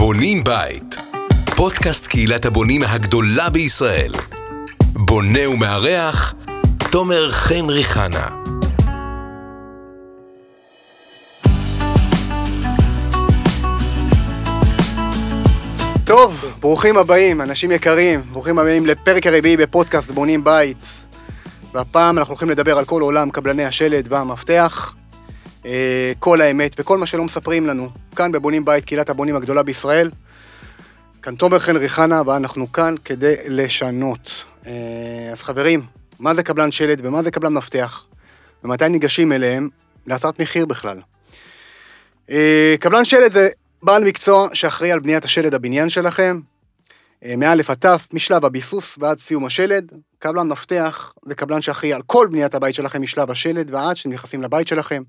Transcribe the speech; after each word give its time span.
בונים 0.00 0.44
בית. 0.44 0.96
פודקאסט 1.56 2.06
קהילת 2.06 2.44
הבונים 2.44 2.82
הגדולה 2.82 3.50
בישראל. 3.50 4.12
בונה 4.92 5.48
ומארח, 5.48 6.34
תומר 6.92 7.30
חן 7.30 7.64
ריחנה. 7.68 8.26
טוב, 16.04 16.44
ברוכים 16.60 16.96
הבאים, 16.96 17.40
אנשים 17.40 17.72
יקרים, 17.72 18.22
ברוכים 18.32 18.58
הבאים 18.58 18.86
לפרק 18.86 19.26
הרביעי 19.26 19.56
בפודקאסט 19.56 20.10
בונים 20.10 20.44
בית. 20.44 20.86
והפעם 21.74 22.18
אנחנו 22.18 22.32
הולכים 22.32 22.50
לדבר 22.50 22.78
על 22.78 22.84
כל 22.84 23.02
עולם 23.02 23.30
קבלני 23.30 23.64
השלד 23.64 24.12
והמפתח, 24.12 24.94
אה, 25.66 26.12
כל 26.18 26.40
האמת 26.40 26.74
וכל 26.78 26.98
מה 26.98 27.06
שלא 27.06 27.24
מספרים 27.24 27.66
לנו, 27.66 27.88
כאן 28.16 28.32
בבונים 28.32 28.64
בית, 28.64 28.84
קהילת 28.84 29.10
הבונים 29.10 29.36
הגדולה 29.36 29.62
בישראל. 29.62 30.10
כאן 31.22 31.34
תומר 31.34 31.58
חן 31.58 31.76
ריחנה, 31.76 32.22
ואנחנו 32.26 32.72
כאן 32.72 32.94
כדי 33.04 33.34
לשנות. 33.48 34.44
אה, 34.66 34.72
אז 35.32 35.42
חברים, 35.42 35.82
מה 36.18 36.34
זה 36.34 36.42
קבלן 36.42 36.72
שלד 36.72 37.00
ומה 37.02 37.22
זה 37.22 37.30
קבלן 37.30 37.52
מפתח? 37.52 38.06
ומתי 38.64 38.88
ניגשים 38.88 39.32
אליהם? 39.32 39.68
להצעת 40.06 40.40
מחיר 40.40 40.66
בכלל. 40.66 41.00
אה, 42.30 42.74
קבלן 42.80 43.04
שלד 43.04 43.32
זה 43.32 43.48
בעל 43.82 44.04
מקצוע 44.04 44.48
שאחראי 44.52 44.92
על 44.92 45.00
בניית 45.00 45.24
השלד 45.24 45.54
הבניין 45.54 45.88
שלכם, 45.88 46.40
אה, 47.24 47.36
מא' 47.36 47.52
עד 47.68 47.86
ת', 47.86 48.14
משלב 48.14 48.44
הביסוס 48.44 48.98
ועד 48.98 49.18
סיום 49.18 49.46
השלד. 49.46 49.92
קבלן 50.18 50.48
מפתח 50.48 51.14
זה 51.28 51.34
קבלן 51.34 51.60
שאחראי 51.60 51.92
על 51.92 52.02
כל 52.06 52.28
בניית 52.30 52.54
הבית 52.54 52.74
שלכם 52.74 53.02
משלב 53.02 53.30
השלד 53.30 53.74
ועד 53.74 53.96
שאתם 53.96 54.12
נכנסים 54.12 54.42
לבית 54.42 54.68
שלכם. 54.68 55.02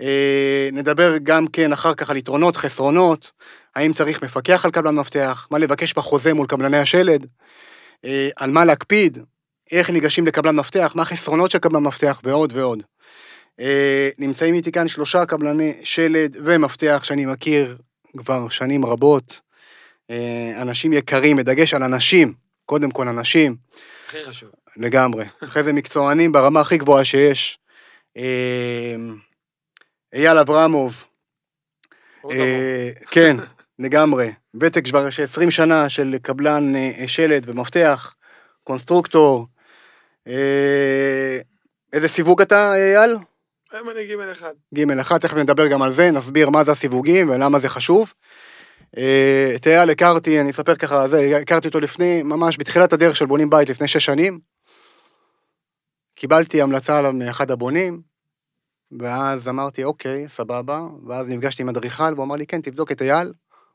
אה, 0.00 0.68
נדבר 0.72 1.16
גם 1.22 1.46
כן 1.46 1.72
אחר 1.72 1.94
כך 1.94 2.10
על 2.10 2.16
יתרונות, 2.16 2.56
חסרונות, 2.56 3.32
האם 3.76 3.92
צריך 3.92 4.22
מפקח 4.22 4.64
על 4.64 4.70
קבלן 4.70 4.94
מפתח, 4.94 5.48
מה 5.50 5.58
לבקש 5.58 5.94
בחוזה 5.94 6.34
מול 6.34 6.46
קבלני 6.46 6.76
השלד, 6.76 7.26
אה, 8.04 8.28
על 8.36 8.50
מה 8.50 8.64
להקפיד, 8.64 9.18
איך 9.72 9.90
ניגשים 9.90 10.26
לקבלן 10.26 10.56
מפתח, 10.56 10.92
מה 10.94 11.02
החסרונות 11.02 11.50
של 11.50 11.58
קבלן 11.58 11.82
מפתח 11.82 12.20
ועוד 12.24 12.52
ועוד. 12.54 12.82
אה, 13.60 14.08
נמצאים 14.18 14.54
איתי 14.54 14.72
כאן 14.72 14.88
שלושה 14.88 15.26
קבלני 15.26 15.74
שלד 15.82 16.36
ומפתח 16.44 17.00
שאני 17.04 17.26
מכיר 17.26 17.76
כבר 18.16 18.48
שנים 18.48 18.86
רבות. 18.86 19.40
אנשים 20.60 20.92
יקרים, 20.92 21.36
בדגש 21.36 21.74
על 21.74 21.82
אנשים, 21.82 22.34
קודם 22.66 22.90
כל 22.90 23.08
אנשים, 23.08 23.56
הכי 24.06 24.24
חשוב. 24.24 24.50
לגמרי. 24.76 25.24
אחרי 25.44 25.62
זה 25.62 25.72
מקצוענים 25.72 26.32
ברמה 26.32 26.60
הכי 26.60 26.78
גבוהה 26.78 27.04
שיש. 27.04 27.58
אייל 30.14 30.38
אברמוב, 30.38 31.04
אה, 32.30 32.90
כן, 33.10 33.36
לגמרי. 33.78 34.32
ותק 34.60 34.84
כבר 34.84 35.10
של 35.10 35.22
20 35.22 35.50
שנה 35.50 35.88
של 35.88 36.16
קבלן 36.22 36.76
אה, 36.76 37.04
שלד 37.06 37.48
ומפתח, 37.48 38.14
קונסטרוקטור. 38.64 39.46
אה, 40.28 41.38
איזה 41.92 42.08
סיווג 42.08 42.42
אתה, 42.42 42.74
אייל? 42.74 43.16
היום 43.72 43.90
אני 43.90 44.06
גימל 44.06 44.32
אחד. 44.32 44.54
ג' 44.74 44.98
אחד, 45.00 45.18
תכף 45.18 45.36
נדבר 45.36 45.66
גם 45.66 45.82
על 45.82 45.92
זה, 45.92 46.10
נסביר 46.10 46.50
מה 46.50 46.64
זה 46.64 46.72
הסיווגים 46.72 47.30
ולמה 47.30 47.58
זה 47.58 47.68
חשוב. 47.68 48.12
את 49.54 49.66
אייל 49.66 49.90
הכרתי, 49.90 50.40
אני 50.40 50.50
אספר 50.50 50.74
ככה, 50.74 51.08
זה, 51.08 51.38
הכרתי 51.42 51.68
אותו 51.68 51.80
לפני, 51.80 52.22
ממש 52.22 52.56
בתחילת 52.58 52.92
הדרך 52.92 53.16
של 53.16 53.26
בונים 53.26 53.50
בית 53.50 53.68
לפני 53.68 53.88
שש 53.88 54.04
שנים. 54.04 54.38
קיבלתי 56.14 56.62
המלצה 56.62 56.98
עליו 56.98 57.12
מאחד 57.12 57.50
הבונים, 57.50 58.11
ואז 58.98 59.48
אמרתי, 59.48 59.84
אוקיי, 59.84 60.28
סבבה, 60.28 60.80
ואז 61.06 61.28
נפגשתי 61.28 61.62
עם 61.62 61.68
אדריכל, 61.68 62.12
והוא 62.14 62.24
אמר 62.24 62.36
לי, 62.36 62.46
כן, 62.46 62.60
תבדוק 62.60 62.92
את 62.92 63.02
אייל. 63.02 63.32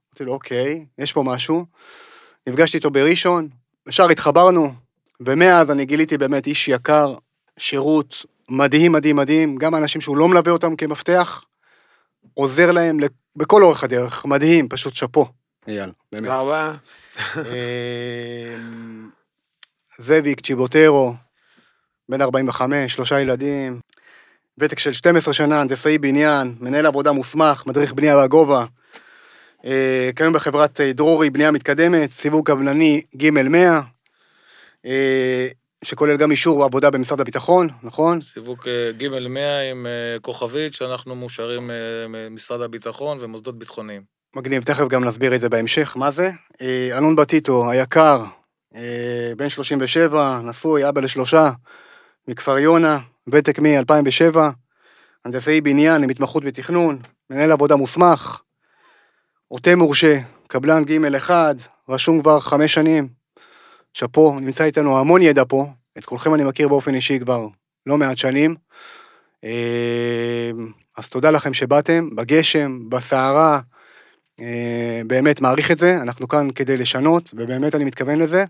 אמרתי 0.09 0.23
לו, 0.25 0.33
אוקיי, 0.33 0.85
יש 0.97 1.13
פה 1.13 1.23
משהו. 1.23 1.65
נפגשתי 2.47 2.77
איתו 2.77 2.91
בראשון, 2.91 3.47
ישר 3.87 4.09
התחברנו, 4.09 4.73
ומאז 5.19 5.71
אני 5.71 5.85
גיליתי 5.85 6.17
באמת 6.17 6.47
איש 6.47 6.67
יקר, 6.67 7.15
שירות 7.59 8.25
מדהים, 8.49 8.91
מדהים, 8.91 9.15
מדהים, 9.15 9.55
גם 9.55 9.73
האנשים 9.73 10.01
שהוא 10.01 10.17
לא 10.17 10.27
מלווה 10.27 10.51
אותם 10.51 10.75
כמפתח, 10.75 11.43
עוזר 12.33 12.71
להם 12.71 12.97
בכל 13.35 13.63
אורך 13.63 13.83
הדרך, 13.83 14.25
מדהים, 14.25 14.69
פשוט 14.69 14.93
שאפו, 14.93 15.25
אייל, 15.67 15.91
באמת. 16.11 16.23
תודה 16.23 16.39
רבה. 16.39 16.75
אמ, 17.37 19.09
זאביק 19.97 20.41
צ'יבוטרו, 20.41 21.13
בן 22.09 22.21
45, 22.21 22.93
שלושה 22.93 23.19
ילדים, 23.19 23.79
ותק 24.57 24.79
של 24.79 24.93
12 24.93 25.33
שנה, 25.33 25.61
הנדסאי 25.61 25.97
בניין, 25.97 26.55
מנהל 26.59 26.85
עבודה 26.85 27.11
מוסמך, 27.11 27.63
מדריך 27.65 27.93
בנייה 27.93 28.17
והגובה. 28.17 28.65
אה, 29.65 30.09
כיום 30.15 30.33
בחברת 30.33 30.81
אה, 30.81 30.93
דרורי, 30.93 31.29
בנייה 31.29 31.51
מתקדמת, 31.51 32.11
סיווג 32.11 32.47
קבלני 32.47 33.01
ג' 33.17 33.29
100, 33.29 33.81
אה, 34.85 35.47
שכולל 35.83 36.17
גם 36.17 36.31
אישור 36.31 36.63
עבודה 36.63 36.89
במשרד 36.89 37.21
הביטחון, 37.21 37.67
נכון? 37.83 38.21
סיווג 38.21 38.57
אה, 38.67 38.91
ג' 38.97 39.27
100 39.27 39.71
עם 39.71 39.87
כוכבית 40.21 40.73
שאנחנו 40.73 41.15
מאושרים 41.15 41.69
ממשרד 42.09 42.61
הביטחון 42.61 43.17
ומוסדות 43.21 43.59
ביטחוניים. 43.59 44.01
מגניב, 44.35 44.63
תכף 44.63 44.87
גם 44.87 45.03
נסביר 45.03 45.35
את 45.35 45.41
זה 45.41 45.49
בהמשך, 45.49 45.97
מה 45.97 46.11
זה? 46.11 46.31
אלון 46.97 47.15
בטיטו, 47.15 47.71
היקר, 47.71 48.23
בן 49.37 49.49
37, 49.49 50.39
נשוי, 50.43 50.89
אבא 50.89 51.01
לשלושה, 51.01 51.49
מכפר 52.27 52.57
יונה, 52.57 52.99
ותק 53.31 53.59
מ-2007, 53.59 54.37
הנדסאי 55.25 55.61
בניין 55.61 56.03
עם 56.03 56.09
התמחות 56.09 56.43
בתכנון, 56.43 56.99
מנהל 57.29 57.51
עבודה 57.51 57.75
מוסמך, 57.75 58.41
עוטה 59.47 59.75
מורשה, 59.75 60.19
קבלן 60.47 60.83
ג' 60.83 61.15
1, 61.15 61.55
רשום 61.89 62.21
כבר 62.21 62.39
חמש 62.39 62.73
שנים, 62.73 63.07
שאפו, 63.93 64.39
נמצא 64.39 64.63
איתנו 64.63 64.99
המון 64.99 65.21
ידע 65.21 65.43
פה, 65.47 65.65
את 65.97 66.05
כולכם 66.05 66.33
אני 66.33 66.43
מכיר 66.43 66.67
באופן 66.67 66.93
אישי 66.93 67.19
כבר 67.19 67.47
לא 67.85 67.97
מעט 67.97 68.17
שנים. 68.17 68.55
אה, 69.43 70.51
אז 70.97 71.09
תודה 71.09 71.31
לכם 71.31 71.53
שבאתם, 71.53 72.15
בגשם, 72.15 72.89
בסערה, 72.89 73.59
אה, 74.41 75.01
באמת 75.07 75.41
מעריך 75.41 75.71
את 75.71 75.77
זה, 75.77 75.97
אנחנו 76.01 76.27
כאן 76.27 76.51
כדי 76.51 76.77
לשנות, 76.77 77.29
ובאמת 77.33 77.75
אני 77.75 77.83
מתכוון 77.83 78.19
לזה. 78.19 78.45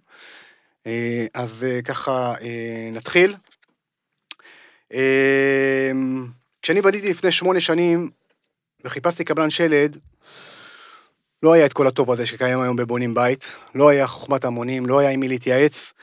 אה, 0.87 1.25
אז 1.33 1.65
ככה 1.85 2.33
נתחיל. 2.93 3.35
אה, 4.93 5.91
כשאני 6.61 6.81
בניתי 6.81 7.09
לפני 7.09 7.31
שמונה 7.31 7.61
שנים 7.61 8.09
וחיפשתי 8.83 9.23
קבלן 9.23 9.49
שלד, 9.49 9.97
לא 11.43 11.53
היה 11.53 11.65
את 11.65 11.73
כל 11.73 11.87
הטוב 11.87 12.09
הזה 12.09 12.25
שקיים 12.25 12.61
היום 12.61 12.75
בבונים 12.75 13.13
בית, 13.13 13.55
לא 13.75 13.89
היה 13.89 14.07
חוכמת 14.07 14.45
המונים, 14.45 14.85
לא 14.85 14.99
היה 14.99 15.09
עם 15.09 15.19
מי 15.19 15.27
להתייעץ, 15.27 15.93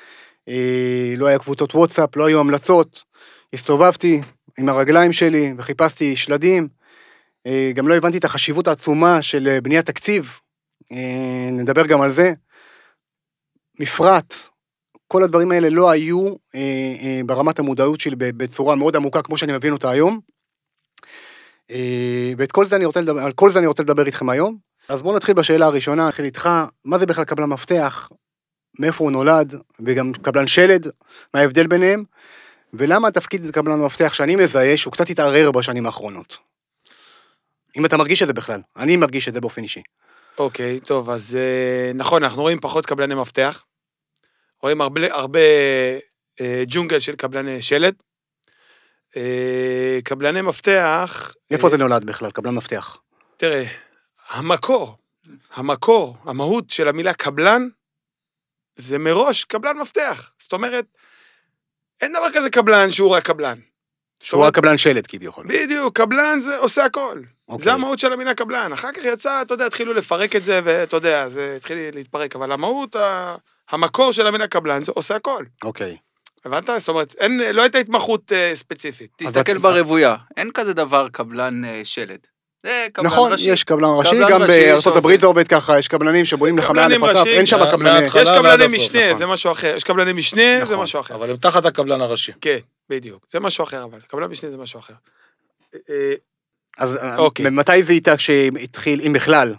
אה, 0.48 1.14
לא 1.16 1.26
היה 1.26 1.38
קבוצות 1.38 1.74
וואטסאפ, 1.74 2.16
לא 2.16 2.26
היו 2.26 2.40
המלצות. 2.40 3.04
הסתובבתי 3.52 4.20
עם 4.58 4.68
הרגליים 4.68 5.12
שלי 5.12 5.52
וחיפשתי 5.58 6.16
שלדים, 6.16 6.68
אה, 7.46 7.70
גם 7.74 7.88
לא 7.88 7.94
הבנתי 7.94 8.18
את 8.18 8.24
החשיבות 8.24 8.68
העצומה 8.68 9.22
של 9.22 9.48
אה, 9.48 9.60
בניית 9.60 9.86
תקציב, 9.86 10.38
נדבר 11.52 11.86
גם 11.86 12.00
על 12.00 12.12
זה. 12.12 12.32
מפרט, 13.80 14.34
כל 15.14 15.22
הדברים 15.22 15.52
האלה 15.52 15.70
לא 15.70 15.90
היו 15.90 16.26
אה, 16.54 16.60
אה, 17.02 17.20
ברמת 17.26 17.58
המודעות 17.58 18.00
שלי 18.00 18.16
בצורה 18.18 18.74
מאוד 18.74 18.96
עמוקה 18.96 19.22
כמו 19.22 19.38
שאני 19.38 19.52
מבין 19.52 19.72
אותה 19.72 19.90
היום. 19.90 20.20
אה, 21.70 22.32
ואת 22.38 22.52
כל 22.52 22.66
זה 22.66 22.76
אני 22.76 22.84
רוצה 22.84 23.00
לדבר, 23.00 23.20
על 23.20 23.32
כל 23.32 23.50
זה 23.50 23.58
אני 23.58 23.66
רוצה 23.66 23.82
לדבר 23.82 24.06
איתכם 24.06 24.28
היום. 24.28 24.56
אז 24.88 25.02
בואו 25.02 25.16
נתחיל 25.16 25.34
בשאלה 25.34 25.66
הראשונה, 25.66 26.08
נתחיל 26.08 26.24
איתך, 26.24 26.48
מה 26.84 26.98
זה 26.98 27.06
בכלל 27.06 27.24
קבלן 27.24 27.48
מפתח, 27.48 28.10
מאיפה 28.78 29.04
הוא 29.04 29.12
נולד, 29.12 29.54
וגם 29.86 30.12
קבלן 30.12 30.46
שלד, 30.46 30.86
מה 31.34 31.40
ההבדל 31.40 31.66
ביניהם, 31.66 32.04
ולמה 32.72 33.08
התפקיד 33.08 33.50
קבלן 33.50 33.80
מפתח 33.80 34.14
שאני 34.14 34.36
מזהה 34.36 34.76
שהוא 34.76 34.92
קצת 34.92 35.10
התערער 35.10 35.50
בשנים 35.50 35.86
האחרונות. 35.86 36.38
אם 37.76 37.84
אתה 37.84 37.96
מרגיש 37.96 38.22
את 38.22 38.26
זה 38.26 38.32
בכלל, 38.32 38.60
אני 38.76 38.96
מרגיש 38.96 39.28
את 39.28 39.34
זה 39.34 39.40
באופן 39.40 39.62
אישי. 39.62 39.82
אוקיי, 40.38 40.80
טוב, 40.80 41.10
אז 41.10 41.38
אה, 41.40 41.92
נכון, 41.94 42.24
אנחנו 42.24 42.42
רואים 42.42 42.60
פחות 42.60 42.86
קבלני 42.86 43.14
מפתח. 43.14 43.64
רואים 44.64 44.80
הרבה, 44.80 45.14
הרבה 45.14 45.40
אה, 46.40 46.62
ג'ונגל 46.66 46.98
של 46.98 47.16
קבלני 47.16 47.62
שלד. 47.62 47.94
אה, 49.16 49.98
קבלני 50.04 50.40
מפתח... 50.42 51.34
איפה 51.50 51.66
אה, 51.66 51.70
זה 51.70 51.76
נולד 51.76 52.04
בכלל, 52.04 52.30
קבלן 52.30 52.54
מפתח? 52.54 52.98
תראה, 53.36 53.64
המקור, 54.28 54.96
המקור, 55.54 56.16
המהות 56.24 56.70
של 56.70 56.88
המילה 56.88 57.14
קבלן, 57.14 57.68
זה 58.76 58.98
מראש 58.98 59.44
קבלן 59.44 59.78
מפתח. 59.78 60.32
זאת 60.38 60.52
אומרת, 60.52 60.84
אין 62.00 62.12
דבר 62.12 62.32
כזה 62.34 62.50
קבלן 62.50 62.90
שהוא 62.90 63.10
רק 63.10 63.24
קבלן. 63.24 63.58
שהוא 64.20 64.38
אומרת, 64.38 64.56
הקבלן 64.56 64.78
שלד 64.78 65.06
כביכול. 65.06 65.46
בדיוק, 65.48 65.96
קבלן 65.96 66.40
זה 66.40 66.58
עושה 66.58 66.84
הכל. 66.84 67.22
אוקיי. 67.48 67.64
זה 67.64 67.72
המהות 67.72 67.98
של 67.98 68.12
המילה 68.12 68.34
קבלן. 68.34 68.72
אחר 68.72 68.92
כך 68.92 69.04
יצא, 69.04 69.42
אתה 69.42 69.54
יודע, 69.54 69.66
התחילו 69.66 69.94
לפרק 69.94 70.36
את 70.36 70.44
זה, 70.44 70.60
ואתה 70.64 70.96
יודע, 70.96 71.28
זה 71.28 71.54
התחיל 71.56 71.78
להתפרק, 71.94 72.36
אבל 72.36 72.52
המהות, 72.52 72.96
ה- 72.96 73.36
המקור 73.70 74.12
של 74.12 74.26
המילה 74.26 74.46
קבלן 74.46 74.82
זה 74.82 74.92
עושה 74.94 75.16
הכל. 75.16 75.44
אוקיי. 75.64 75.96
הבנת? 76.44 76.70
זאת 76.78 76.88
אומרת, 76.88 77.14
אין, 77.18 77.40
לא 77.52 77.62
הייתה 77.62 77.78
התמחות 77.78 78.32
אה, 78.32 78.50
ספציפית. 78.54 79.10
תסתכל 79.16 79.52
אבל- 79.52 79.58
ברבויה, 79.60 80.16
אין 80.36 80.50
כזה 80.54 80.72
דבר 80.74 81.08
קבלן 81.12 81.64
אה, 81.64 81.80
שלד. 81.84 82.18
זה 82.66 82.86
קבלן 82.92 83.06
נכון, 83.06 83.32
ראשי. 83.32 83.48
יש 83.50 83.64
קבלן 83.64 83.88
ראשי, 83.98 84.10
קבלן 84.10 84.28
גם 84.30 84.42
ראשי 84.42 84.52
בארצות 84.52 84.96
הברית 84.96 85.20
זה 85.20 85.26
עובד 85.26 85.48
ככה, 85.48 85.78
יש 85.78 85.88
קבלנים 85.88 86.24
שבונים 86.24 86.58
לך 86.58 86.64
מעל 86.64 86.74
קבלנים 86.74 87.00
לפניו, 87.04 87.20
ראשיים, 87.20 87.36
אין 87.36 87.46
שם 87.46 87.70
קבלני... 87.70 88.06
יש 88.06 88.30
קבלני 88.30 88.76
משנה, 88.76 89.06
נכון. 89.06 89.18
זה 89.18 89.26
משהו 89.26 89.52
אחר. 89.52 89.74
יש 89.76 89.84
קבלני 89.84 90.12
משנה, 90.12 90.42
זה 90.58 90.64
נכון. 90.64 90.80
משהו 90.82 91.00
אחר. 91.00 91.14
אבל 91.14 91.30
הם 91.30 91.36
תחת 91.36 91.64
הקבלן 91.66 92.00
הראשי. 92.00 92.32
כן, 92.40 92.58
בדיוק. 92.90 93.26
זה 93.32 93.40
משהו 93.40 93.64
אחר, 93.64 93.84
אבל 93.84 94.00
קבלן 94.00 94.30
משנה 94.30 94.50
זה 94.50 94.56
משהו 94.56 94.80
אחר. 94.80 94.94
אה, 95.90 96.14
אז 96.78 96.98
אוקיי. 97.16 97.50
מתי 97.50 97.82
זה 97.82 97.92
איתה 97.92 98.18
שהתחיל, 98.18 99.00
אם 99.06 99.12
בכלל, 99.12 99.54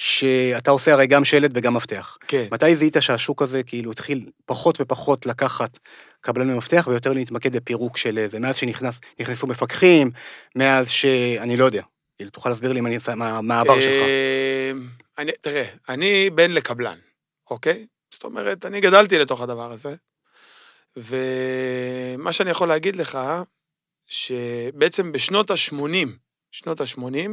שאתה 0.00 0.70
עושה 0.70 0.92
הרי 0.92 1.06
גם 1.06 1.24
שלט 1.24 1.50
וגם 1.54 1.74
מפתח? 1.74 2.18
כן. 2.28 2.44
מתי 2.52 2.76
זיהית 2.76 2.96
שהשוק 3.00 3.42
הזה 3.42 3.62
כאילו 3.62 3.90
התחיל 3.92 4.30
פחות 4.46 4.80
ופחות 4.80 5.26
לקחת 5.26 5.78
קבלני 6.20 6.54
מפתח 6.54 6.86
ויותר 6.90 7.12
להתמקד 7.12 7.56
בפירוק 7.56 7.96
של 7.96 8.26
זה, 8.30 8.40
מאז 8.40 8.56
שנכנסו 8.56 9.46
מפקחים, 9.46 10.10
מאז 10.56 10.90
ש... 10.90 11.04
אני 11.38 11.56
לא 11.56 11.64
יודע. 11.64 11.82
כאילו, 12.16 12.30
תוכל 12.30 12.48
להסביר 12.48 12.72
לי 12.72 12.80
מה 12.80 13.54
העבר 13.58 13.80
שלך. 13.80 13.92
אה, 13.92 14.70
אני- 15.18 15.32
תראה, 15.40 15.64
אני 15.88 16.30
בן 16.30 16.50
לקבלן, 16.50 16.98
אוקיי? 17.50 17.86
זאת 18.10 18.24
אומרת, 18.24 18.66
אני 18.66 18.80
גדלתי 18.80 19.18
לתוך 19.18 19.40
הדבר 19.40 19.72
הזה, 19.72 19.94
ומה 20.96 22.32
שאני 22.32 22.50
יכול 22.50 22.68
להגיד 22.68 22.96
לך, 22.96 23.18
שבעצם 24.08 25.12
בשנות 25.12 25.50
ה-80, 25.50 26.08
שנות 26.52 26.80
ה-80, 26.80 27.28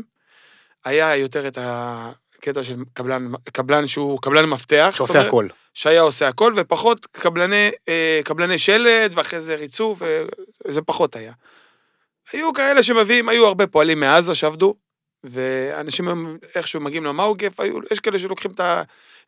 היה 0.85 1.15
יותר 1.15 1.47
את 1.47 1.57
הקטע 2.37 2.63
של 2.63 2.75
קבלן, 2.93 3.27
קבלן 3.53 3.87
שהוא 3.87 4.21
קבלן 4.21 4.45
מפתח. 4.45 4.93
שעושה 4.97 5.13
אומרת, 5.13 5.27
הכל. 5.27 5.47
שהיה 5.73 6.01
עושה 6.01 6.27
הכל, 6.27 6.53
ופחות 6.55 7.05
קבלני, 7.05 7.69
אה, 7.89 8.19
קבלני 8.23 8.57
שלד, 8.57 9.11
ואחרי 9.15 9.39
זה 9.39 9.55
ריצוף, 9.55 10.01
וזה 10.67 10.81
פחות 10.81 11.15
היה. 11.15 11.33
היו 12.33 12.53
כאלה 12.53 12.83
שמביאים, 12.83 13.29
היו 13.29 13.45
הרבה 13.45 13.67
פועלים 13.67 13.99
מעזה 13.99 14.35
שעבדו, 14.35 14.75
ואנשים 15.23 16.07
היום 16.07 16.37
איכשהו 16.55 16.81
מגיעים 16.81 17.03
למאוגף, 17.03 17.59
היו, 17.59 17.77
יש 17.91 17.99
כאלה 17.99 18.19
שלוקחים 18.19 18.51
את, 18.51 18.59
ה, 18.59 18.81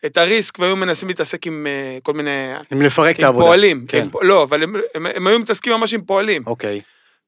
את 0.05 0.17
הריסק 0.17 0.59
והיו 0.59 0.75
מנסים 0.75 1.07
להתעסק 1.07 1.47
עם 1.47 1.67
אה, 1.67 1.97
כל 2.03 2.13
מיני... 2.13 2.53
אם 2.73 2.81
לפרק 2.81 3.15
את 3.15 3.19
עם 3.19 3.25
העבודה. 3.25 3.45
פועלים. 3.45 3.85
כן. 3.87 4.01
עם, 4.01 4.09
לא, 4.27 4.43
אבל 4.43 4.63
הם, 4.63 4.75
הם, 4.95 5.05
הם 5.05 5.27
היו 5.27 5.39
מתעסקים 5.39 5.73
ממש 5.73 5.93
עם 5.93 6.01
פועלים. 6.01 6.43
אוקיי, 6.45 6.81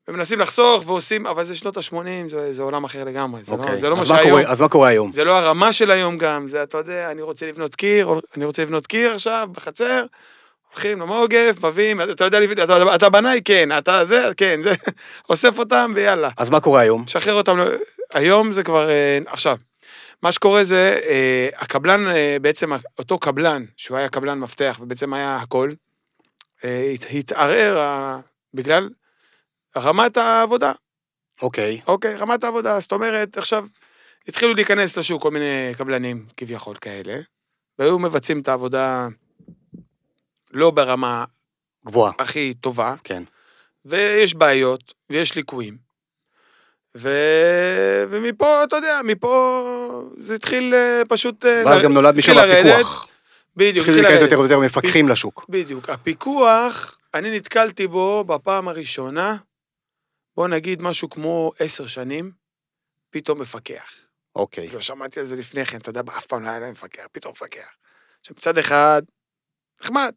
ומנסים 0.09 0.39
לחסוך 0.39 0.83
ועושים, 0.87 1.27
אבל 1.27 1.43
זה 1.43 1.55
שנות 1.55 1.77
ה-80, 1.77 1.93
זה, 2.29 2.53
זה 2.53 2.61
עולם 2.61 2.83
אחר 2.83 3.03
לגמרי. 3.03 3.43
זה, 3.43 3.51
לא, 3.51 3.57
אוקיי. 3.57 3.77
זה 3.77 3.89
לא 3.89 3.97
מה 3.97 4.05
שהיום. 4.05 4.29
קורה- 4.29 4.43
אז 4.51 4.59
מה 4.61 4.67
קורה 4.69 4.87
היום? 4.89 5.11
זה 5.11 5.23
לא 5.23 5.37
הרמה 5.37 5.73
של 5.73 5.91
היום 5.91 6.17
גם, 6.17 6.49
זה, 6.49 6.63
אתה 6.63 6.77
יודע, 6.77 7.11
אני 7.11 7.21
רוצה 7.21 7.45
לבנות 7.47 7.75
קיר, 7.75 8.09
אני 8.37 8.45
רוצה 8.45 8.61
לבנות 8.61 8.87
קיר 8.87 9.11
עכשיו, 9.15 9.49
בחצר, 9.51 10.03
הולכים 10.73 11.01
למאוגף, 11.01 11.63
מביאים, 11.65 12.01
אתה 12.01 12.25
יודע, 12.25 12.39
אתה, 12.63 12.95
אתה 12.95 13.09
בנאי, 13.09 13.41
כן, 13.45 13.77
אתה 13.77 14.05
זה, 14.05 14.29
כן, 14.37 14.59
זה, 14.63 14.73
אוסף 15.29 15.59
אותם 15.59 15.91
ויאללה. 15.95 16.29
אז 16.37 16.49
מה 16.49 16.59
קורה 16.59 16.81
היום? 16.81 17.03
שחרר 17.07 17.33
אותם, 17.33 17.57
היום 18.13 18.53
זה 18.53 18.63
כבר, 18.63 18.89
אה, 18.89 19.17
עכשיו, 19.27 19.57
מה 20.23 20.31
שקורה 20.31 20.63
זה, 20.63 20.99
אה, 21.09 21.49
הקבלן, 21.57 22.07
אה, 22.07 22.37
בעצם 22.41 22.69
אותו 22.99 23.19
קבלן, 23.19 23.63
שהוא 23.77 23.97
היה 23.97 24.09
קבלן 24.09 24.39
מפתח 24.39 24.77
ובעצם 24.81 25.13
היה 25.13 25.35
הכל, 25.41 25.69
הת- 26.63 27.05
התערער 27.13 28.17
בגלל 28.53 28.89
רמת 29.79 30.17
העבודה. 30.17 30.71
אוקיי, 31.41 31.81
אוקיי, 31.87 32.15
רמת 32.15 32.43
העבודה, 32.43 32.79
זאת 32.79 32.91
אומרת, 32.91 33.37
עכשיו, 33.37 33.65
התחילו 34.27 34.53
להיכנס 34.53 34.97
לשוק 34.97 35.21
כל 35.21 35.31
מיני 35.31 35.71
קבלנים 35.77 36.25
כביכול 36.37 36.75
כאלה, 36.81 37.19
והיו 37.79 37.99
מבצעים 37.99 38.39
את 38.39 38.47
העבודה 38.47 39.07
לא 40.51 40.71
ברמה 40.71 41.25
גבוהה, 41.85 42.11
הכי 42.19 42.53
טובה, 42.53 42.95
כן. 43.03 43.23
ויש 43.85 44.35
בעיות, 44.35 44.93
ויש 45.09 45.35
ליקויים. 45.35 45.89
ו... 46.97 47.09
ומפה, 48.09 48.63
אתה 48.63 48.75
יודע, 48.75 49.01
מפה 49.03 49.61
זה 50.17 50.35
התחיל 50.35 50.73
אה, 50.75 51.01
פשוט... 51.09 51.45
אה, 51.45 51.63
ואז 51.65 51.79
ל- 51.79 51.83
גם 51.83 51.93
נולד 51.93 52.17
משם. 52.17 52.37
הפיקוח. 52.37 53.07
בדיוק, 53.55 53.87
התחיל 53.87 53.95
להיכנס 54.03 54.11
לרדת. 54.19 54.31
יותר 54.31 54.39
ויותר 54.39 54.59
מפקחים 54.59 55.09
לשוק. 55.09 55.45
בדיוק. 55.49 55.89
הפיקוח, 55.89 56.97
אני 57.13 57.37
נתקלתי 57.37 57.87
בו 57.87 58.23
בפעם 58.23 58.67
הראשונה, 58.67 59.35
בוא 60.35 60.47
נגיד 60.47 60.81
משהו 60.81 61.09
כמו 61.09 61.51
עשר 61.59 61.87
שנים, 61.87 62.31
פתאום 63.09 63.41
מפקח. 63.41 63.91
אוקיי. 64.35 64.69
לא 64.69 64.81
שמעתי 64.81 65.19
על 65.19 65.25
זה 65.25 65.35
לפני 65.35 65.65
כן, 65.65 65.77
אתה 65.77 65.89
יודע, 65.89 66.01
אף 66.17 66.25
פעם 66.25 66.43
לא 66.43 66.49
היה 66.49 66.59
להם 66.59 66.71
מפקח, 66.71 67.03
פתאום 67.11 67.31
מפקח. 67.31 67.69
שמצד 68.23 68.57
אחד, 68.57 69.01
נחמד, 69.81 70.11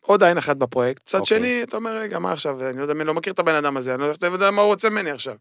עוד 0.00 0.22
עין 0.22 0.38
אחת 0.38 0.56
בפרויקט, 0.56 1.02
מצד 1.02 1.18
אוקיי. 1.18 1.38
שני, 1.38 1.62
אתה 1.62 1.76
אומר, 1.76 1.90
רגע, 1.96 2.18
מה 2.18 2.32
עכשיו, 2.32 2.68
אני 2.68 2.76
לא 2.76 2.82
יודע, 2.82 2.94
אני 2.94 3.04
לא 3.04 3.14
מכיר 3.14 3.32
את 3.32 3.38
הבן 3.38 3.54
אדם 3.54 3.76
הזה, 3.76 3.94
אני 3.94 4.02
לא 4.02 4.26
יודע 4.32 4.50
מה 4.50 4.62
הוא 4.62 4.70
רוצה 4.70 4.90
ממני 4.90 5.10
עכשיו. 5.10 5.34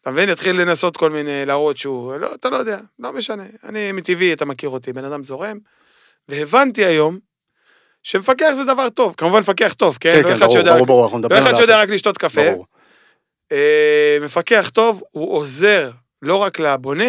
אתה 0.00 0.10
מבין? 0.10 0.28
יתחיל 0.28 0.60
לנסות 0.60 0.96
כל 0.96 1.10
מיני, 1.10 1.46
להראות 1.46 1.76
שהוא, 1.76 2.16
לא, 2.16 2.34
אתה 2.34 2.50
לא 2.50 2.56
יודע, 2.56 2.78
לא 2.98 3.12
משנה. 3.12 3.44
אני 3.64 3.92
מטבעי, 3.92 4.32
אתה 4.32 4.44
מכיר 4.44 4.70
אותי, 4.70 4.92
בן 4.92 5.04
אדם 5.04 5.24
זורם. 5.24 5.58
והבנתי 6.28 6.84
היום, 6.84 7.18
שמפקח 8.02 8.52
זה 8.54 8.64
דבר 8.64 8.88
טוב. 8.88 9.14
כמובן 9.16 9.40
מפקח 9.40 9.72
טוב, 9.72 9.98
כן? 10.00 10.10
כן, 10.10 10.22
לא 10.22 10.28
כן, 10.28 10.34
אחד 10.34 10.46
ברור, 10.46 10.62
ברור, 10.62 10.86
ברור, 10.86 11.04
אנחנו 11.04 11.18
לא 11.18 11.22
מדברים 11.22 11.42
אחד 11.42 11.50
על... 11.50 11.56
שיודע 11.56 11.82
רק 11.82 11.88
לשתות 11.88 12.18
קפה. 12.18 12.50
ברור. 12.50 12.66
אה, 13.52 14.18
מפקח 14.20 14.70
טוב, 14.74 15.02
הוא 15.10 15.34
עוזר 15.36 15.90
לא 16.22 16.36
רק 16.36 16.58
לבונה, 16.58 17.04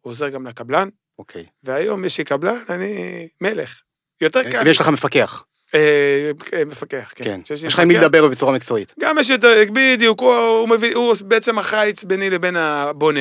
הוא 0.00 0.10
עוזר 0.10 0.28
גם 0.28 0.46
לקבלן. 0.46 0.88
אוקיי. 1.18 1.44
והיום 1.62 2.04
יש 2.04 2.18
לי 2.18 2.24
קבלן, 2.24 2.56
אני 2.68 3.28
מלך. 3.40 3.80
יותר 4.20 4.42
קל. 4.50 4.62
ויש 4.64 4.80
לך 4.80 4.88
מפקח, 4.88 5.42
אה, 5.74 6.30
אה, 6.52 6.64
מפקח, 6.64 7.12
כן. 7.16 7.24
כן. 7.24 7.40
יש 7.54 7.64
לך 7.64 7.78
עם 7.78 7.88
מי. 7.88 7.94
לדבר 7.96 8.28
בצורה 8.28 8.52
מקצועית. 8.52 8.94
גם 9.00 9.18
יש 9.18 9.30
יותר, 9.30 9.62
בדיוק, 9.72 10.20
הוא, 10.20 10.34
הוא, 10.34 10.68
מביא, 10.68 10.94
הוא 10.96 11.14
בעצם 11.24 11.58
החיץ 11.58 12.04
ביני 12.04 12.30
לבין 12.30 12.56
הבונה. 12.56 13.20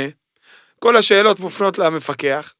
כל 0.79 0.97
השאלות 0.97 1.39
מופנות 1.39 1.77
למפקח. 1.77 2.53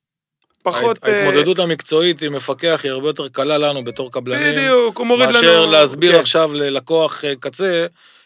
פחות... 0.64 0.98
ההת- 1.04 1.10
אה, 1.10 1.26
ההתמודדות 1.26 1.60
המקצועית 1.60 2.22
עם 2.22 2.34
מפקח 2.34 2.80
היא 2.84 2.92
הרבה 2.92 3.10
יותר 3.10 3.28
קלה 3.30 3.58
לנו 3.58 3.84
בתור 3.84 4.12
קבלנים. 4.12 4.54
בדיוק, 4.56 4.98
הוא 4.98 5.08
מוריד 5.08 5.30
לנו... 5.30 5.34
מאשר 5.34 5.66
להסביר 5.66 6.12
כן, 6.12 6.20
עכשיו 6.20 6.54
ללקוח 6.54 7.26
אה, 7.26 7.34
קצה, 7.40 7.66
אה, 7.66 7.86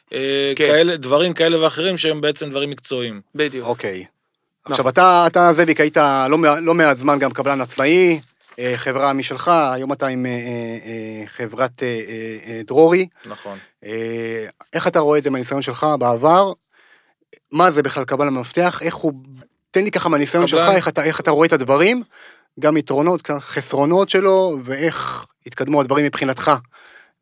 כן. 0.10 0.18
כאלה, 0.58 0.98
דברים 0.98 1.34
כאלה 1.34 1.60
ואחרים 1.64 1.98
שהם 1.98 2.22
בעצם 2.22 2.50
דברים 2.50 2.70
מקצועיים. 2.70 3.22
בדיוק. 3.36 3.68
אוקיי. 3.68 4.06
נכון. 4.66 4.72
עכשיו, 4.74 4.90
אתה, 4.90 5.24
אתה, 5.28 5.54
זאביק, 5.54 5.80
היית 5.82 5.98
לא 6.30 6.38
לא 6.62 6.74
מעט 6.74 6.98
זמן 6.98 7.20
גם 7.20 7.32
קבלן 7.32 7.62
עצמאי, 7.62 8.20
אה, 8.60 8.74
חברה 8.76 9.14
משלך, 9.14 9.48
היום 9.74 9.94
אתה 9.94 10.08
עם 10.08 10.26
אה, 10.26 10.32
אה, 10.32 10.38
אה, 10.86 11.24
חברת 11.28 11.84
אה, 11.84 11.88
אה, 12.08 12.38
אה, 12.48 12.62
דרורי. 12.68 13.08
נכון. 13.26 13.58
אה, 13.86 14.46
איך 14.74 14.88
אתה 14.88 15.00
רואה 15.00 15.18
את 15.20 15.24
זה 15.24 15.30
מהניסיון 15.30 15.62
שלך 15.62 15.88
בעבר? 16.00 16.52
מה 17.52 17.72
זה 17.72 17.84
בכלל 17.84 18.06
קבלן 18.06 18.28
המפתח? 18.28 18.80
איך 18.82 18.96
הוא... 18.96 19.14
תן 19.72 19.84
לי 19.84 19.92
ככה 19.92 20.10
מהניסיון 20.10 20.46
קבלן- 20.48 20.66
שלך, 20.66 20.76
איך 20.76 20.88
אתה, 20.88 21.04
איך 21.04 21.20
אתה 21.20 21.32
רואה 21.32 21.48
את 21.48 21.54
הדברים, 21.54 22.04
גם 22.60 22.78
יתרונות, 22.78 23.30
חסרונות 23.40 24.10
שלו, 24.10 24.58
ואיך 24.64 25.26
התקדמו 25.46 25.82
הדברים 25.82 26.06
מבחינתך, 26.06 26.52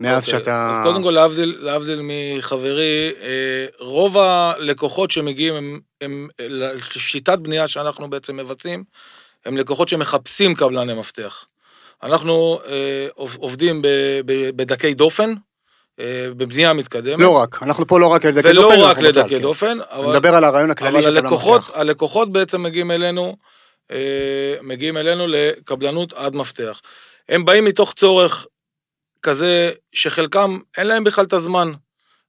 מאז 0.01 0.17
אז, 0.17 0.25
שאתה... 0.25 0.70
אז 0.72 0.77
קודם 0.84 1.03
כל, 1.03 1.12
להבדיל, 1.12 1.58
להבדיל 1.60 2.00
מחברי, 2.03 3.12
אה, 3.22 3.65
רוב 3.79 4.17
הלקוחות 4.17 5.12
שמגיעים 5.12 5.53
הם, 5.53 5.79
הם 6.01 6.27
לשיטת 6.39 7.38
בנייה 7.38 7.67
שאנחנו 7.67 8.10
בעצם 8.10 8.38
מבצעים, 8.38 8.84
הם 9.46 9.58
לקוחות 9.58 9.88
שמחפשים 9.89 10.55
קבלני 10.55 10.93
מפתח. 10.93 11.46
אנחנו 12.03 12.60
אה, 12.67 13.08
עוב- 13.13 13.38
עובדים 13.39 13.81
ב, 13.81 13.88
ב, 14.25 14.50
בדקי 14.55 14.93
דופן, 14.93 15.34
אה, 16.00 16.27
בבנייה 16.38 16.74
מתקדמת. 16.74 17.20
לא 17.20 17.29
רק, 17.29 17.63
אנחנו 17.63 17.88
פה 17.88 18.00
לא 18.00 18.08
רק 18.08 18.25
לדקי 18.25 18.48
ולא 18.50 18.62
דופן, 18.62 18.75
רק 18.75 18.98
אנחנו 18.98 19.10
בכלל, 19.10 19.22
לדקי 19.22 19.36
כן. 19.36 19.41
דופן, 19.41 19.77
אבל... 19.89 20.10
נדבר 20.15 20.36
על 20.36 20.43
הרעיון 20.43 20.72
הכללי 20.72 21.00
אבל 21.00 21.01
של 21.01 21.22
קבלן 21.22 21.34
מפתח. 21.34 21.72
הלקוחות 21.74 22.31
בעצם 22.31 22.63
מגיעים 22.63 22.91
אלינו, 22.91 23.36
אה, 23.91 24.55
מגיעים 24.62 24.98
אלינו 24.98 25.25
לקבלנות 25.27 26.13
עד 26.13 26.36
מפתח. 26.36 26.81
הם 27.29 27.46
באים 27.46 27.65
מתוך 27.65 27.93
צורך 27.93 28.48
כזה 29.22 29.72
שחלקם 29.94 30.60
אין 30.78 30.88
להם 30.88 31.04
בכלל 31.04 31.25
את 31.25 31.34
הזמן 31.34 31.72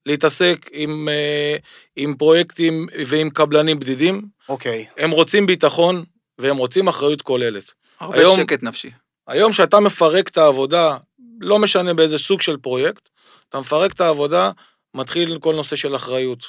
להתעסק 0.06 0.68
עם, 0.72 1.08
אה, 1.08 1.56
עם 1.96 2.14
פרויקטים 2.14 2.86
ועם 3.06 3.30
קבלנים 3.30 3.80
בדידים. 3.80 4.22
אוקיי, 4.48 4.86
הם 4.96 5.10
רוצים 5.10 5.46
ביטחון 5.46 6.04
והם 6.38 6.56
רוצים 6.56 6.88
אחריות 6.88 7.22
כוללת. 7.22 7.70
הרבה 8.00 8.18
היום- 8.18 8.40
שקט 8.40 8.62
נפשי. 8.62 8.90
היום 9.28 9.52
שאתה 9.52 9.80
מפרק 9.80 10.28
את 10.28 10.38
העבודה, 10.38 10.96
לא 11.40 11.58
משנה 11.58 11.94
באיזה 11.94 12.18
סוג 12.18 12.42
של 12.42 12.56
פרויקט, 12.56 13.08
אתה 13.48 13.60
מפרק 13.60 13.92
את 13.92 14.00
העבודה, 14.00 14.50
מתחיל 14.94 15.38
כל 15.38 15.54
נושא 15.54 15.76
של 15.76 15.96
אחריות. 15.96 16.44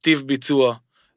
טיב 0.00 0.22
ביצוע, 0.22 0.74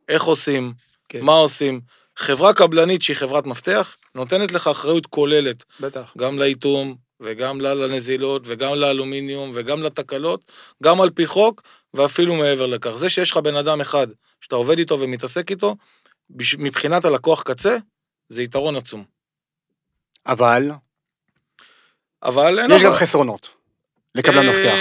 איך 0.10 0.24
עושים, 0.24 0.74
כן. 1.10 1.22
מה 1.22 1.32
עושים. 1.32 1.82
חברה 2.18 2.54
קבלנית 2.54 3.02
שהיא 3.02 3.18
חברת 3.18 3.46
מפתח, 3.46 3.96
נותנת 4.16 4.52
לך 4.52 4.68
אחריות 4.68 5.06
כוללת, 5.06 5.64
בטח. 5.80 6.14
גם 6.18 6.40
לאיתום, 6.40 6.96
וגם 7.20 7.62
ל- 7.62 7.74
לנזילות, 7.74 8.42
וגם 8.46 8.74
לאלומיניום, 8.74 9.52
וגם 9.54 9.84
לתקלות, 9.84 10.52
גם 10.84 11.02
על 11.02 11.10
פי 11.10 11.28
חוק, 11.28 11.62
ואפילו 11.94 12.36
מעבר 12.36 12.66
לכך. 12.66 12.96
זה 12.96 13.10
שיש 13.10 13.32
לך 13.32 13.38
בן 13.38 13.56
אדם 13.56 13.82
אחד 13.82 14.08
שאתה 14.42 14.56
עובד 14.56 14.78
איתו 14.78 15.00
ומתעסק 15.00 15.52
איתו, 15.52 15.76
מבחינת 16.58 17.06
הלקוח 17.06 17.42
קצה, 17.42 17.78
זה 18.30 18.44
יתרון 18.44 18.76
עצום. 18.76 19.04
אבל 20.28 20.72
אבל 22.24 22.60
אין... 22.60 22.72
יש 22.72 22.84
גם 22.84 22.94
חסרונות 22.94 23.50
לקבלן 24.16 24.50
אה, 24.50 24.52
מפתח. 24.52 24.76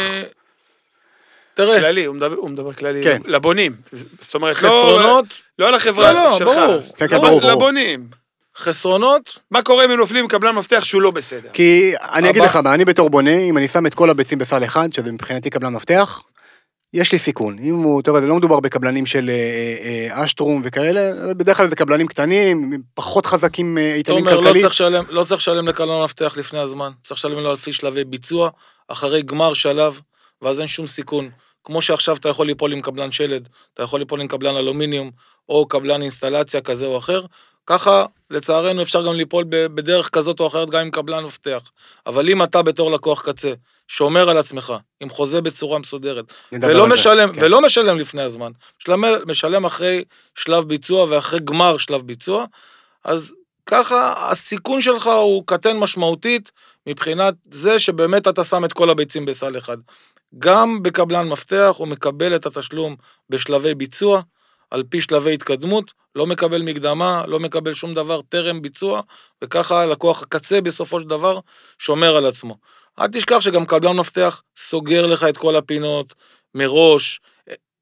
תראה, 1.55 1.81
כללי, 1.81 2.05
הוא 2.05 2.17
מדבר, 2.17 2.35
הוא 2.37 2.51
מדבר 2.51 2.73
כללי 2.73 3.05
כן. 3.05 3.23
לבונים. 3.25 3.77
זאת 4.21 4.35
אומרת, 4.35 4.63
לא, 4.63 4.69
חסרונות, 4.69 5.27
לא 5.59 5.73
לחברה 5.73 6.13
לא, 6.13 6.19
לא, 6.31 6.39
שלך. 6.39 6.49
ברור. 6.49 6.83
כן, 6.97 7.09
כן, 7.09 7.15
לא, 7.15 7.21
ברור, 7.23 7.41
ברור. 7.41 7.53
לבונים. 7.53 8.09
חסרונות, 8.59 9.39
מה 9.51 9.63
קורה 9.63 9.85
אם 9.85 9.91
הם 9.91 9.99
נופלים 9.99 10.23
עם 10.23 10.29
קבלן 10.29 10.55
מפתח 10.55 10.85
שהוא 10.85 11.03
לא 11.03 11.11
בסדר? 11.11 11.49
כי 11.53 11.93
אני 12.15 12.31
אגיד 12.31 12.43
לך 12.43 12.57
מה, 12.57 12.75
אני 12.75 12.85
בתור 12.85 13.11
בונה, 13.11 13.39
אם 13.39 13.59
אני 13.59 13.69
שם 13.69 13.87
את 13.87 13.95
כל 13.95 14.11
הביצים 14.11 14.39
בסל 14.39 14.65
אחד, 14.65 14.93
שזה 14.93 15.13
מבחינתי 15.13 15.51
קבלן 15.51 15.73
מפתח, 15.73 16.23
יש 16.93 17.13
לי 17.13 17.19
סיכון. 17.19 17.57
אם 17.59 17.75
הוא, 17.75 18.01
אתה 18.01 18.11
יודע, 18.11 18.27
לא 18.27 18.37
מדובר 18.37 18.61
בקבלנים 18.61 19.07
של 19.07 19.31
אה, 19.31 20.15
אה, 20.19 20.25
אשטרום 20.25 20.61
וכאלה, 20.65 21.01
בדרך 21.35 21.57
כלל 21.57 21.69
זה 21.69 21.77
קבלנים 21.77 22.07
קטנים, 22.07 22.83
פחות 22.95 23.27
חזקים, 23.27 23.79
אה, 23.79 23.95
איתנים 23.95 24.25
לא 24.25 24.31
כלכלית. 24.31 24.61
צריך 24.63 24.73
לשלם- 24.73 25.05
לא 25.09 25.25
צריך 25.25 25.41
לשלם 25.41 25.69
לקבלן 25.69 26.05
מפתח 26.05 26.35
לפני 26.37 26.59
הזמן, 26.59 26.91
צריך 27.05 27.19
לשלם 27.21 27.39
לו 27.39 27.53
לפי 27.53 27.73
שלבי 27.73 28.05
ביצוע, 28.05 28.51
אחרי 28.89 29.23
גמר 29.23 29.55
שלב, 29.55 30.01
ואז 30.43 30.61
אין 30.61 30.69
שום 30.69 30.87
סיכון. 30.87 31.31
כמו 31.65 31.83
שעכשיו 31.83 32.17
אתה 32.17 32.29
יכול 32.29 32.47
ליפול 32.47 32.73
עם 32.73 32.81
קבלן 32.81 33.13
שלד, 33.13 33.49
אתה 33.75 33.83
יכול 33.83 34.01
ליפול 34.01 34.21
עם 34.21 34.29
קבלן 34.29 34.57
אלומיניום, 34.57 35.11
או 35.49 35.69
קבלן 35.69 36.03
אינסטלציה 36.03 36.61
כזה 36.61 36.87
או 36.87 36.99
אחר, 36.99 37.25
ככה, 37.67 38.07
לצערנו, 38.31 38.83
אפשר 38.83 39.07
גם 39.07 39.15
ליפול 39.15 39.45
בדרך 39.49 40.09
כזאת 40.09 40.41
או 40.41 40.47
אחרת 40.47 40.71
גם 40.71 40.81
עם 40.81 40.91
קבלן 40.91 41.25
מפתח. 41.25 41.61
אבל 42.07 42.29
אם 42.29 42.43
אתה 42.43 42.63
בתור 42.63 42.91
לקוח 42.91 43.23
קצה, 43.23 43.53
שומר 43.89 44.31
על 44.31 44.37
עצמך, 44.39 44.75
עם 45.01 45.11
חוזה 45.11 45.41
בצורה 45.41 45.79
מסודרת, 45.79 46.25
ולא 46.53 46.89
זה, 46.89 46.95
משלם, 46.95 47.33
כן. 47.33 47.45
ולא 47.45 47.63
משלם 47.63 47.99
לפני 47.99 48.23
הזמן, 48.23 48.53
משלם, 48.81 49.05
משלם 49.27 49.65
אחרי 49.65 50.05
שלב 50.35 50.65
ביצוע 50.65 51.07
ואחרי 51.09 51.41
גמר 51.45 51.77
שלב 51.77 52.03
ביצוע, 52.03 52.45
אז 53.05 53.35
ככה 53.67 54.31
הסיכון 54.31 54.83
שלך 54.83 55.07
הוא 55.07 55.43
קטן 55.47 55.77
משמעותית 55.77 56.51
מבחינת 56.87 57.35
זה 57.51 57.79
שבאמת 57.79 58.29
אתה 58.29 58.45
שם 58.45 58.65
את 58.65 58.73
כל 58.73 58.91
הביצים 58.91 59.25
בסל 59.25 59.59
אחד. 59.59 59.77
גם 60.39 60.83
בקבלן 60.83 61.29
מפתח 61.29 61.75
הוא 61.77 61.89
מקבל 61.89 62.37
את 62.37 62.47
התשלום 62.47 62.97
בשלבי 63.31 63.75
ביצוע, 63.75 64.21
על 64.71 64.83
פי 64.89 65.01
שלבי 65.01 65.35
התקדמות, 65.35 65.93
לא 66.15 66.27
מקבל 66.27 66.63
מקדמה, 66.63 67.23
לא 67.27 67.41
מקבל 67.41 67.75
שום 67.75 67.95
דבר 67.95 68.21
טרם 68.23 68.63
ביצוע, 68.63 69.01
וככה 69.45 69.87
לקוח 69.87 70.23
הקצה 70.23 70.61
בסופו 70.61 71.01
של 71.01 71.07
דבר 71.07 71.39
שומר 71.79 72.17
על 72.17 72.27
עצמו. 72.27 72.57
אל 73.01 73.07
תשכח 73.07 73.41
שגם 73.41 73.67
קבלן 73.67 73.97
מפתח 73.97 74.43
סוגר 74.57 75.07
לך 75.07 75.25
את 75.25 75.37
כל 75.37 75.57
הפינות 75.57 76.15
מראש. 76.55 77.21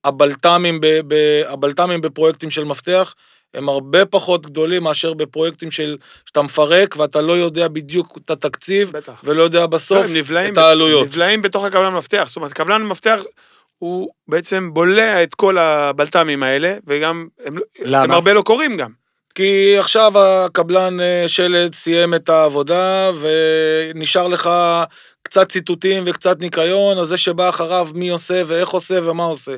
הבלת"מים, 0.05 0.81
ב, 0.81 0.87
ב, 1.09 1.43
הבלת"מים 1.47 2.01
בפרויקטים 2.01 2.51
של 2.51 2.65
מפתח 2.65 3.15
הם 3.55 3.69
הרבה 3.69 4.07
פחות 4.07 4.47
גדולים 4.47 4.83
מאשר 4.83 5.15
בפרויקטים 5.15 5.71
של 5.71 5.97
שאתה 6.27 6.43
מפרק 6.43 6.97
ואתה 6.97 7.23
לא 7.23 7.33
יודע 7.33 7.69
בדיוק 7.69 8.19
את 8.25 8.31
התקציב 8.31 8.91
בטח. 8.93 9.21
ולא 9.25 9.43
יודע 9.43 9.67
בסוף 9.67 10.07
הם 10.07 10.17
נבלעים 10.17 10.53
את 10.53 10.59
העלויות. 10.59 11.07
נבלעים 11.07 11.43
בתוך 11.43 11.65
הקבלן 11.65 11.95
מפתח. 11.95 12.25
זאת 12.27 12.37
אומרת, 12.37 12.53
קבלן 12.53 12.83
מפתח 12.83 13.21
הוא 13.85 14.09
בעצם 14.29 14.71
בולע 14.75 15.23
את 15.23 15.35
כל 15.35 15.59
הבלת"מים 15.59 16.43
האלה, 16.43 16.77
וגם 16.87 17.27
הם, 17.47 17.57
לא- 17.57 17.65
למה? 17.85 18.03
הם 18.03 18.11
הרבה 18.11 18.33
לא 18.33 18.43
קורים 18.43 18.77
גם. 18.77 18.91
כי 19.35 19.77
עכשיו 19.79 20.13
הקבלן 20.19 21.01
אה, 21.01 21.25
שלד 21.27 21.75
סיים 21.75 22.15
את 22.15 22.29
העבודה 22.29 23.11
ונשאר 23.21 24.29
לך 24.29 24.51
קצת 25.23 25.49
ציטוטים 25.49 26.03
וקצת 26.07 26.41
ניקיון, 26.41 26.99
אז 26.99 27.07
זה 27.09 27.17
שבא 27.17 27.49
אחריו 27.49 27.89
מי 27.95 28.09
עושה 28.09 28.43
ואיך 28.47 28.69
עושה 28.69 29.11
ומה 29.11 29.25
עושה. 29.25 29.55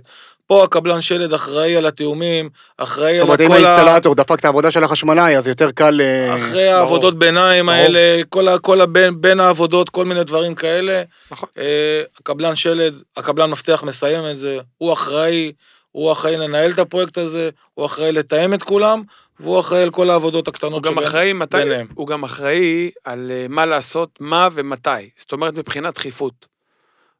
פה 0.47 0.65
הקבלן 0.65 1.01
שלד 1.01 1.33
אחראי 1.33 1.77
על 1.77 1.87
התיאומים, 1.87 2.49
אחראי 2.79 3.13
זאת 3.19 3.23
על 3.23 3.27
אומרת, 3.27 3.41
אם 3.41 3.47
כל 3.49 3.65
ה... 3.67 3.69
האינסטלטור 3.77 4.15
דפק 4.15 4.39
את 4.41 4.45
העבודה 4.45 4.71
של 4.71 4.85
החשמלאי, 4.85 5.37
אז 5.39 5.47
יותר 5.47 5.71
קל... 5.71 6.01
אה, 6.01 6.37
אחרי 6.37 6.69
העבודות 6.69 7.19
ביניים 7.19 7.67
ברור. 7.67 7.79
האלה, 7.79 8.23
כל, 8.29 8.49
ה- 8.49 8.59
כל 8.59 8.81
הבין, 8.81 9.21
בין 9.21 9.41
העבודות, 9.41 9.89
כל 9.91 10.05
מיני 10.05 10.25
דברים 10.25 10.55
כאלה. 10.55 11.03
נכון. 11.31 11.49
אה, 11.59 12.03
הקבלן 12.21 12.57
שלד, 12.57 12.95
הקבלן 13.17 13.51
מפתח 13.51 13.83
מסיים 13.87 14.31
את 14.31 14.39
זה, 14.39 14.59
הוא 14.79 14.93
אחראי, 14.93 15.53
הוא 15.93 16.13
אחראי 16.13 16.37
לנהל 16.37 16.71
את 16.71 16.79
הפרויקט 16.79 17.19
הזה, 17.19 17.51
הוא 17.75 17.87
אחראי 17.87 18.13
לתאם 18.13 18.55
את 18.55 18.63
כולם, 18.63 19.03
והוא 19.41 19.61
אחראי 19.61 19.83
על 19.83 19.91
כל 19.91 20.11
העבודות 20.11 20.47
הוא 20.47 20.53
הקטנות 20.53 20.83
גם 20.83 20.99
אחראי 20.99 21.33
מתי, 21.33 21.57
ביניהם. 21.57 21.87
הוא 21.95 22.07
גם 22.07 22.25
אחראי 22.25 22.91
על 23.05 23.31
אה, 23.31 23.47
מה 23.49 23.67
לעשות, 23.67 24.09
מה 24.21 24.49
ומתי. 24.53 24.91
זאת 25.17 25.33
אומרת, 25.33 25.55
מבחינת 25.55 25.95
דחיפות. 25.95 26.56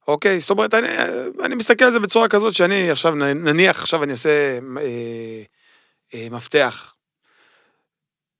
אוקיי? 0.09 0.41
זאת 0.41 0.51
אומרת, 0.51 0.75
אני, 0.75 0.89
אני 1.45 1.55
מסתכל 1.55 1.85
על 1.85 1.93
זה 1.93 2.01
בצורה 2.01 2.29
כזאת 2.29 2.55
שאני 2.55 2.91
עכשיו, 2.91 3.15
נניח 3.15 3.79
עכשיו 3.81 4.03
אני 4.03 4.13
עושה 4.13 4.59
אה, 4.79 5.43
אה, 6.15 6.29
מפתח. 6.31 6.95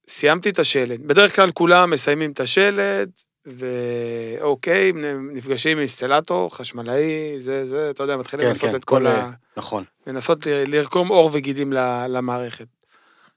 סיימתי 0.09 0.51
את 0.51 0.59
השלד. 0.59 1.07
בדרך 1.07 1.37
כלל 1.37 1.51
כולם 1.51 1.91
מסיימים 1.91 2.31
את 2.31 2.41
השלד, 2.41 3.11
ואוקיי, 3.47 4.93
נפגשים 5.33 5.71
עם 5.73 5.79
אינסטלטור, 5.79 6.57
חשמלאי, 6.57 7.41
זה, 7.41 7.67
זה, 7.67 7.91
אתה 7.91 8.03
יודע, 8.03 8.17
מתחילים 8.17 8.47
כן, 8.47 8.53
לעשות 8.53 8.71
כן, 8.71 8.77
את 8.77 8.85
כל 8.85 8.97
כל, 8.97 9.07
ה... 9.07 9.31
נכון. 9.57 9.85
לנסות 10.07 10.47
ל- 10.47 10.65
לרקום 10.67 11.09
עור 11.09 11.31
וגידים 11.33 11.73
למערכת. 12.09 12.67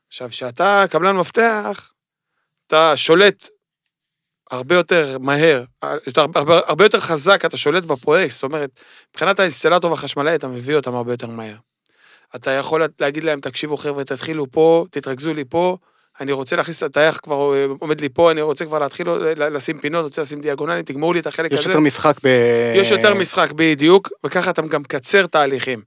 עכשיו, 0.07 0.29
כשאתה 0.29 0.85
קבלן 0.89 1.17
מפתח, 1.17 1.91
אתה 2.67 2.97
שולט 2.97 3.47
הרבה 4.51 4.75
יותר 4.75 5.17
מהר, 5.19 5.63
יותר, 6.07 6.25
הרבה, 6.35 6.59
הרבה 6.67 6.85
יותר 6.85 6.99
חזק, 6.99 7.45
אתה 7.45 7.57
שולט 7.57 7.83
בפרויקט, 7.83 8.33
זאת 8.33 8.43
אומרת, 8.43 8.69
מבחינת 9.11 9.39
האינסטלטור 9.39 9.91
והחשמלאי, 9.91 10.35
אתה 10.35 10.47
מביא 10.47 10.75
אותם 10.75 10.95
הרבה 10.95 11.13
יותר 11.13 11.27
מהר. 11.27 11.55
אתה 12.35 12.51
יכול 12.51 12.81
להגיד 12.99 13.23
להם, 13.23 13.39
תקשיבו 13.39 13.77
חבר'ה, 13.77 14.03
תתחילו 14.03 14.51
פה, 14.51 14.85
תתרכזו 14.91 15.33
לי 15.33 15.43
פה, 15.49 15.77
אני 16.19 16.31
רוצה 16.31 16.55
להכניס 16.55 16.77
את 16.77 16.83
הטייח 16.83 17.19
כבר 17.23 17.55
אה, 17.55 17.65
עומד 17.79 18.01
לי 18.01 18.09
פה, 18.09 18.31
אני 18.31 18.41
רוצה 18.41 18.65
כבר 18.65 18.79
להתחיל 18.79 19.09
ל- 19.09 19.55
לשים 19.55 19.77
פינות, 19.77 20.03
רוצה 20.03 20.21
לשים 20.21 20.41
דיאגונלים, 20.41 20.83
תגמרו 20.83 21.13
לי 21.13 21.19
את 21.19 21.27
החלק 21.27 21.51
יש 21.51 21.59
הזה. 21.59 21.69
יותר 21.69 21.79
משחק 21.79 22.15
ב... 22.23 22.27
יש 22.75 22.91
יותר 22.91 23.13
משחק 23.13 23.51
בדיוק, 23.51 24.09
וככה 24.25 24.49
אתה 24.49 24.61
גם 24.61 24.81
מקצר 24.81 25.25
תהליכים. 25.27 25.81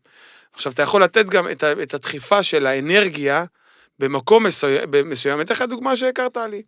עכשיו, 0.53 0.73
אתה 0.73 0.83
יכול 0.83 1.03
לתת 1.03 1.27
גם 1.27 1.49
את 1.83 1.95
הדחיפה 1.95 2.43
של 2.43 2.67
האנרגיה 2.67 3.45
במקום 3.99 4.47
מסוים, 4.47 4.89
מסוים. 5.05 5.35
אני 5.35 5.45
אתן 5.45 5.55
לך 5.55 5.63
דוגמה 5.63 5.97
שהכרת 5.97 6.37
לי. 6.37 6.63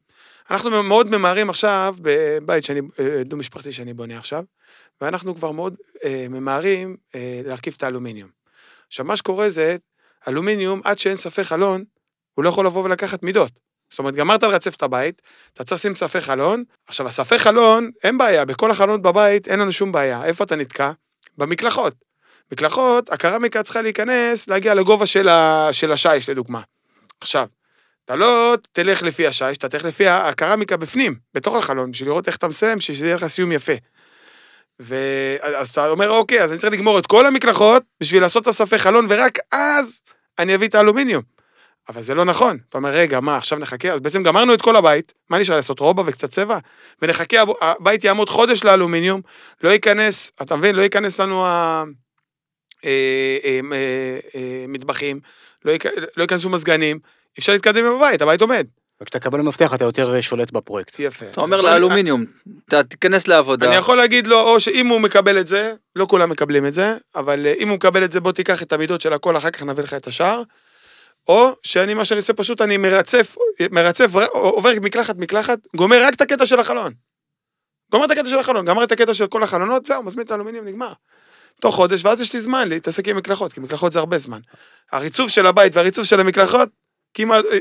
אנחנו 0.51 0.83
מאוד 0.83 1.17
ממהרים 1.17 1.51
עכשיו 1.51 1.95
בבית 2.01 2.65
שאני, 2.65 2.81
אה, 3.01 3.23
דו-משפחתי 3.25 3.73
שאני 3.73 3.95
בונה 3.95 4.19
עכשיו, 4.19 4.45
ואנחנו 5.01 5.35
כבר 5.35 5.51
מאוד 5.51 5.75
אה, 6.05 6.27
ממהרים 6.31 6.97
אה, 7.15 7.41
להרכיב 7.45 7.75
את 7.77 7.83
האלומיניום. 7.83 8.31
עכשיו, 8.87 9.07
מה 9.07 9.17
שקורה 9.17 9.51
זה, 9.51 9.77
אלומיניום, 10.29 10.81
עד 10.85 10.99
שאין 10.99 11.17
ספי 11.17 11.45
חלון, 11.45 11.85
הוא 12.35 12.45
לא 12.45 12.49
יכול 12.49 12.67
לבוא 12.67 12.85
ולקחת 12.85 13.23
מידות. 13.23 13.53
זאת 13.91 13.99
אומרת, 13.99 14.15
גמרת 14.15 14.43
לרצף 14.43 14.77
את 14.77 14.83
הבית, 14.83 15.23
אתה 15.53 15.65
צריך 15.65 15.81
לשים 15.81 15.95
ספי 15.95 16.21
חלון. 16.21 16.65
עכשיו, 16.87 17.07
הספי 17.07 17.39
חלון, 17.39 17.91
אין 18.05 18.19
בעיה, 18.19 18.45
בכל 18.45 18.71
החלונות 18.71 19.03
בבית 19.03 19.49
אין 19.49 19.61
לנו 19.61 19.73
שום 19.73 19.93
בעיה. 19.93 20.25
איפה 20.25 20.45
אתה 20.45 20.57
נתקע? 20.57 20.93
במקלחות. 21.39 21.95
מקלחות, 22.53 23.13
הקרמיקה 23.13 23.63
צריכה 23.63 23.83
להיכנס, 23.83 24.49
להגיע 24.49 24.75
לגובה 24.75 25.07
של, 25.07 25.29
ה... 25.29 25.69
של 25.73 25.93
השיש, 25.93 26.29
לדוגמה. 26.29 26.61
עכשיו, 27.21 27.47
אתה 28.05 28.17
לא 28.17 28.55
תלך 28.73 29.03
לפי 29.03 29.27
השיש, 29.27 29.57
אתה 29.57 29.69
תלך 29.69 29.85
לפי 29.85 30.09
הקרמיקה 30.09 30.77
בפנים, 30.77 31.15
בתוך 31.35 31.57
החלון, 31.57 31.91
בשביל 31.91 32.09
לראות 32.09 32.27
איך 32.27 32.37
אתה 32.37 32.49
מסיים, 32.49 32.81
שזה 32.81 33.07
יהיה 33.07 33.17
לך 33.17 33.27
סיום 33.27 33.53
יפה. 33.53 33.73
ואז 34.81 35.71
אתה 35.71 35.89
אומר, 35.89 36.11
אוקיי, 36.11 36.43
אז 36.43 36.51
אני 36.51 36.59
צריך 36.59 36.73
לגמור 36.73 36.99
את 36.99 37.07
כל 37.07 37.27
המקלחות 37.27 37.83
בשביל 38.01 38.23
לעשות 38.23 38.43
את 38.43 38.49
הספי 38.49 38.79
חלון, 38.79 39.07
ורק 39.09 39.39
אז 39.53 40.01
אני 40.39 40.55
אביא 40.55 40.69
את 40.69 40.75
האלומיניום. 40.75 41.23
אבל 41.89 42.03
זה 42.03 42.15
לא 42.15 42.25
נכון. 42.25 42.59
אתה 42.69 42.79
אומר, 42.79 42.91
רגע, 42.91 43.21
מה, 43.21 43.37
עכשיו 43.37 43.59
נחכה? 43.59 43.93
אז 43.93 44.01
בעצם 44.01 44.23
גמרנו 44.23 44.55
את 44.55 44.63
כל 44.63 44.77
הבית, 44.77 45.13
מה 45.31 45.39
נשאר 45.39 45.57
לעשות? 45.57 45.81
רובה 45.81 46.03
וקצת 46.07 46.31
צבע? 46.31 46.59
ונחכה, 47.03 47.41
הב- 47.41 47.51
הבית 47.61 48.05
יעמוד 48.05 48.29
חודש 48.29 48.65
לאלומיניום, 48.65 49.21
לא 49.63 49.69
ייכנס, 49.69 50.33
אתה 50.43 50.57
מבין? 50.57 50.75
לא 50.75 50.83
ייכנס 50.83 51.21
לנו 51.21 51.47
ה... 51.47 51.85
אה, 52.85 53.37
אה, 53.45 53.61
אה, 54.35 54.65
לא 55.65 55.73
לא 56.17 56.23
ייכנסו 56.23 56.51
מזגנים, 56.51 56.99
אפשר 57.39 57.53
להתקדם 57.53 57.85
עם 57.85 57.93
הבית, 57.93 58.23
הבית 58.23 58.41
עומד. 58.41 58.67
וכשאתה 59.03 59.19
קבל 59.19 59.41
מפתח 59.41 59.75
אתה 59.75 59.85
יותר 59.85 60.21
שולט 60.21 60.51
בפרויקט. 60.51 60.99
יפה. 60.99 61.27
אתה 61.27 61.41
אומר 61.41 61.61
לאלומיניום, 61.61 62.25
אתה 62.69 62.83
תיכנס 62.83 63.29
לעבודה. 63.29 63.69
אני 63.69 63.77
יכול 63.77 63.97
להגיד 63.97 64.27
לו, 64.27 64.41
או 64.41 64.61
שאם 64.61 64.87
הוא 64.87 65.01
מקבל 65.01 65.39
את 65.39 65.47
זה, 65.47 65.75
לא 65.97 66.07
כולם 66.11 66.31
מקבלים 66.31 66.67
את 66.67 66.75
זה, 66.75 66.97
אבל 67.15 67.47
אה, 67.47 67.55
אם 67.59 67.69
הוא 67.69 67.77
מקבל 67.77 68.05
את 68.05 68.13
זה, 68.13 68.21
בוא 68.21 68.33
תיקח 68.33 68.63
את 68.63 68.73
המידות 68.73 69.01
של 69.01 69.13
הכל, 69.13 69.37
אחר 69.37 69.51
כך 69.51 69.63
נביא 69.63 69.85
לך 69.85 69.95
את 69.95 70.07
השאר. 70.07 70.43
או 71.29 71.51
שאני, 71.63 71.95
מה 71.95 72.05
שאני 72.05 72.19
עושה 72.19 72.33
פשוט, 72.33 72.61
אני 72.61 72.77
מרצף, 72.77 73.37
מרצף, 73.71 74.11
עובר 74.33 74.71
מקלחת 74.83 75.17
מקלחת, 75.17 75.59
גומר 75.77 76.03
רק 76.05 76.15
את 76.15 76.21
הקטע 76.21 76.47
של 76.47 76.61
החלון. 76.61 76.93
גומר 77.93 78.05
את 78.05 78.11
הקטע 78.11 78.29
של 78.29 78.39
החלון, 78.39 78.65
גמר 78.65 78.85
את 78.85 78.93
הקטע 78.93 79.15
של 79.15 79.27
כל 79.27 79.43
החלונות, 79.43 79.87
זהו, 79.87 80.03
מזמין 80.03 80.27
את 80.27 80.31
האלומיניום, 80.31 80.67
נגמר. 80.69 80.93
תוך 81.61 81.75
חודש, 81.75 82.05
ואז 82.05 82.21
יש 82.21 82.33
לי 82.33 82.41
זמן 82.41 82.69
להתעסק 82.69 83.09
עם 83.09 83.17
מקלחות, 83.17 83.53
כי 83.53 83.61
מקלחות 83.61 83.93
זה 83.93 83.99
הרבה 83.99 84.19
זמן. 84.19 84.41
הריצוף 84.93 85.31
של 85.31 85.47
הבית 85.47 85.77
והריצוף 85.77 86.07
של 86.07 86.21
המקלחות, 86.21 86.69
כמעט... 87.15 87.45
אה, 87.45 87.59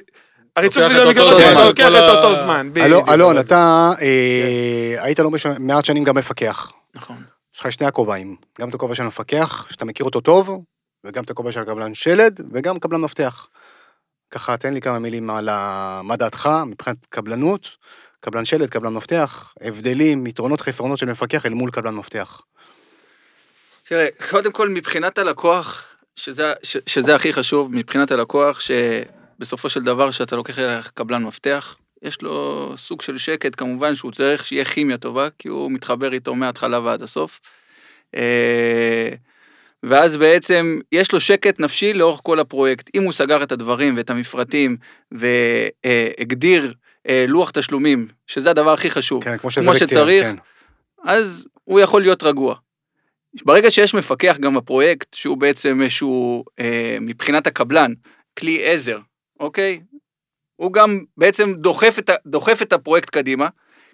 הריצוף 0.56 0.84
אותו 0.84 1.10
המקלחות 1.10 1.42
זמן. 1.42 1.68
לוקח 1.68 1.88
את 1.88 2.16
אותו 2.16 2.36
זמן. 2.36 2.70
אלון. 2.78 3.10
אלון, 3.10 3.40
אתה 3.40 3.92
אה, 4.02 4.96
היית 5.04 5.20
לא 5.20 5.30
מעט 5.60 5.86
שנים 5.86 6.04
גם 6.04 6.16
מפקח. 6.16 6.72
נכון. 6.96 7.24
יש 7.54 7.60
לך 7.60 7.72
שני 7.72 7.88
הכובעים, 7.88 8.36
גם 8.60 8.70
את 8.70 8.74
הכובע 8.74 8.96
של 8.96 9.04
המפקח, 9.04 9.68
שאתה 9.72 9.86
מכיר 9.86 10.06
אותו 10.06 10.22
טוב, 10.22 10.64
וגם 11.04 11.24
את 11.24 11.30
הכובע 11.30 11.52
של 11.52 11.62
הקבלן 11.62 11.94
שלד, 11.94 12.42
וגם 12.54 12.80
קבלן 12.80 13.02
מפתח. 13.02 13.48
ככה, 14.32 14.58
תן 14.58 14.74
לי 14.74 14.82
כמה 14.82 15.00
מילים 15.00 15.30
על 15.30 15.50
מה 16.04 16.16
דעתך 16.16 16.50
מבחינת 16.66 16.98
קבלנות, 17.10 17.78
קבלן 18.20 18.46
שלד, 18.46 18.70
קבלן 18.70 18.94
מפתח, 18.94 19.54
הבדלים, 19.62 20.28
יתרונות, 20.28 20.62
חסרונות 20.62 21.00
של 21.00 21.06
מפקח 21.06 21.46
אל 21.46 21.54
מול 21.54 21.72
קבלן 21.72 21.96
מפתח. 21.96 22.42
תראה, 23.84 24.08
קודם 24.30 24.52
כל 24.52 24.70
מבחינת 24.70 25.18
הלקוח, 25.18 25.86
שזה, 26.16 26.54
ש, 26.64 26.78
שזה 26.86 27.16
הכי 27.16 27.34
חשוב, 27.34 27.76
מבחינת 27.76 28.12
הלקוח, 28.12 28.60
שבסופו 29.44 29.70
של 29.70 29.84
דבר 29.84 30.12
שאתה 30.12 30.36
לוקח 30.36 30.60
אליך 30.60 30.92
קבלן 30.94 31.24
מפתח, 31.24 31.76
יש 32.04 32.22
לו 32.22 32.74
סוג 32.78 33.02
של 33.02 33.18
שקט, 33.18 33.56
כמובן 33.58 33.96
שהוא 33.96 34.12
צריך 34.12 34.46
שיהיה 34.46 34.66
כימיה 34.66 34.98
טובה, 34.98 35.28
כי 35.40 35.48
הוא 35.48 35.72
מתחבר 35.72 36.14
איתו 36.14 36.36
מההתחלה 36.36 36.80
ועד 36.80 37.02
הסוף. 37.02 37.40
אה, 38.16 39.10
ואז 39.84 40.18
בעצם 40.18 40.80
יש 40.92 41.12
לו 41.12 41.20
שקט 41.20 41.60
נפשי 41.60 41.94
לאורך 41.94 42.20
כל 42.24 42.40
הפרויקט. 42.40 42.90
אם 42.96 43.04
הוא 43.04 43.14
סגר 43.14 43.44
את 43.44 43.52
הדברים 43.52 43.98
ואת 43.98 44.10
המפרטים 44.10 44.78
והגדיר 45.12 46.74
אה, 47.10 47.26
לוח 47.28 47.52
תשלומים, 47.52 48.08
שזה 48.28 48.50
הדבר 48.50 48.74
הכי 48.74 48.90
חשוב, 48.90 49.24
כן, 49.24 49.38
כמו 49.38 49.50
כמו 49.50 49.76
שצריך, 49.76 50.28
כן. 50.28 50.36
אז 51.06 51.46
הוא 51.64 51.80
יכול 51.80 52.02
להיות 52.02 52.24
רגוע. 52.24 52.56
ברגע 53.46 53.72
שיש 53.72 53.94
מפקח 53.94 54.38
גם 54.40 54.56
בפרויקט, 54.56 55.14
שהוא 55.14 55.38
בעצם 55.38 55.82
איזשהו, 55.82 56.44
אה, 56.60 56.98
מבחינת 57.02 57.48
הקבלן, 57.48 57.94
כלי 58.40 58.66
עזר, 58.66 58.98
אוקיי? 59.40 59.82
הוא 60.56 60.74
גם 60.74 61.00
בעצם 61.18 61.54
דוחף 61.54 62.00
את, 62.00 62.10
דוחף 62.26 62.62
את 62.62 62.74
הפרויקט 62.74 63.10
קדימה, 63.10 63.48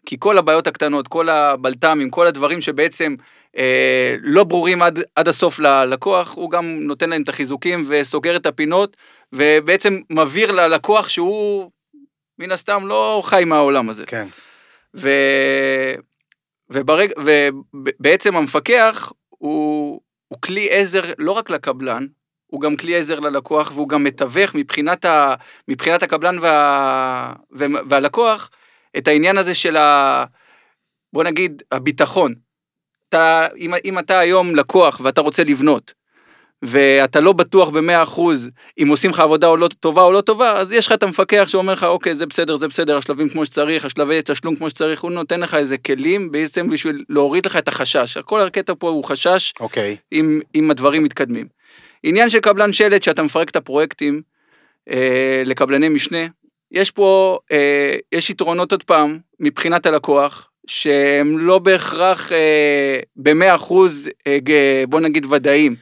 כי 0.05 0.15
כל 0.19 0.37
הבעיות 0.37 0.67
הקטנות, 0.67 1.07
כל 1.07 1.29
הבלת"מים, 1.29 2.09
כל 2.09 2.27
הדברים 2.27 2.61
שבעצם 2.61 3.15
אה, 3.57 4.15
לא 4.21 4.43
ברורים 4.43 4.81
עד, 4.81 4.99
עד 5.15 5.27
הסוף 5.27 5.59
ללקוח, 5.59 6.35
הוא 6.35 6.51
גם 6.51 6.79
נותן 6.79 7.09
להם 7.09 7.21
את 7.21 7.29
החיזוקים 7.29 7.85
וסוגר 7.87 8.35
את 8.35 8.45
הפינות, 8.45 8.97
ובעצם 9.33 9.99
מבהיר 10.09 10.51
ללקוח 10.51 11.09
שהוא 11.09 11.71
מן 12.39 12.51
הסתם 12.51 12.87
לא 12.87 13.21
חי 13.25 13.43
מהעולם 13.45 13.89
הזה. 13.89 14.05
כן. 14.05 14.27
ו... 14.95 15.09
וברג... 16.69 17.11
ובעצם 17.17 18.35
המפקח 18.35 19.11
הוא, 19.29 20.01
הוא 20.27 20.41
כלי 20.41 20.67
עזר 20.71 21.01
לא 21.17 21.31
רק 21.31 21.49
לקבלן, 21.49 22.05
הוא 22.49 22.61
גם 22.61 22.75
כלי 22.75 22.95
עזר 22.95 23.19
ללקוח, 23.19 23.71
והוא 23.73 23.89
גם 23.89 24.03
מתווך 24.03 24.55
מבחינת, 24.55 25.05
ה... 25.05 25.35
מבחינת 25.67 26.03
הקבלן 26.03 26.39
וה... 26.39 27.33
ו... 27.57 27.65
והלקוח 27.89 28.49
את 28.97 29.07
העניין 29.07 29.37
הזה 29.37 29.55
של 29.55 29.77
ה... 29.77 30.23
בוא 31.13 31.23
נגיד, 31.23 31.63
הביטחון. 31.71 32.33
אתה, 33.09 33.47
אם, 33.57 33.73
אם 33.85 33.99
אתה 33.99 34.19
היום 34.19 34.55
לקוח 34.55 35.01
ואתה 35.03 35.21
רוצה 35.21 35.43
לבנות, 35.43 35.93
ואתה 36.61 37.19
לא 37.19 37.33
בטוח 37.33 37.69
במאה 37.69 38.03
אחוז 38.03 38.49
אם 38.83 38.87
עושים 38.87 39.11
לך 39.11 39.19
עבודה 39.19 39.47
או 39.47 39.57
לא 39.57 39.69
טובה 39.79 40.03
או 40.03 40.11
לא 40.11 40.21
טובה, 40.21 40.51
אז 40.51 40.71
יש 40.71 40.87
לך 40.87 40.91
את 40.91 41.03
המפקח 41.03 41.47
שאומר 41.47 41.73
לך, 41.73 41.83
אוקיי, 41.83 42.15
זה 42.15 42.25
בסדר, 42.25 42.55
זה 42.57 42.67
בסדר, 42.67 42.97
השלבים 42.97 43.29
כמו 43.29 43.45
שצריך, 43.45 43.85
השלבי 43.85 44.19
תשלום 44.25 44.55
כמו 44.55 44.69
שצריך, 44.69 45.01
הוא 45.01 45.11
נותן 45.11 45.39
לך 45.39 45.53
איזה 45.53 45.77
כלים 45.77 46.31
בעצם 46.31 46.69
בשביל 46.69 47.03
להוריד 47.09 47.45
לך 47.45 47.55
את 47.55 47.67
החשש. 47.67 48.17
כל 48.17 48.41
הקטע 48.41 48.73
פה 48.79 48.89
הוא 48.89 49.03
חשש 49.03 49.53
אוקיי. 49.59 49.97
אם, 50.11 50.39
אם 50.55 50.71
הדברים 50.71 51.03
מתקדמים. 51.03 51.58
עניין 52.03 52.29
של 52.29 52.39
קבלן 52.39 52.73
שלט, 52.73 53.03
שאתה 53.03 53.23
מפרק 53.23 53.49
את 53.49 53.55
הפרויקטים 53.55 54.21
אה, 54.89 55.43
לקבלני 55.45 55.89
משנה, 55.89 56.25
יש 56.71 56.91
פה, 56.91 57.37
אה, 57.51 57.95
יש 58.11 58.29
יתרונות 58.29 58.71
עוד 58.71 58.83
פעם, 58.83 59.19
מבחינת 59.39 59.85
הלקוח, 59.85 60.49
שהם 60.67 61.37
לא 61.37 61.59
בהכרח 61.59 62.31
אה, 62.31 62.99
במאה 63.15 63.55
אחוז, 63.55 64.09
אה, 64.27 64.83
בוא 64.89 64.99
נגיד 64.99 65.25
ודאיים, 65.25 65.75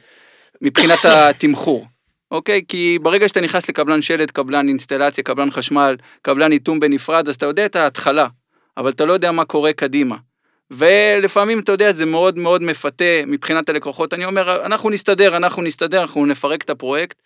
מבחינת 0.62 1.04
התמחור. 1.04 1.86
אוקיי? 2.30 2.62
כי 2.68 2.98
ברגע 3.02 3.28
שאתה 3.28 3.40
נכנס 3.40 3.68
לקבלן 3.68 4.02
שלט, 4.02 4.30
קבלן 4.30 4.68
אינסטלציה, 4.68 5.24
קבלן 5.24 5.50
חשמל, 5.50 5.96
קבלן 6.22 6.52
איתום 6.52 6.80
בנפרד, 6.80 7.28
אז 7.28 7.34
אתה 7.34 7.46
יודע 7.46 7.66
את 7.66 7.76
ההתחלה, 7.76 8.26
אבל 8.76 8.90
אתה 8.90 9.04
לא 9.04 9.12
יודע 9.12 9.32
מה 9.32 9.44
קורה 9.44 9.72
קדימה. 9.72 10.16
ולפעמים, 10.70 11.58
אתה 11.58 11.72
יודע, 11.72 11.92
זה 11.92 12.06
מאוד 12.06 12.38
מאוד 12.38 12.62
מפתה 12.62 13.04
מבחינת 13.26 13.68
הלקוחות. 13.68 14.14
אני 14.14 14.24
אומר, 14.24 14.66
אנחנו 14.66 14.90
נסתדר, 14.90 15.36
אנחנו 15.36 15.62
נסתדר, 15.62 16.00
אנחנו 16.00 16.26
נפרק 16.26 16.62
את 16.62 16.70
הפרויקט. 16.70 17.16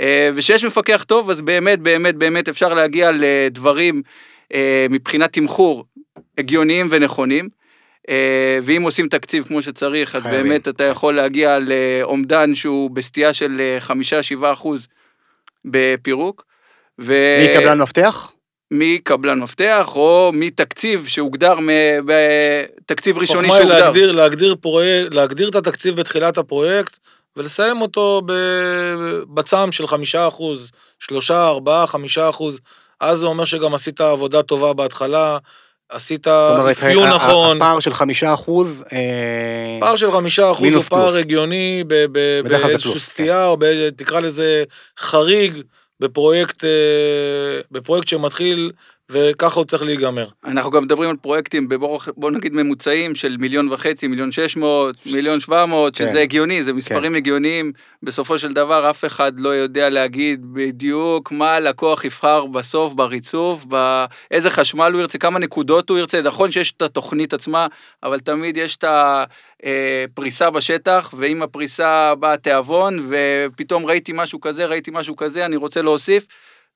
אה, 0.00 0.30
וכשיש 0.34 0.64
מפקח 0.64 1.04
טוב, 1.08 1.30
אז 1.30 1.40
באמת, 1.40 1.80
באמת, 1.80 2.14
באמת 2.16 2.48
אפשר 2.48 2.74
להגיע 2.74 3.10
לדברים 3.14 4.02
אה, 4.54 4.86
מבחינת 4.90 5.32
תמחור 5.32 5.84
הגיוניים 6.38 6.86
ונכונים. 6.90 7.48
אה, 8.08 8.58
ואם 8.62 8.82
עושים 8.82 9.08
תקציב 9.08 9.44
כמו 9.44 9.62
שצריך, 9.62 10.14
אז 10.16 10.22
חייבים. 10.22 10.42
באמת 10.42 10.68
אתה 10.68 10.84
יכול 10.84 11.14
להגיע 11.14 11.58
לאומדן 11.58 12.54
שהוא 12.54 12.90
בסטייה 12.90 13.34
של 13.34 13.60
אה, 13.60 13.76
חמישה-שבעה 13.80 14.52
אחוז 14.52 14.88
בפירוק. 15.64 16.44
ו... 17.00 17.14
מקבלן 17.50 17.82
מפתח? 17.82 18.32
מקבלן 18.70 19.38
מפתח, 19.38 19.92
או 19.94 20.30
מתקציב 20.34 21.06
שהוגדר, 21.06 21.54
בתקציב 22.06 23.18
ראשוני 23.18 23.48
חוכמה 23.48 23.56
שהוגדר. 23.62 23.84
להגדיר, 23.84 24.12
להגדיר, 24.12 24.56
פרויקט, 24.60 25.14
להגדיר 25.14 25.48
את 25.48 25.54
התקציב 25.54 25.96
בתחילת 25.96 26.38
הפרויקט, 26.38 26.98
ולסיים 27.36 27.80
אותו 27.80 28.22
ב- 28.26 29.20
בצעם 29.34 29.72
של 29.72 29.86
חמישה 29.86 30.28
אחוז, 30.28 30.70
שלושה, 31.00 31.46
ארבעה, 31.48 31.86
חמישה 31.86 32.30
אחוז. 32.30 32.60
אז 33.00 33.18
זה 33.18 33.26
אומר 33.26 33.44
שגם 33.44 33.74
עשית 33.74 34.00
עבודה 34.00 34.42
טובה 34.42 34.72
בהתחלה, 34.72 35.38
עשית 35.88 36.26
אפיון 36.28 37.08
נכון. 37.08 37.56
הפער 37.56 37.80
של 37.80 37.94
חמישה 37.94 38.34
אחוז, 38.34 38.84
אה, 38.92 39.76
פער 39.80 39.96
של 39.96 40.12
חמישה 40.12 40.50
אחוז 40.50 40.68
הוא 40.74 40.82
פער. 40.82 41.16
הגיוני 41.16 41.84
באיזושהי 41.86 42.68
פלוס, 42.78 42.92
כן. 42.94 42.98
סטייה, 42.98 43.46
או 43.46 43.56
תקרא 43.96 44.20
לזה 44.20 44.64
חריג, 44.98 45.62
בפרויקט, 46.00 46.64
אה, 46.64 47.60
בפרויקט 47.70 48.08
שמתחיל, 48.08 48.72
וככה 49.10 49.60
הוא 49.60 49.64
צריך 49.64 49.82
להיגמר. 49.82 50.28
אנחנו 50.44 50.70
גם 50.70 50.84
מדברים 50.84 51.10
על 51.10 51.16
פרויקטים 51.16 51.68
בבוא 51.68 52.00
בוא 52.16 52.30
נגיד 52.30 52.54
ממוצעים 52.54 53.14
של 53.14 53.36
מיליון 53.36 53.72
וחצי, 53.72 54.06
מיליון 54.06 54.32
שש 54.32 54.56
מאות, 54.56 54.96
מיליון 55.06 55.40
שבע 55.40 55.66
מאות, 55.66 55.96
כן. 55.96 56.06
שזה 56.06 56.20
הגיוני, 56.20 56.64
זה 56.64 56.72
מספרים 56.72 57.14
הגיוניים. 57.14 57.72
בסופו 58.02 58.38
של 58.38 58.52
דבר 58.52 58.90
אף 58.90 59.04
אחד 59.04 59.32
לא 59.36 59.48
יודע 59.48 59.90
להגיד 59.90 60.40
בדיוק 60.52 61.32
מה 61.32 61.54
הלקוח 61.54 62.04
יבחר 62.04 62.46
בסוף 62.46 62.94
בריצוף, 62.94 63.64
באיזה 63.64 64.50
חשמל 64.50 64.92
הוא 64.92 65.00
ירצה, 65.00 65.18
כמה 65.18 65.38
נקודות 65.38 65.90
הוא 65.90 65.98
ירצה. 65.98 66.22
נכון 66.22 66.50
שיש 66.50 66.72
את 66.72 66.82
התוכנית 66.82 67.32
עצמה, 67.32 67.66
אבל 68.02 68.20
תמיד 68.20 68.56
יש 68.56 68.76
את 68.76 68.84
הפריסה 68.88 70.50
בשטח, 70.50 71.14
ועם 71.16 71.42
הפריסה 71.42 72.14
בא 72.14 72.32
התיאבון, 72.32 73.08
ופתאום 73.08 73.86
ראיתי 73.86 74.12
משהו 74.14 74.40
כזה, 74.40 74.66
ראיתי 74.66 74.90
משהו 74.94 75.16
כזה, 75.16 75.46
אני 75.46 75.56
רוצה 75.56 75.82
להוסיף. 75.82 76.26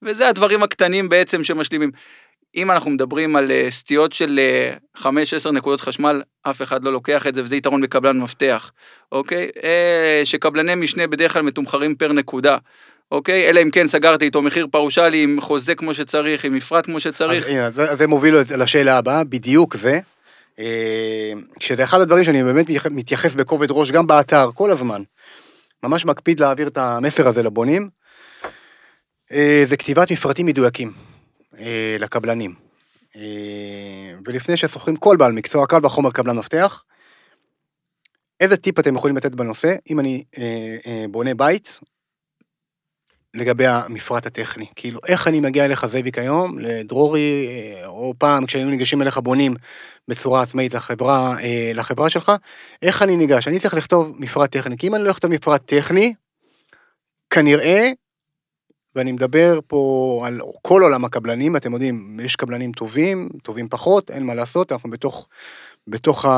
וזה 0.02 0.28
הדברים 0.28 0.62
הקטנים 0.62 1.08
בעצם 1.08 1.44
שמשלימים. 1.44 1.90
אם 2.56 2.70
אנחנו 2.70 2.90
מדברים 2.90 3.36
על 3.36 3.50
אה, 3.50 3.66
סטיות 3.70 4.12
של 4.12 4.40
5-10 4.96 5.02
נקודות 5.52 5.80
חשמל, 5.80 6.22
אף 6.42 6.62
אחד 6.62 6.84
לא 6.84 6.92
לוקח 6.92 7.26
את 7.26 7.34
זה, 7.34 7.42
וזה 7.44 7.56
יתרון 7.56 7.80
בקבלן 7.80 8.18
מפתח, 8.18 8.70
אוקיי? 9.12 9.50
אה, 9.64 10.20
שקבלני 10.24 10.74
משנה 10.74 11.06
בדרך 11.06 11.32
כלל 11.32 11.42
מתומחרים 11.42 11.94
פר 11.94 12.12
נקודה, 12.12 12.56
אוקיי? 13.12 13.48
אלא 13.48 13.62
אם 13.62 13.70
כן 13.70 13.88
סגרתי 13.88 14.24
איתו 14.24 14.42
מחיר 14.42 14.66
פרושלי 14.70 15.22
עם 15.22 15.40
חוזה 15.40 15.74
כמו 15.74 15.94
שצריך, 15.94 16.44
עם 16.44 16.54
מפרט 16.54 16.86
כמו 16.86 17.00
שצריך. 17.00 17.44
אז 17.44 17.50
הנה, 17.50 17.70
זה, 17.70 17.94
זה 17.94 18.06
מוביל 18.06 18.34
לשאלה 18.56 18.98
הבאה, 18.98 19.24
בדיוק 19.24 19.76
זה. 19.76 19.98
אה, 20.58 21.32
שזה 21.60 21.84
אחד 21.84 22.00
הדברים 22.00 22.24
שאני 22.24 22.44
באמת 22.44 22.66
מתייחס 22.90 23.34
בכובד 23.34 23.70
ראש, 23.70 23.90
גם 23.90 24.06
באתר, 24.06 24.50
כל 24.54 24.70
הזמן. 24.70 25.02
ממש 25.82 26.04
מקפיד 26.04 26.40
להעביר 26.40 26.68
את 26.68 26.76
המסר 26.76 27.28
הזה 27.28 27.42
לבונים. 27.42 27.99
אה, 29.32 29.62
זה 29.64 29.76
כתיבת 29.76 30.12
מפרטים 30.12 30.46
מדויקים 30.46 30.92
אה, 31.58 31.96
לקבלנים. 32.00 32.54
אה, 33.16 34.12
ולפני 34.26 34.56
ששוכרים 34.56 34.96
כל 34.96 35.16
בעל 35.16 35.32
מקצוע, 35.32 35.66
קל 35.66 35.86
וחומר 35.86 36.10
קבלן 36.10 36.36
מפתח, 36.36 36.84
איזה 38.40 38.56
טיפ 38.56 38.78
אתם 38.78 38.96
יכולים 38.96 39.16
לתת 39.16 39.34
בנושא, 39.34 39.74
אם 39.90 40.00
אני 40.00 40.24
בונה 41.10 41.34
בית, 41.34 41.80
לגבי 43.34 43.66
המפרט 43.66 44.26
הטכני. 44.26 44.66
כאילו, 44.76 45.00
איך 45.08 45.28
אני 45.28 45.40
מגיע 45.40 45.64
אליך 45.64 45.86
זאביק 45.86 46.18
היום, 46.18 46.58
לדרורי, 46.58 47.48
או 47.86 48.14
פעם 48.18 48.46
כשהיינו 48.46 48.70
ניגשים 48.70 49.02
אליך 49.02 49.18
בונים 49.18 49.54
בצורה 50.08 50.42
עצמאית 50.42 50.74
לחברה, 50.74 51.36
לחברה 51.74 52.10
שלך, 52.10 52.32
איך 52.82 53.02
אני 53.02 53.16
ניגש? 53.16 53.48
אני 53.48 53.58
צריך 53.58 53.74
לכתוב 53.74 54.14
מפרט 54.18 54.52
טכני, 54.52 54.76
כי 54.76 54.88
אם 54.88 54.94
אני 54.94 55.04
לא 55.04 55.10
אכתוב 55.10 55.30
מפרט 55.30 55.62
טכני, 55.66 56.14
כנראה, 57.30 57.90
ואני 58.96 59.12
מדבר 59.12 59.58
פה 59.66 60.22
על 60.26 60.40
כל 60.62 60.82
עולם 60.82 61.04
הקבלנים, 61.04 61.56
אתם 61.56 61.72
יודעים, 61.72 62.20
יש 62.22 62.36
קבלנים 62.36 62.72
טובים, 62.72 63.28
טובים 63.42 63.68
פחות, 63.68 64.10
אין 64.10 64.22
מה 64.22 64.34
לעשות, 64.34 64.72
אנחנו 64.72 64.90
בתוך, 64.90 65.28
בתוך 65.86 66.24
ה... 66.24 66.28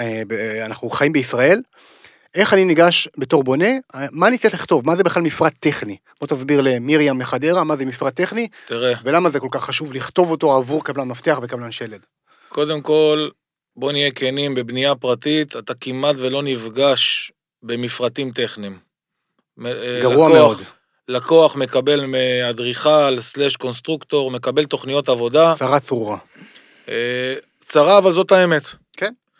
אה, 0.00 0.22
אנחנו 0.66 0.90
חיים 0.90 1.12
בישראל. 1.12 1.60
איך 2.34 2.52
אני 2.54 2.64
ניגש 2.64 3.08
בתור 3.18 3.44
בונה, 3.44 3.70
מה 4.10 4.26
אני 4.28 4.38
צריך 4.38 4.54
לכתוב, 4.54 4.86
מה 4.86 4.96
זה 4.96 5.02
בכלל 5.02 5.22
מפרט 5.22 5.52
טכני? 5.60 5.96
בוא 6.20 6.28
תסביר 6.28 6.60
למרים 6.60 7.18
מחדרה 7.18 7.64
מה 7.64 7.76
זה 7.76 7.84
מפרט 7.84 8.14
טכני, 8.16 8.48
תראה, 8.66 8.92
ולמה 9.04 9.30
זה 9.30 9.40
כל 9.40 9.48
כך 9.50 9.64
חשוב 9.64 9.92
לכתוב 9.92 10.30
אותו 10.30 10.52
עבור 10.56 10.84
קבלן 10.84 11.08
מפתח 11.08 11.38
וקבלן 11.42 11.70
שלד. 11.72 12.00
קודם 12.48 12.80
כל, 12.80 13.28
בוא 13.76 13.92
נהיה 13.92 14.10
כנים, 14.10 14.54
בבנייה 14.54 14.94
פרטית 14.94 15.56
אתה 15.56 15.74
כמעט 15.74 16.16
ולא 16.18 16.42
נפגש 16.42 17.32
במפרטים 17.62 18.30
טכניים. 18.30 18.78
אה, 19.66 19.98
גרוע 20.02 20.28
לקוח- 20.28 20.38
מאוד. 20.38 20.58
לקוח 21.10 21.56
מקבל 21.56 22.06
מאדריכל, 22.06 23.20
סלאש 23.20 23.56
קונסטרוקטור, 23.56 24.30
מקבל 24.30 24.64
תוכניות 24.64 25.08
עבודה. 25.08 25.54
צרה 25.58 25.80
צרורה. 25.80 26.18
אה, 26.88 27.34
צרה, 27.60 27.98
אבל 27.98 28.12
זאת 28.12 28.32
האמת. 28.32 28.62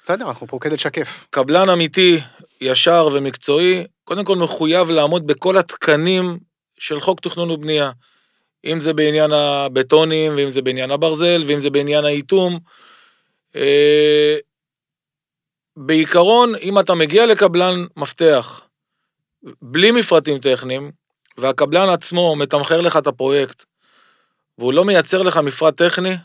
בסדר, 0.05 0.29
אנחנו 0.29 0.47
פה 0.47 0.59
כדי 0.61 0.75
לשקף. 0.75 1.27
קבלן 1.31 1.69
אמיתי 1.69 2.21
ישר 2.61 3.09
ומקצועי, 3.13 3.85
קודם 4.05 4.25
כל 4.25 4.37
מחויב 4.37 4.91
לעמוד 4.91 5.27
בכל 5.27 5.57
התקנים 5.57 6.39
של 6.79 7.01
חוק 7.01 7.21
תכנון 7.21 7.51
ובנייה. 7.51 7.91
אם 8.65 8.81
זה 8.81 8.93
בעניין 8.93 9.33
הבטונים, 9.33 10.33
ואם 10.37 10.51
זה 10.51 10.63
בעניין 10.63 10.91
הברזל, 10.91 11.43
ואם 11.47 11.59
זה 11.59 11.71
בעניין 11.71 12.05
האיטום. 12.05 12.59
אה, 13.57 14.37
בעיקרון, 15.77 16.53
אם 16.63 16.79
אתה 16.79 16.95
מגיע 16.95 17.27
לקבלן 17.27 17.75
מפתח 17.97 18.63
בלי 19.63 19.91
מפרטים 19.91 20.39
טכניים, 20.39 20.91
והקבלן 21.41 21.89
עצמו 21.89 22.37
מתמחר 22.37 22.81
לך 22.81 22.97
את 22.97 23.07
הפרויקט, 23.07 23.65
והוא 24.59 24.73
לא 24.73 24.85
מייצר 24.85 25.23
לך 25.23 25.37
מפרט 25.37 25.77
טכני, 25.77 26.17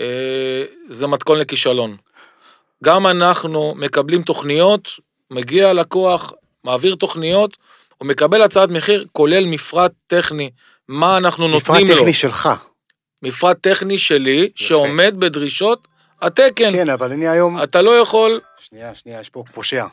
אה, 0.00 0.64
זה 0.90 1.06
מתכון 1.06 1.38
לכישלון. 1.38 1.96
גם 2.84 3.06
אנחנו 3.06 3.74
מקבלים 3.76 4.22
תוכניות, 4.22 4.88
מגיע 5.30 5.72
לקוח, 5.72 6.32
מעביר 6.64 6.94
תוכניות, 6.94 7.56
הוא 7.98 8.08
מקבל 8.08 8.42
הצעת 8.42 8.70
מחיר, 8.70 9.06
כולל 9.12 9.44
מפרט 9.44 9.92
טכני, 10.06 10.50
מה 10.88 11.16
אנחנו 11.16 11.48
מפרט 11.48 11.68
נותנים 11.68 11.88
לו. 11.88 11.96
טכני 11.96 12.14
שלך. 12.14 12.48
מפרט 13.22 13.56
טכני 13.60 13.98
שלי, 13.98 14.50
שעומד 14.54 15.14
בדרישות 15.18 15.88
התקן. 16.22 16.72
כן, 16.72 16.90
אבל 16.90 17.12
אני 17.12 17.28
היום... 17.28 17.62
אתה 17.62 17.82
לא 17.82 17.98
יכול, 17.98 18.40
שנייה, 18.58 18.94
שנייה, 18.94 19.20
יש 19.20 19.30
פה 19.30 19.44
פושע. 19.52 19.86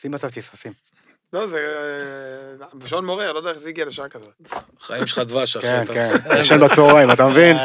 שים 0.00 0.10
בצד 0.10 0.28
תססים. 0.28 0.85
לא, 1.32 1.46
זה... 1.46 1.58
אה, 1.58 2.66
בשעון 2.74 3.04
מעורר, 3.04 3.32
לא 3.32 3.38
יודע 3.38 3.50
איך 3.50 3.58
זה 3.58 3.68
הגיע 3.68 3.84
לשעה 3.84 4.08
כזאת. 4.08 4.32
חיים 4.80 5.06
שלך 5.06 5.18
דבש, 5.18 5.56
אחי. 5.56 5.66
כן, 5.66 5.84
כן. 5.94 6.40
ישן 6.40 6.60
בצהריים, 6.60 7.10
אתה 7.10 7.26
מבין? 7.26 7.56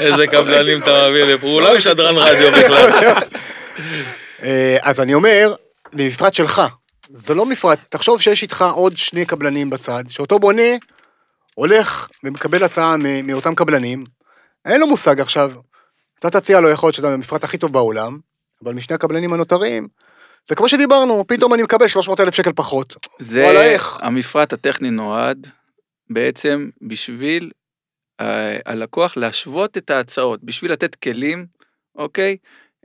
איזה 0.00 0.26
קבלנים 0.26 0.82
אתה 0.82 1.08
מביא 1.10 1.24
לפה, 1.24 1.46
הוא 1.46 1.60
לא 1.62 1.76
משדרן 1.76 2.14
רדיו 2.16 2.50
בכלל. 2.52 2.90
אה, 4.42 4.76
אז 4.82 5.00
אני 5.00 5.14
אומר, 5.14 5.54
למפרט 5.92 6.34
שלך. 6.34 6.62
זה 7.14 7.34
לא 7.34 7.46
מפרט, 7.46 7.78
תחשוב 7.88 8.20
שיש 8.20 8.42
איתך 8.42 8.64
עוד 8.74 8.96
שני 8.96 9.26
קבלנים 9.26 9.70
בצד, 9.70 10.04
שאותו 10.08 10.38
בונה 10.38 10.62
הולך 11.54 12.08
ומקבל 12.24 12.64
הצעה 12.64 12.96
מ- 12.96 13.26
מאותם 13.26 13.54
קבלנים, 13.54 14.04
אין 14.66 14.80
לו 14.80 14.86
מושג 14.86 15.20
עכשיו. 15.20 15.52
אתה 16.18 16.30
תציע 16.30 16.60
לו, 16.60 16.70
יכול 16.70 16.86
להיות 16.86 16.94
שזה 16.94 17.08
המפרט 17.08 17.44
הכי 17.44 17.58
טוב 17.58 17.72
בעולם, 17.72 18.18
אבל 18.64 18.72
משני 18.72 18.94
הקבלנים 18.94 19.32
הנותרים, 19.32 19.88
זה 20.48 20.54
כמו 20.54 20.68
שדיברנו, 20.68 21.24
פתאום 21.26 21.54
אני 21.54 21.62
מקבל 21.62 21.88
300 21.88 22.20
אלף 22.20 22.34
שקל 22.34 22.52
פחות. 22.52 22.96
זה, 23.18 23.42
וואלה, 23.42 23.62
איך? 23.64 23.98
המפרט 24.00 24.52
הטכני 24.52 24.90
נועד 24.90 25.46
בעצם 26.10 26.68
בשביל 26.82 27.50
אה, 28.20 28.56
הלקוח 28.66 29.16
להשוות 29.16 29.76
את 29.76 29.90
ההצעות, 29.90 30.44
בשביל 30.44 30.72
לתת 30.72 30.94
כלים, 30.94 31.46
אוקיי, 31.96 32.36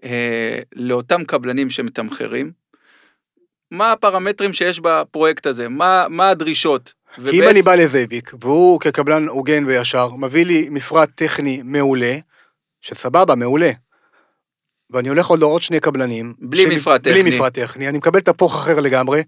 אה, 0.04 0.60
לאותם 0.76 1.24
קבלנים 1.24 1.69
שמתמחרים. 1.69 2.52
מה 3.72 3.91
הפרמטרים 3.91 4.54
שיש 4.54 4.80
בפרויקט 4.80 5.45
הזה? 5.45 5.69
מה, 5.69 6.06
מה 6.10 6.30
הדרישות? 6.30 6.93
כי 7.15 7.22
אם 7.22 7.26
ובעצם- 7.28 7.50
אני 7.50 7.62
בא 7.62 7.76
לזאביק, 7.76 8.32
והוא 8.41 8.80
כקבלן 8.80 9.28
הוגן 9.28 9.65
וישר, 9.65 10.10
מביא 10.15 10.45
לי 10.45 10.67
מפרט 10.72 11.10
טכני 11.15 11.62
מעולה, 11.63 12.13
שסבבה, 12.82 13.36
מעולה. 13.36 13.72
ואני 14.91 15.10
הולך 15.10 15.28
עוד 15.28 15.39
לעוד 15.39 15.62
שני 15.62 15.80
קבלנים. 15.80 16.34
בלי 16.39 16.63
שמ- 16.63 16.69
מפרט 16.69 17.08
בלי 17.08 17.19
טכני. 17.23 17.36
מפרט 17.36 17.54
טכני, 17.54 17.89
אני 17.89 17.97
מקבל 17.97 18.19
תפוח 18.19 18.56
אחר 18.56 18.80
לגמרי. 18.80 19.21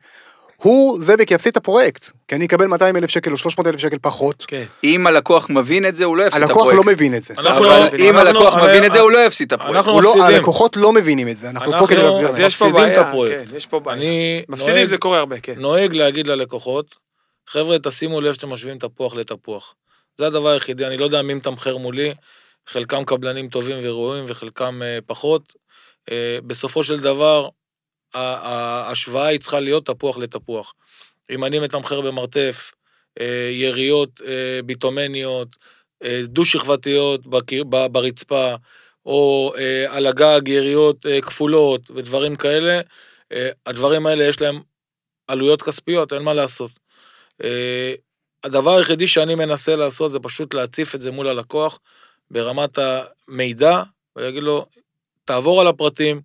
הוא, 0.58 1.00
זאביק 1.04 1.32
יפסיד 1.32 1.52
את 1.52 1.58
הפרויקט, 1.58 2.10
כי 2.28 2.36
אני 2.36 2.46
אקבל 2.46 2.66
200 2.68 2.98
אלף 2.98 3.10
שקל 3.10 3.32
או 3.32 3.38
300 3.38 3.68
אלף 3.68 3.80
שקל 3.80 3.98
פחות. 4.02 4.46
כן. 4.48 4.64
אם 4.84 5.08
הלקוח 5.08 5.50
מבין 5.50 5.86
את 5.86 5.96
זה, 5.96 6.04
הוא 6.06 6.18
לא 6.18 6.24
יפסיד 6.24 6.44
את 6.44 6.50
הלקוח 6.50 6.62
הפרויקט. 6.68 6.86
לא 6.86 6.94
מבין 6.94 7.16
את 7.16 7.24
זה. 7.24 7.34
אנחנו- 7.38 7.66
אבל 7.66 7.90
אם 8.00 8.18
אנחנו- 8.18 8.40
הלקוח 8.40 8.58
מבין 8.64 8.86
את 8.86 8.94
זה, 8.94 9.00
הוא 9.00 9.12
לא 9.12 9.26
יפסיד 9.26 9.48
את 9.48 9.54
הפרויקט. 9.54 9.76
אנחנו 9.78 10.02
לא, 10.02 10.10
מפסידים. 10.10 10.36
הלקוחות 10.36 10.78
לא 10.78 10.94
מבינים 10.94 11.28
את 11.28 11.38
זה, 11.38 11.50
אנחנו 11.50 11.66
פה 11.72 11.74
אנחנו- 11.78 11.88
כדי 11.88 12.04
להסביר 12.04 12.28
אז 12.30 12.38
להם. 12.38 12.48
יש 12.48 12.56
פה 12.58 12.66
מפסידים 12.70 12.94
את 12.94 12.98
הפרויקט. 12.98 13.50
כן, 13.52 13.56
יש 13.58 13.66
פה 13.66 13.80
בעיה. 13.80 13.98
אני 13.98 14.44
מפסידים, 14.50 14.76
נוהג- 14.76 14.90
זה 14.90 14.98
קורה 14.98 15.20
הרבה, 15.20 15.40
כן. 15.40 15.54
נוהג 15.58 15.94
להגיד 15.94 16.28
ללקוחות, 16.28 16.86
חבר'ה, 17.50 17.78
תשימו 17.80 18.22
לב 18.22 18.34
שאתם 18.34 18.50
משווים 18.50 18.78
תפוח 18.78 19.14
לתפוח. 19.16 19.76
זה 20.18 20.28
הדבר 20.28 20.50
היחידי, 20.50 20.86
אני 20.88 20.98
לא 20.98 21.06
יודע 21.06 21.22
מי 21.22 21.34
מתמחר 21.34 21.78
מולי, 21.78 22.14
חלקם 22.72 23.06
קבלנים 23.06 23.50
טובים 23.50 23.78
וראויים 23.82 24.26
וחלקם 24.28 24.82
אה, 24.84 25.00
פחות. 25.06 25.54
אה, 26.12 26.38
בסופו 26.48 26.84
של 26.84 27.00
דבר, 27.00 27.50
ההשוואה 28.14 29.26
היא 29.28 29.40
צריכה 29.40 29.60
להיות 29.60 29.86
תפוח 29.86 30.18
לתפוח. 30.18 30.74
אם 31.30 31.46
אני 31.46 31.60
מתמחר 31.60 32.02
במרתף, 32.02 32.72
אה, 33.20 33.50
יריות 33.52 34.22
ביטומניות, 34.66 35.48
דו-שכבתיות 36.24 37.22
ברצפה, 37.92 38.56
או 39.06 39.54
על 39.88 40.08
הגג 40.08 40.48
יריות 40.48 41.06
כפולות 41.22 41.92
ודברים 41.92 42.36
כאלה, 42.36 42.82
הדברים 43.66 44.06
האלה 44.06 44.24
יש 44.24 44.42
להם 44.42 44.60
עלויות 45.28 45.62
כספיות, 45.62 46.14
אין 46.14 46.22
מה 46.22 46.34
לעשות. 46.34 46.72
הדבר 48.44 48.78
היחידי 48.78 49.08
שאני 49.08 49.36
מנסה 49.36 49.76
לעשות 49.76 50.12
זה 50.12 50.20
פשוט 50.20 50.54
להציף 50.54 50.96
את 50.96 51.02
זה 51.02 51.12
מול 51.12 51.28
הלקוח 51.28 51.80
ברמת 52.32 52.80
המידע, 53.28 53.84
ולהגיד 54.16 54.44
לו, 54.44 54.66
תעבור 55.26 55.62
על 55.62 55.68
הפרטים, 55.68 56.22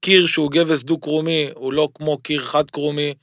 קיר 0.00 0.26
שהוא 0.26 0.50
גבס 0.50 0.82
דו-קרומי 0.82 1.50
הוא 1.54 1.72
לא 1.72 1.88
כמו 1.94 2.18
קיר 2.18 2.44
חד-קרומי, 2.44 3.14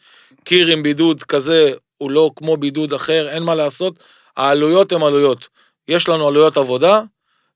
קיר 0.43 0.67
עם 0.67 0.84
בידוד 0.84 1.23
כזה 1.23 1.73
הוא 1.97 2.12
לא 2.12 2.32
כמו 2.36 2.58
בידוד 2.58 2.93
אחר, 2.93 3.29
אין 3.29 3.43
מה 3.43 3.56
לעשות, 3.56 3.99
העלויות 4.38 4.91
הן 4.91 5.01
עלויות. 5.01 5.47
יש 5.88 6.10
לנו 6.10 6.27
עלויות 6.27 6.58
עבודה, 6.58 7.01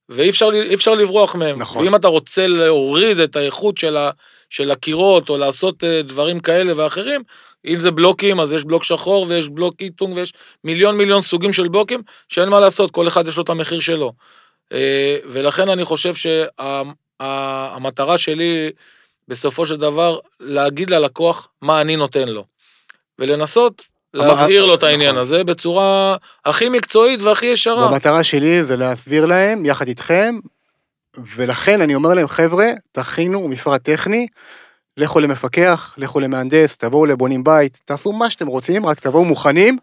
ואי 0.10 0.30
אפשר, 0.30 0.50
אפשר 0.74 0.96
לברוח 0.96 1.36
מהם. 1.36 1.60
נכון. 1.60 1.84
ואם 1.86 1.96
אתה 1.96 2.08
רוצה 2.08 2.48
להוריד 2.48 3.20
את 3.20 3.36
האיכות 3.36 3.78
של, 3.78 3.98
ה, 3.98 4.12
של 4.50 4.72
הקירות, 4.72 5.30
או 5.30 5.38
לעשות 5.38 5.84
אה, 5.84 6.02
דברים 6.02 6.40
כאלה 6.40 6.74
ואחרים, 6.76 7.24
אם 7.68 7.80
זה 7.80 7.92
בלוקים, 7.92 8.40
אז 8.40 8.52
יש 8.52 8.64
בלוק 8.64 8.84
שחור 8.84 9.26
ויש 9.30 9.50
בלוק 9.50 9.76
איטונג 9.82 10.16
ויש 10.16 10.34
מיליון 10.64 10.98
מיליון 10.98 11.22
סוגים 11.22 11.54
של 11.54 11.68
בלוקים, 11.68 12.02
שאין 12.30 12.50
מה 12.50 12.60
לעשות, 12.60 12.92
כל 12.92 13.08
אחד 13.08 13.28
יש 13.28 13.38
לו 13.38 13.44
את 13.44 13.50
המחיר 13.50 13.80
שלו. 13.80 14.14
אה, 14.74 15.18
ולכן 15.26 15.70
אני 15.70 15.86
חושב 15.86 16.14
שהמטרה 17.20 18.18
שלי, 18.18 18.70
בסופו 19.28 19.66
של 19.66 19.76
דבר, 19.76 20.20
להגיד 20.40 20.90
ללקוח 20.90 21.48
מה 21.62 21.82
אני 21.82 21.96
נותן 21.96 22.28
לו. 22.28 22.44
ולנסות 23.20 23.84
להבהיר 24.14 24.66
לו 24.66 24.76
את 24.76 24.84
העניין 24.84 25.10
נכון. 25.10 25.22
הזה 25.22 25.44
בצורה 25.44 26.16
הכי 26.46 26.70
מקצועית 26.70 27.22
והכי 27.22 27.46
ישרה. 27.46 27.86
והמטרה 27.86 28.24
שלי 28.24 28.64
זה 28.64 28.78
להסביר 28.78 29.26
להם, 29.26 29.66
יחד 29.66 29.88
איתכם, 29.88 30.36
ולכן 31.36 31.82
אני 31.82 31.96
אומר 31.96 32.14
להם, 32.14 32.28
חבר'ה, 32.28 32.66
תכינו 32.92 33.48
מפרט 33.48 33.84
טכני, 33.84 34.28
לכו 34.98 35.20
למפקח, 35.20 35.96
לכו 35.98 36.20
למהנדס, 36.20 36.78
תבואו 36.78 37.06
לבונים 37.06 37.44
בית, 37.44 37.82
תעשו 37.86 38.12
מה 38.12 38.30
שאתם 38.30 38.48
רוצים, 38.48 38.86
רק 38.86 39.00
תבואו 39.00 39.26
מוכנים 39.26 39.78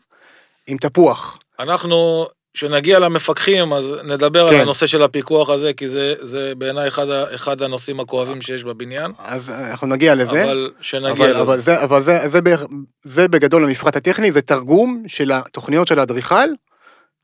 עם 0.67 0.77
תפוח. 0.77 1.39
אנחנו, 1.61 2.27
כשנגיע 2.55 2.99
למפקחים, 2.99 3.73
אז 3.73 3.95
נדבר 4.05 4.49
כן. 4.51 4.55
על 4.55 4.61
הנושא 4.61 4.87
של 4.87 5.03
הפיקוח 5.03 5.51
הזה, 5.51 5.73
כי 5.73 5.89
זה, 5.89 6.15
זה 6.23 6.53
בעיניי 6.59 6.89
אחד, 6.89 7.09
אחד 7.11 7.63
הנושאים 7.63 8.01
הכואבים 8.01 8.41
שיש 8.43 8.65
בבניין. 8.65 9.13
אז 9.19 9.51
אנחנו 9.51 9.87
נגיע 9.87 10.15
לזה. 10.15 10.45
אבל 10.45 10.71
שנגיע 10.81 11.13
אבל, 11.13 11.31
לזה. 11.31 11.41
אבל, 11.43 11.61
זה, 11.61 11.85
אבל 11.85 12.01
זה, 12.01 12.29
זה, 12.29 12.43
בערך- 12.43 12.65
זה 13.05 13.29
בגדול 13.29 13.65
המפרט 13.65 13.97
הטכני, 13.97 14.33
זה 14.33 14.43
תרגום 14.43 15.03
של 15.07 15.33
התוכניות 15.33 15.89
של 15.89 15.99
האדריכל, 15.99 16.49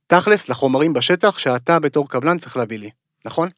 תכלס 0.07 0.49
לחומרים 0.49 0.93
בשטח 0.93 1.39
שאתה 1.39 1.79
בתור 1.79 2.09
קבלן 2.09 2.39
צריך 2.39 2.57
להביא 2.57 2.79
לי, 2.79 2.91
נכון? 3.25 3.49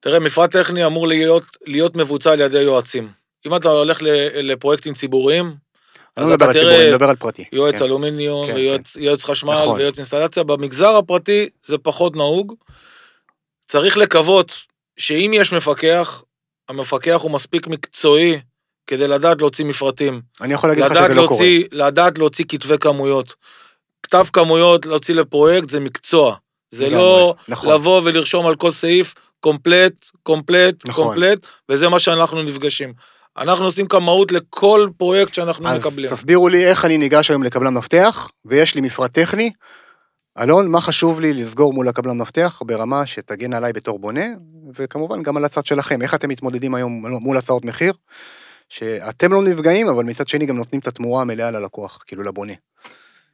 תראה, 0.00 0.18
מפרט 0.20 0.50
טכני 0.50 0.86
אמור 0.86 1.08
להיות, 1.08 1.44
להיות 1.66 1.96
מבוצע 1.96 2.32
על 2.32 2.40
ידי 2.40 2.60
יועצים. 2.60 3.21
אם 3.46 3.56
אתה 3.56 3.68
הולך 3.68 3.98
לפרויקטים 4.34 4.94
ציבוריים, 4.94 5.54
אז 6.16 6.28
לא 6.28 6.34
אתה 6.34 6.52
תראה 6.52 6.82
אני 6.82 6.90
מדבר 6.90 7.08
על 7.08 7.16
פרטי. 7.16 7.44
יועץ 7.52 7.78
כן. 7.78 7.84
אלומיניום, 7.84 8.46
כן, 8.46 8.54
ויועץ 8.54 8.96
יועץ 8.96 9.24
חשמל, 9.24 9.54
נכון. 9.62 9.80
ויועץ 9.80 9.98
אינסטלציה. 9.98 10.44
במגזר 10.44 10.96
הפרטי 10.96 11.48
זה 11.62 11.78
פחות 11.78 12.16
נהוג. 12.16 12.54
צריך 13.66 13.96
לקוות 13.96 14.52
שאם 14.96 15.30
יש 15.34 15.52
מפקח, 15.52 16.22
המפקח 16.68 17.20
הוא 17.22 17.30
מספיק 17.30 17.66
מקצועי 17.66 18.40
כדי 18.86 19.08
לדעת 19.08 19.38
להוציא 19.40 19.64
מפרטים. 19.64 20.20
אני 20.40 20.54
יכול 20.54 20.70
להגיד 20.70 20.84
לך 20.84 20.96
שזה 20.96 21.14
לא 21.14 21.26
קורה. 21.28 21.46
לדעת 21.72 22.18
להוציא 22.18 22.44
כתבי 22.48 22.78
כמויות. 22.80 23.34
כתב 24.02 24.24
כמויות 24.32 24.86
להוציא 24.86 25.14
לפרויקט 25.14 25.70
זה 25.70 25.80
מקצוע. 25.80 26.36
זה 26.70 26.88
לגמרי, 26.88 27.02
לא 27.02 27.34
נכון. 27.48 27.74
לבוא 27.74 28.00
ולרשום 28.04 28.46
על 28.46 28.54
כל 28.54 28.70
סעיף 28.70 29.14
קומפלט, 29.40 29.92
קומפלט, 30.22 30.74
נכון. 30.88 31.04
קומפלט, 31.04 31.46
וזה 31.68 31.88
מה 31.88 32.00
שאנחנו 32.00 32.42
נפגשים. 32.42 32.92
אנחנו 33.38 33.64
עושים 33.64 33.88
כמהות 33.88 34.32
לכל 34.32 34.88
פרויקט 34.96 35.34
שאנחנו 35.34 35.68
אז 35.68 35.80
מקבלים. 35.80 36.10
תסבירו 36.10 36.48
לי 36.48 36.66
איך 36.66 36.84
אני 36.84 36.98
ניגש 36.98 37.30
היום 37.30 37.42
לקבלן 37.42 37.74
מפתח, 37.74 38.28
ויש 38.44 38.74
לי 38.74 38.80
מפרט 38.80 39.12
טכני. 39.12 39.50
אלון, 40.38 40.68
מה 40.68 40.80
חשוב 40.80 41.20
לי 41.20 41.32
לסגור 41.32 41.72
מול 41.72 41.88
הקבלן 41.88 42.18
מפתח 42.18 42.62
ברמה 42.66 43.06
שתגן 43.06 43.52
עליי 43.52 43.72
בתור 43.72 43.98
בונה, 43.98 44.24
וכמובן 44.76 45.22
גם 45.22 45.36
על 45.36 45.44
הצד 45.44 45.66
שלכם. 45.66 46.02
איך 46.02 46.14
אתם 46.14 46.28
מתמודדים 46.28 46.74
היום 46.74 47.06
מול 47.06 47.36
הצעות 47.36 47.64
מחיר? 47.64 47.92
שאתם 48.68 49.32
לא 49.32 49.42
נפגעים, 49.42 49.88
אבל 49.88 50.04
מצד 50.04 50.28
שני 50.28 50.46
גם 50.46 50.56
נותנים 50.56 50.80
את 50.80 50.86
התמורה 50.86 51.22
המלאה 51.22 51.50
ללקוח, 51.50 52.02
כאילו 52.06 52.22
לבונה. 52.22 52.52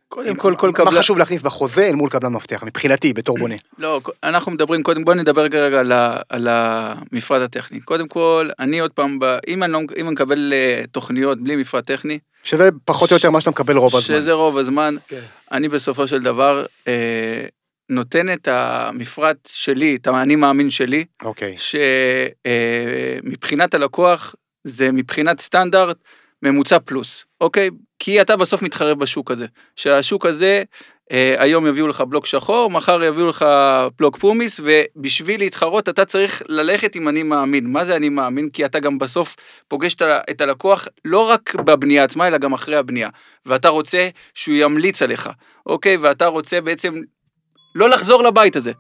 קודם 0.09 0.37
כל, 0.37 0.55
כל 0.59 0.67
מה 0.67 0.73
קבלן... 0.73 0.99
חשוב 0.99 1.19
להכניס 1.19 1.43
בחוזה 1.43 1.87
אל 1.87 1.95
מול 1.95 2.11
קבלן 2.11 2.33
מפתח, 2.33 2.63
מבחינתי, 2.63 3.13
בתור 3.13 3.39
בונה. 3.39 3.55
לא, 3.79 4.01
אנחנו 4.25 4.53
מדברים, 4.53 4.83
קודם 4.83 5.05
בוא 5.05 5.15
נדבר 5.15 5.43
רגע 5.43 5.81
על, 5.81 5.93
על 6.29 6.49
המפרט 6.51 7.43
הטכני. 7.43 7.81
קודם 7.81 8.09
כל, 8.09 8.51
אני 8.59 8.79
עוד 8.79 8.91
פעם, 8.91 9.19
ב, 9.19 9.25
אם, 9.49 9.63
אני 9.63 9.73
לא, 9.73 9.79
אם 9.97 10.05
אני 10.07 10.13
מקבל 10.13 10.53
אה, 10.53 10.83
תוכניות 10.93 11.41
בלי 11.41 11.57
מפרט 11.57 11.87
טכני, 11.87 12.19
שזה 12.45 12.69
פחות 12.85 13.11
או 13.11 13.17
יותר 13.17 13.31
מה 13.31 13.41
שאתה 13.41 13.51
מקבל 13.51 13.77
רוב 13.77 13.97
הזמן. 13.97 14.17
שזה 14.17 14.33
רוב 14.33 14.59
הזמן, 14.59 14.97
כן. 15.09 15.21
אני 15.53 15.69
בסופו 15.69 16.09
של 16.09 16.23
דבר 16.23 16.67
אה, 16.89 17.45
נותן 17.89 18.33
את 18.33 18.49
המפרט 18.49 19.37
שלי, 19.53 19.97
את 19.97 20.07
האני 20.07 20.37
מאמין 20.37 20.71
שלי, 20.71 21.05
אוקיי. 21.23 21.57
שמבחינת 23.25 23.75
הלקוח 23.75 24.35
זה 24.65 24.93
מבחינת 24.93 25.41
סטנדרט 25.41 25.97
ממוצע 26.43 26.79
פלוס, 26.85 27.25
אוקיי? 27.41 27.71
כי 27.99 28.21
אתה 28.21 28.37
בסוף 28.37 28.63
מתחרב 28.63 28.99
בשוק 28.99 29.31
הזה. 29.31 29.47
שהשוק 29.77 30.27
הזה, 30.27 30.63
אה, 31.13 31.35
היום 31.39 31.67
יביאו 31.67 31.89
לך 31.89 32.01
בלוק 32.01 32.27
שחור, 32.27 32.71
מחר 32.71 33.03
יביאו 33.03 33.27
לך 33.27 33.45
בלוק 33.99 34.17
פומיס, 34.17 34.61
ובשביל 34.65 35.41
להתחרות 35.41 35.89
אתה 35.89 36.05
צריך 36.05 36.43
ללכת 36.49 36.95
עם 36.95 37.09
אני 37.09 37.23
מאמין. 37.23 37.67
מה 37.67 37.85
זה 37.85 37.97
אני 37.97 38.09
מאמין? 38.09 38.51
כי 38.51 38.65
אתה 38.65 38.81
גם 38.81 38.99
בסוף 38.99 39.37
פוגש 39.69 39.97
את 40.03 40.41
הלקוח 40.41 40.89
לא 41.05 41.29
רק 41.31 41.55
בבנייה 41.55 42.05
עצמה, 42.05 42.29
אלא 42.29 42.39
גם 42.39 42.53
אחרי 42.53 42.77
הבנייה. 42.77 43.09
ואתה 43.47 43.69
רוצה 43.69 44.09
שהוא 44.35 44.55
ימליץ 44.55 45.03
עליך, 45.03 45.31
אוקיי? 45.67 45.97
ואתה 45.97 46.27
רוצה 46.27 46.61
בעצם 46.61 46.95
לא 47.75 47.89
לחזור 47.89 48.23
לבית 48.23 48.57
הזה. 48.57 48.73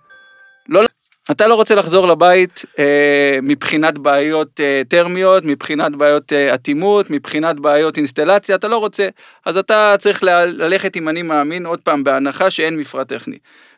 לא, 0.68 0.80
אתה 1.30 1.46
לא 1.46 1.54
רוצה 1.54 1.74
לחזור 1.74 2.08
לבית 2.08 2.64
אה, 2.78 3.38
מבחינת 3.42 3.98
בעיות 3.98 4.60
אה, 4.60 4.82
טרמיות, 4.88 5.44
מבחינת 5.44 5.92
בעיות 5.96 6.32
אה, 6.32 6.54
אטימות, 6.54 7.10
מבחינת 7.10 7.60
בעיות 7.60 7.96
אינסטלציה, 7.96 8.54
אתה 8.56 8.68
לא 8.68 8.76
רוצה. 8.78 9.08
אז 9.46 9.56
אתה 9.56 9.94
צריך 9.98 10.22
ל- 10.24 10.44
ללכת 10.44 10.96
עם 10.96 11.08
אני 11.08 11.22
מאמין, 11.22 11.66
עוד 11.66 11.80
פעם, 11.80 12.04
בהנחה 12.04 12.50
שאין 12.50 12.76
מפרט 12.76 13.08
טכני. 13.08 13.36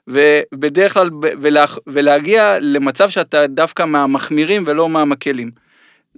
ובדרך 0.08 0.92
כלל, 0.94 1.10
ב- 1.20 1.32
ולה, 1.40 1.64
ולהגיע 1.86 2.56
למצב 2.60 3.10
שאתה 3.10 3.46
דווקא 3.46 3.82
מהמחמירים 3.84 4.64
ולא 4.66 4.88
מהמקלים. 4.88 5.50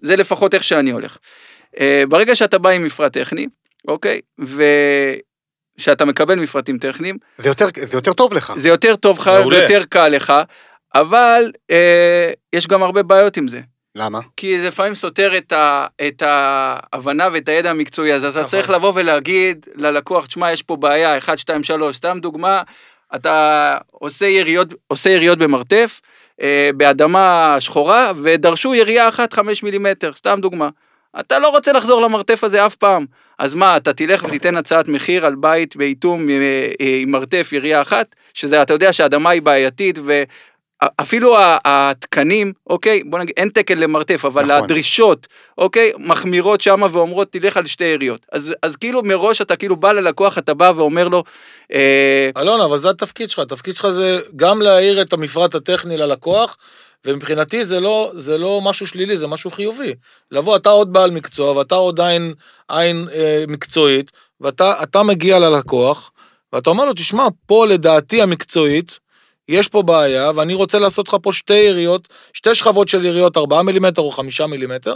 זה 0.03 0.16
לפחות 0.16 0.55
איך 0.55 0.64
שאני 0.64 0.90
הולך. 0.90 1.16
אה, 1.81 2.05
ברגע 2.09 2.35
שאתה 2.37 2.59
בא 2.59 2.71
עם 2.71 2.85
מפרט 2.85 3.12
טכני, 3.12 3.47
אוקיי, 3.88 4.21
ושאתה 5.79 6.05
מקבל 6.05 6.35
מפרטים 6.35 6.79
טכניים, 6.79 7.16
זה 7.38 7.49
יותר- 7.49 7.66
זה 7.87 7.97
יותר 7.97 8.12
טוב 8.12 8.33
לך. 8.35 8.53
זה 8.57 8.68
יותר 8.68 8.97
טוב 8.97 9.18
לך. 9.18 9.31
ויותר 9.59 9.83
קל 9.88 10.09
לך, 10.09 10.33
אבל 10.95 11.53
אה, 11.71 12.33
יש 12.53 12.67
גם 12.67 12.83
הרבה 12.83 13.03
בעיות 13.03 13.37
עם 13.37 13.49
זה. 13.49 13.61
למה? 13.95 14.21
כי 14.37 14.61
זה 14.61 14.69
לפעמים 14.69 14.95
סותר 14.95 15.37
את, 15.37 15.53
ה, 15.53 15.87
את 16.09 16.23
ההבנה 16.27 17.29
ואת 17.33 17.49
הידע 17.49 17.71
המקצועי, 17.71 18.15
אז 18.15 18.25
אתה 18.25 18.39
נכון. 18.39 18.51
צריך 18.51 18.71
לבוא 18.71 18.93
ולהגיד 18.95 19.67
ללקוח, 19.75 20.27
תשמע, 20.27 20.53
יש 20.53 20.63
פה 20.63 20.77
בעיה, 20.77 21.19
1, 21.19 21.39
2, 21.39 21.65
3, 21.65 21.97
סתם 21.97 22.19
דוגמה, 22.23 22.63
אתה 23.15 23.79
עושה 23.91 24.27
יריות, 24.27 24.69
עושה 24.89 25.11
יריות 25.11 25.39
במרתף, 25.39 26.01
אה, 26.43 26.71
באדמה 26.77 27.57
שחורה, 27.61 28.13
ודרשו 28.23 28.75
ירייה 28.75 29.09
אחת 29.09 29.33
5 29.33 29.63
מילימטר, 29.63 30.13
סתם 30.15 30.39
דוגמה. 30.43 30.69
אתה 31.21 31.39
לא 31.39 31.49
רוצה 31.49 31.73
לחזור 31.73 32.03
למרתף 32.03 32.45
הזה 32.45 32.67
אף 32.67 32.77
פעם. 32.77 33.07
אז 33.39 33.55
מה, 33.55 33.77
אתה 33.77 33.93
תלך 33.93 34.25
ותיתן 34.25 34.57
הצעת 34.57 34.89
מחיר 34.89 35.27
על 35.27 35.35
בית 35.35 35.77
באיתום 35.77 36.29
אה, 36.29 36.35
אה, 36.81 36.99
עם 37.01 37.11
מרתף 37.11 37.49
ירייה 37.53 37.83
אחת, 37.83 38.15
שזה, 38.35 38.63
אתה 38.63 38.75
יודע 38.75 38.93
שהאדמה 38.93 39.31
היא 39.31 39.43
בעייתית, 39.43 39.99
ואפילו 39.99 40.27
ה- 41.38 41.59
התקנים, 41.64 42.53
אוקיי, 42.66 43.05
בוא 43.05 43.18
נגיד, 43.18 43.35
אין 43.37 43.49
תקן 43.49 43.79
למרתף, 43.79 44.25
אבל 44.25 44.42
נכון. 44.42 44.64
הדרישות, 44.64 45.27
אוקיי, 45.59 45.92
מחמירות 45.99 46.61
שמה 46.61 46.87
ואומרות, 46.92 47.33
תלך 47.33 47.57
על 47.57 47.66
שתי 47.66 47.85
יריות. 47.85 48.27
אז, 48.33 48.55
אז 48.62 48.77
כאילו 48.77 49.03
מראש 49.03 49.40
אתה 49.40 49.57
כאילו 49.57 49.77
בא 49.77 49.92
ללקוח, 49.92 50.38
אתה 50.38 50.55
בא 50.55 50.73
ואומר 50.77 51.09
לו, 51.09 51.25
אה, 51.73 52.31
אלון, 52.37 52.61
אבל 52.61 52.79
זה 52.79 52.90
התפקיד 52.90 53.31
שלך, 53.31 53.38
התפקיד 53.38 53.77
שלך 53.77 53.88
זה 53.88 54.21
גם 54.37 54.62
להעיר 54.62 55.03
את 55.03 55.12
המפרט 55.12 55.55
הטכני 55.55 55.97
ללקוח, 55.97 56.57
ומבחינתי 57.07 57.64
זה 57.64 57.81
לא, 57.81 58.12
זה 58.16 58.38
לא 58.38 58.61
משהו 58.64 58.87
שלילי, 58.87 59.16
זה 59.16 59.27
משהו 59.27 59.51
חיובי. 59.51 59.95
לבוא, 60.31 60.57
אתה 60.57 60.68
עוד 60.68 60.92
בעל 60.92 61.11
מקצוע, 61.11 61.57
ואתה 61.57 61.75
עוד 61.75 62.01
עין, 62.01 62.35
עין 62.68 63.09
אה, 63.14 63.45
מקצועית, 63.49 64.11
ואתה 64.40 64.83
אתה 64.83 65.03
מגיע 65.03 65.38
ללקוח, 65.38 66.11
ואתה 66.53 66.71
אומר 66.71 66.85
לו, 66.85 66.92
תשמע, 66.92 67.27
פה 67.47 67.66
לדעתי 67.66 68.23
המקצועית, 68.23 68.99
יש 69.53 69.69
פה 69.69 69.83
בעיה, 69.83 70.31
ואני 70.35 70.55
רוצה 70.55 70.79
לעשות 70.79 71.09
לך 71.09 71.17
פה 71.23 71.33
שתי 71.33 71.55
יריות, 71.55 72.09
שתי 72.33 72.55
שכבות 72.55 72.88
של 72.88 73.05
יריות, 73.05 73.37
4 73.37 73.62
מילימטר 73.62 74.03
או 74.03 74.11
5 74.11 74.41
מילימטר, 74.41 74.95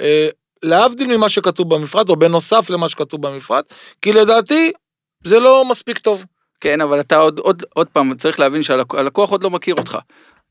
אה, 0.00 0.28
להבדיל 0.62 1.16
ממה 1.16 1.28
שכתוב 1.28 1.74
במפרט, 1.74 2.08
או 2.08 2.16
בנוסף 2.16 2.70
למה 2.70 2.88
שכתוב 2.88 3.22
במפרט, 3.26 3.72
כי 4.02 4.12
לדעתי 4.12 4.72
זה 5.24 5.40
לא 5.40 5.64
מספיק 5.64 5.98
טוב. 5.98 6.24
כן, 6.60 6.80
אבל 6.80 7.00
אתה 7.00 7.16
עוד, 7.16 7.38
עוד, 7.38 7.62
עוד 7.74 7.86
פעם, 7.86 8.14
צריך 8.14 8.40
להבין 8.40 8.62
שהלקוח 8.62 9.30
עוד 9.30 9.42
לא 9.42 9.50
מכיר 9.50 9.74
אותך. 9.78 9.98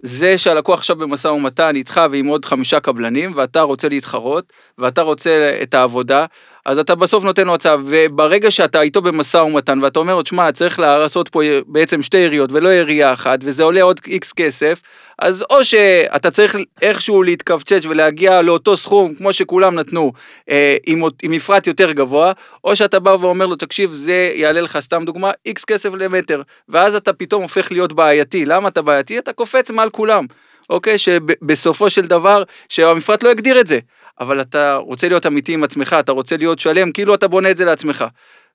זה 0.01 0.37
שהלקוח 0.37 0.79
עכשיו 0.79 0.95
במשא 0.95 1.27
ומתן 1.27 1.75
איתך 1.75 2.01
ועם 2.11 2.25
עוד 2.25 2.45
חמישה 2.45 2.79
קבלנים, 2.79 3.31
ואתה 3.35 3.61
רוצה 3.61 3.89
להתחרות, 3.89 4.53
ואתה 4.77 5.01
רוצה 5.01 5.59
את 5.61 5.73
העבודה, 5.73 6.25
אז 6.65 6.79
אתה 6.79 6.95
בסוף 6.95 7.23
נותן 7.23 7.47
לו 7.47 7.53
הצעה, 7.53 7.75
וברגע 7.85 8.51
שאתה 8.51 8.81
איתו 8.81 9.01
במשא 9.01 9.37
ומתן, 9.37 9.83
ואתה 9.83 9.99
אומר 9.99 10.15
לו, 10.15 10.21
תשמע, 10.21 10.51
צריך 10.51 10.79
לעשות 10.79 11.29
פה 11.29 11.41
בעצם 11.67 12.01
שתי 12.01 12.17
יריות 12.17 12.51
ולא 12.51 12.69
ירייה 12.69 13.13
אחת, 13.13 13.39
וזה 13.43 13.63
עולה 13.63 13.81
עוד 13.81 13.99
איקס 14.07 14.33
כסף, 14.33 14.81
אז 15.19 15.45
או 15.49 15.65
שאתה 15.65 16.31
צריך 16.31 16.55
איכשהו 16.81 17.23
להתכווצ'ץ' 17.23 17.85
ולהגיע 17.85 18.41
לאותו 18.41 18.77
סכום, 18.77 19.15
כמו 19.15 19.33
שכולם 19.33 19.75
נתנו, 19.75 20.11
אה, 20.49 20.77
עם, 20.85 21.03
עם 21.23 21.31
מפרט 21.31 21.67
יותר 21.67 21.91
גבוה, 21.91 22.31
או 22.63 22.75
שאתה 22.75 22.99
בא 22.99 23.09
ואומר 23.09 23.45
לו, 23.45 23.55
תקשיב, 23.55 23.93
זה 23.93 24.31
יעלה 24.33 24.61
לך 24.61 24.79
סתם 24.79 25.05
דוגמה, 25.05 25.31
איקס 25.45 25.65
כסף 25.65 25.93
למטר, 25.93 26.41
ואז 26.69 26.95
אתה 26.95 27.13
פתאום 27.13 27.41
הופך 27.41 27.71
להיות 27.71 27.93
בעייתי. 27.93 28.45
למה 28.45 28.67
אתה 28.67 28.81
בעייתי? 28.81 29.19
אתה 29.19 29.33
קופץ 29.33 29.71
מעל 29.71 29.89
כולם, 29.89 30.25
אוקיי? 30.69 30.97
שבסופו 30.97 31.89
של 31.89 32.05
דבר, 32.07 32.43
שהמפרט 32.69 33.23
לא 33.23 33.29
הגדיר 33.29 33.59
את 33.59 33.67
זה, 33.67 33.79
אבל 34.19 34.41
אתה 34.41 34.75
רוצה 34.75 35.07
להיות 35.07 35.25
אמיתי 35.25 35.53
עם 35.53 35.63
עצמך, 35.63 35.95
אתה 35.99 36.11
רוצה 36.11 36.37
להיות 36.37 36.59
שלם, 36.59 36.91
כאילו 36.91 37.15
אתה 37.15 37.27
בונה 37.27 37.51
את 37.51 37.57
זה 37.57 37.65
לעצמך. 37.65 38.05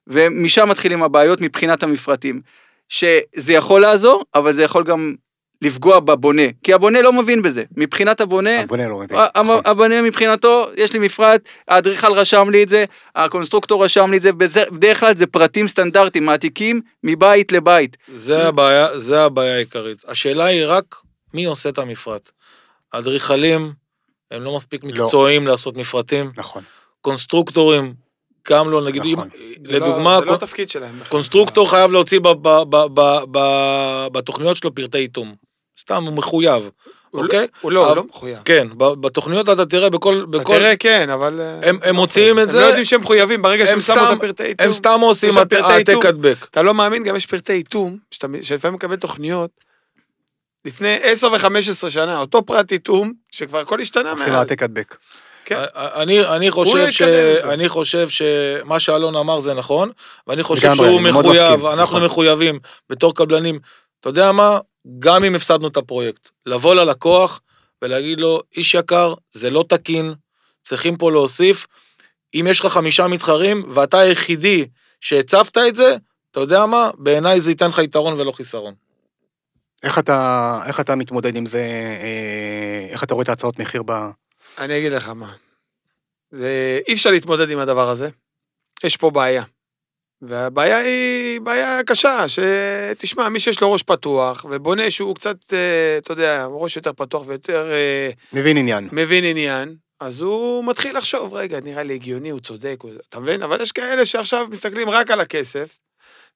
ומשם 0.07 0.69
מתחילים 0.69 1.03
הבעיות 1.03 1.41
מבחינת 1.41 1.83
המפרטים. 1.83 2.41
שזה 2.89 3.53
יכול 3.53 3.81
לעזור, 3.81 4.23
אבל 4.35 4.53
זה 4.53 4.63
יכול 4.63 4.83
גם 4.83 5.15
לפגוע 5.63 5.99
בבונה, 5.99 6.41
כי 6.63 6.73
הבונה 6.73 7.01
לא 7.01 7.13
מבין 7.13 7.41
בזה. 7.41 7.63
מבחינת 7.77 8.21
הבונה, 8.21 8.59
הבונה 8.59 8.89
לא 8.89 8.97
מבין. 8.99 9.17
נכון. 9.35 9.59
הבונה 9.65 10.01
מבחינתו, 10.01 10.67
יש 10.77 10.93
לי 10.93 10.99
מפרט, 10.99 11.41
האדריכל 11.67 12.11
רשם 12.13 12.49
לי 12.49 12.63
את 12.63 12.69
זה, 12.69 12.85
הקונסטרוקטור 13.15 13.85
רשם 13.85 14.11
לי 14.11 14.17
את 14.17 14.21
זה, 14.21 14.31
בזה- 14.33 14.63
בדרך 14.71 14.99
כלל 14.99 15.15
זה 15.15 15.27
פרטים 15.27 15.67
סטנדרטיים, 15.67 16.25
מעתיקים 16.25 16.81
מבית 17.03 17.51
לבית. 17.51 17.97
זה 18.15 18.47
הבעיה, 18.47 18.99
זה 18.99 19.21
הבעיה 19.23 19.55
העיקרית. 19.55 19.97
השאלה 20.07 20.45
היא 20.45 20.63
רק 20.67 20.95
מי 21.33 21.45
עושה 21.45 21.69
את 21.69 21.77
המפרט. 21.77 22.31
האדריכלים 22.93 23.71
הם 24.31 24.41
לא 24.43 24.55
מספיק 24.55 24.83
לא. 24.83 24.89
מקצועיים 24.89 25.47
לעשות 25.47 25.77
מפרטים, 25.77 26.31
נכון. 26.37 26.63
קונסטרוקטורים 27.01 27.93
גם 28.49 28.69
לא, 28.71 28.85
נגיד, 28.85 29.01
אם, 29.05 29.13
נכון. 29.13 29.29
זה 29.67 29.79
לא- 29.79 29.87
לדוגמה, 29.87 30.19
זה 30.19 30.25
לא 30.25 30.31
קונ- 30.31 30.33
התפקיד 30.43 30.69
שלהם. 30.69 30.95
קונסטרוקטור 31.09 31.69
חייב 31.69 31.91
להוציא 31.91 32.19
ב- 32.19 32.27
ב- 32.27 32.63
ב- 32.69 32.85
ב- 32.99 33.23
ב- 33.31 34.07
בתוכניות 34.11 34.57
שלו 34.57 34.75
פרטי 34.75 34.97
איתום. 34.97 35.35
סתם, 35.81 36.03
הוא 36.03 36.13
מחויב, 36.13 36.69
הוא 37.09 37.21
לא- 37.21 37.25
אוקיי? 37.25 37.47
הוא 37.61 37.71
לא, 37.71 37.87
הוא 37.87 37.95
לא 37.95 38.03
מחויב. 38.03 38.37
כן, 38.45 38.67
ב- 38.77 38.93
בתוכניות 38.93 39.49
אתה 39.49 39.65
תראה 39.65 39.89
בכל... 39.89 40.17
אתה 40.29 40.37
בכל 40.37 40.53
תראה, 40.57 40.75
כן, 40.75 41.09
אבל... 41.09 41.39
אה, 41.41 41.69
הם- 41.69 41.79
הם 41.83 41.95
לא 41.95 42.01
מוציאים. 42.01 42.39
את 42.39 42.49
זה- 42.51 42.57
הם 42.57 42.63
לא 42.63 42.67
יודעים 42.67 42.85
שהם 42.85 43.01
מחויבים, 43.01 43.41
ברגע 43.41 43.63
הם 43.63 43.69
שהם 43.69 43.81
שמו 43.81 43.95
את 43.95 44.17
הפרטי 44.17 44.43
איתום. 44.43 44.65
הם 44.67 44.73
סתם 44.73 44.99
עושים 45.01 45.29
העתק 45.37 45.61
איתום. 45.89 46.05
הדבק. 46.05 46.35
אתה 46.51 46.61
לא 46.61 46.73
מאמין, 46.73 47.03
גם 47.03 47.15
יש 47.15 47.25
פרטי 47.25 47.53
איתום, 47.53 47.97
שלפעמים 48.41 48.75
מקבל 48.75 48.95
תוכניות, 48.95 49.49
לפני 50.65 50.97
10 51.03 51.27
ו-15 51.31 51.49
שנה, 51.89 52.19
אותו 52.19 52.45
פרט 52.45 52.71
איתום, 52.71 53.13
שכבר 53.31 53.59
הכל 53.59 53.79
השתנה 53.81 54.11
עושים 54.11 54.25
מאז. 54.25 54.35
העתק 54.35 54.63
הדבק. 54.63 54.95
כן. 55.45 55.59
אני, 55.75 56.25
אני, 56.25 56.47
הוא 56.47 56.53
חושב 56.53 56.77
לא 56.77 56.91
ש... 56.91 57.01
אני 57.43 57.69
חושב 57.69 58.09
שמה 58.09 58.79
שאלון 58.79 59.15
אמר 59.15 59.39
זה 59.39 59.53
נכון, 59.53 59.89
ואני 60.27 60.43
חושב 60.43 60.75
שהוא 60.75 61.01
מחויב, 61.01 61.65
אנחנו 61.65 61.83
נכון. 61.83 62.03
מחויבים 62.05 62.59
בתור 62.89 63.15
קבלנים. 63.15 63.59
אתה 64.03 64.09
יודע 64.09 64.31
מה? 64.31 64.59
גם 64.99 65.23
אם 65.23 65.35
הפסדנו 65.35 65.67
את 65.67 65.77
הפרויקט, 65.77 66.29
לבוא 66.45 66.75
ללקוח 66.75 67.41
ולהגיד 67.81 68.19
לו, 68.19 68.41
איש 68.57 68.73
יקר, 68.73 69.13
זה 69.31 69.49
לא 69.49 69.65
תקין, 69.69 70.13
צריכים 70.63 70.97
פה 70.97 71.11
להוסיף. 71.11 71.67
אם 72.33 72.45
יש 72.49 72.59
לך 72.59 72.65
חמישה 72.65 73.07
מתחרים 73.07 73.63
ואתה 73.73 73.99
היחידי 73.99 74.67
שהצבת 74.99 75.57
את 75.57 75.75
זה, 75.75 75.95
אתה 76.31 76.39
יודע 76.39 76.65
מה? 76.65 76.89
בעיניי 76.97 77.41
זה 77.41 77.51
ייתן 77.51 77.67
לך 77.67 77.77
יתרון 77.77 78.19
ולא 78.19 78.31
חיסרון. 78.31 78.73
איך 79.83 79.99
אתה, 79.99 80.59
איך 80.67 80.79
אתה 80.79 80.95
מתמודד 80.95 81.35
עם 81.35 81.45
זה, 81.45 81.61
אה, 82.01 82.87
איך 82.89 83.03
אתה 83.03 83.13
רואה 83.13 83.23
את 83.23 83.29
ההצעות 83.29 83.59
מחיר 83.59 83.83
ב... 83.85 83.91
אני 84.57 84.77
אגיד 84.77 84.91
לך 84.91 85.09
מה. 85.09 85.33
זה... 86.31 86.79
אי 86.87 86.93
אפשר 86.93 87.11
להתמודד 87.11 87.49
עם 87.49 87.59
הדבר 87.59 87.89
הזה. 87.89 88.09
יש 88.83 88.97
פה 88.97 89.11
בעיה. 89.11 89.43
והבעיה 90.27 90.77
היא 90.77 91.41
בעיה 91.41 91.83
קשה, 91.83 92.25
שתשמע, 92.27 93.29
מי 93.29 93.39
שיש 93.39 93.61
לו 93.61 93.71
ראש 93.71 93.83
פתוח, 93.83 94.45
ובונה 94.49 94.91
שהוא 94.91 95.15
קצת, 95.15 95.53
אה, 95.53 95.97
אתה 95.97 96.11
יודע, 96.11 96.45
ראש 96.45 96.75
יותר 96.75 96.93
פתוח 96.93 97.23
ויותר 97.27 97.71
אה, 97.71 98.09
מבין 98.33 98.57
עניין. 98.57 98.89
מבין 98.91 99.23
עניין, 99.23 99.75
אז 99.99 100.21
הוא 100.21 100.65
מתחיל 100.65 100.97
לחשוב, 100.97 101.33
רגע, 101.33 101.59
נראה 101.63 101.83
לי 101.83 101.93
הגיוני, 101.93 102.29
הוא 102.29 102.39
צודק, 102.39 102.77
הוא... 102.81 102.91
אתה 103.09 103.19
מבין? 103.19 103.43
אבל 103.43 103.61
יש 103.61 103.71
כאלה 103.71 104.05
שעכשיו 104.05 104.47
מסתכלים 104.51 104.89
רק 104.89 105.11
על 105.11 105.19
הכסף, 105.19 105.75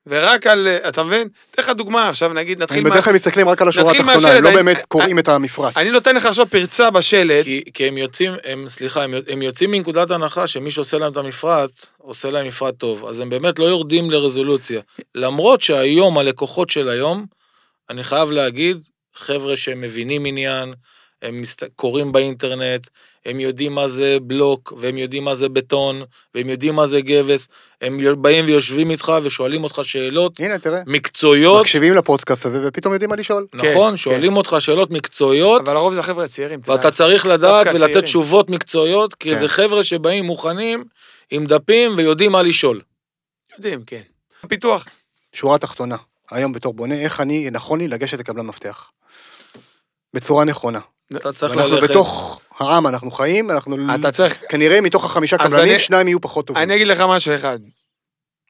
ורק 0.10 0.48
על, 0.48 0.68
אה, 0.68 0.90
אתה 0.90 1.04
מבין? 1.04 1.28
אתן 1.52 1.62
לך 1.62 1.70
דוגמה, 1.70 2.10
עכשיו 2.10 2.34
נגיד, 2.34 2.64
נתחיל 2.64 2.78
הם 2.78 2.92
בדרך 2.92 3.06
כלל 3.06 3.14
מסתכלים 3.14 3.50
רק 3.50 3.62
על 3.62 3.68
השורה 3.68 3.92
התחתונה, 3.92 4.32
הם 4.32 4.44
לא 4.44 4.52
באמת 4.52 4.86
קוראים 4.86 5.20
את 5.20 5.28
המפרט. 5.28 5.78
אני 5.78 5.90
נותן 5.90 6.16
לך 6.16 6.26
עכשיו 6.26 6.46
פרצה 6.46 6.90
בשלט, 6.90 7.46
כי, 7.46 7.64
כי 7.74 7.88
הם 7.88 7.98
יוצאים, 7.98 8.32
הם, 8.44 8.70
סליחה, 8.70 9.04
הם, 9.04 9.14
הם 9.28 9.42
יוצאים 9.42 9.72
מנקודת 9.72 10.12
הנחה 10.12 10.48
שמי 10.48 10.72
שעושה 10.72 10.98
להם 10.98 11.12
את 11.12 11.18
המפרט, 11.18 11.70
עושה 11.98 12.32
להם 12.32 12.48
מפרט 12.48 12.76
טוב. 12.78 13.06
אז 13.06 13.20
הם 13.20 13.30
באמת 13.30 13.60
לא 13.60 13.66
יורדים 13.66 14.12
לרזולוציה. 14.12 14.82
למרות 15.16 15.62
שהיום, 15.62 16.18
הלקוחות 16.18 16.70
של 16.70 16.90
היום, 16.90 17.26
אני 17.90 18.04
חייב 18.04 18.32
להגיד, 18.32 18.78
חבר'ה 19.16 19.58
שהם 19.58 19.82
מבינים 19.82 20.26
עניין, 20.26 20.74
הם. 21.22 21.42
קוראים 21.76 22.12
באינטרנט, 22.12 22.88
הם 23.28 23.40
יודעים 23.40 23.76
מה 23.76 23.88
זה 23.88 24.18
בלוק, 24.22 24.74
והם 24.78 24.98
יודעים 24.98 25.24
מה 25.24 25.36
זה 25.36 25.50
בטון, 25.50 26.04
והם 26.36 26.50
יודעים 26.50 26.76
מה 26.76 26.88
זה 26.88 27.02
גבס, 27.02 27.48
הם 27.82 28.00
באים 28.22 28.46
ויושבים 28.46 28.92
איתך 28.92 29.12
ושואלים 29.24 29.64
אותך 29.64 29.80
שאלות 29.84 30.40
הנה, 30.40 30.60
תראה. 30.60 30.82
מקצועיות, 30.86 31.62
מקשיבים 31.62 31.94
לפודקאסט 31.94 32.46
הזה 32.46 32.60
ופתאום 32.68 32.94
יודעים 32.94 33.10
מה 33.10 33.16
לשאול. 33.16 33.48
נכון? 33.54 33.92
כן. 33.92 33.98
שואלים 33.98 34.38
אותך 34.38 34.56
שאלות 34.60 34.92
מקצועיות, 34.92 35.62
אבל 35.62 35.76
הרוב 35.76 35.94
זה 35.94 36.00
החבר'ה 36.00 36.26
הצעירים. 36.26 36.60
אתה 36.60 36.72
יודע. 36.72 36.86
ואתה 36.86 36.98
צריך 36.98 37.26
לדעת 37.26 37.68
ולתת 37.68 37.80
צעירים. 37.80 38.02
תשובות 38.02 38.50
מקצועיות, 38.50 39.16
כי 39.16 39.30
כן. 39.30 39.40
זה 39.40 39.50
חבר'ה 39.50 39.84
שבאים 39.84 40.26
מוכנים 40.26 40.84
עם 41.32 41.46
דפים 41.46 41.92
ויודעים 41.98 42.32
מה 42.32 42.44
לשאול. 42.44 42.82
יודעים, 43.58 43.84
כן. 43.84 44.02
פיתוח. 44.48 44.86
שורה 45.34 45.58
תחתונה, 45.58 45.96
היום 46.32 46.52
בתור 46.52 46.74
בונה, 46.74 46.96
איך 46.96 47.22
אני, 47.22 47.50
נכון 47.52 47.80
לי 47.80 47.88
לגשת 47.88 48.20
לקבלן 48.20 48.46
מפתח. 48.46 48.92
בצורה 50.14 50.46
נכונה. 50.46 50.80
אתה 51.16 51.32
צריך 51.32 51.54
אנחנו 51.54 51.76
ללכת... 51.76 51.90
בתוך 51.90 52.42
העם 52.60 52.88
אנחנו 52.88 53.12
חיים, 53.12 53.52
אנחנו... 53.52 53.78
אתה 54.00 54.12
צריך, 54.12 54.44
כנראה 54.50 54.82
מתוך 54.82 55.06
החמישה 55.06 55.38
קבלנים, 55.38 55.70
אני- 55.74 55.80
שניים 55.80 56.08
יהיו 56.08 56.22
פחות 56.22 56.48
טובים. 56.48 56.64
אני 56.64 56.76
אגיד 56.76 56.88
לך 56.88 57.00
משהו 57.10 57.36
אחד. 57.36 57.60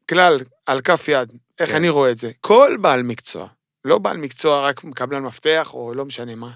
כלל, 0.10 0.40
על 0.66 0.82
כף 0.82 1.06
יד, 1.08 1.34
איך 1.60 1.70
כן. 1.70 1.76
אני 1.76 1.90
רואה 1.90 2.12
את 2.12 2.18
זה. 2.18 2.32
כל 2.42 2.78
בעל 2.82 3.04
מקצוע, 3.04 3.48
לא 3.86 3.98
בעל 3.98 4.18
מקצוע 4.18 4.62
רק 4.62 4.82
קבלן 4.96 5.24
מפתח 5.24 5.70
או 5.74 5.94
לא 5.94 6.06
משנה 6.06 6.36
מה, 6.36 6.52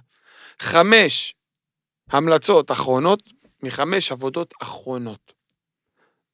חמש 0.59 1.35
המלצות 2.11 2.71
אחרונות 2.71 3.21
מחמש 3.63 4.11
עבודות 4.11 4.53
אחרונות. 4.61 5.33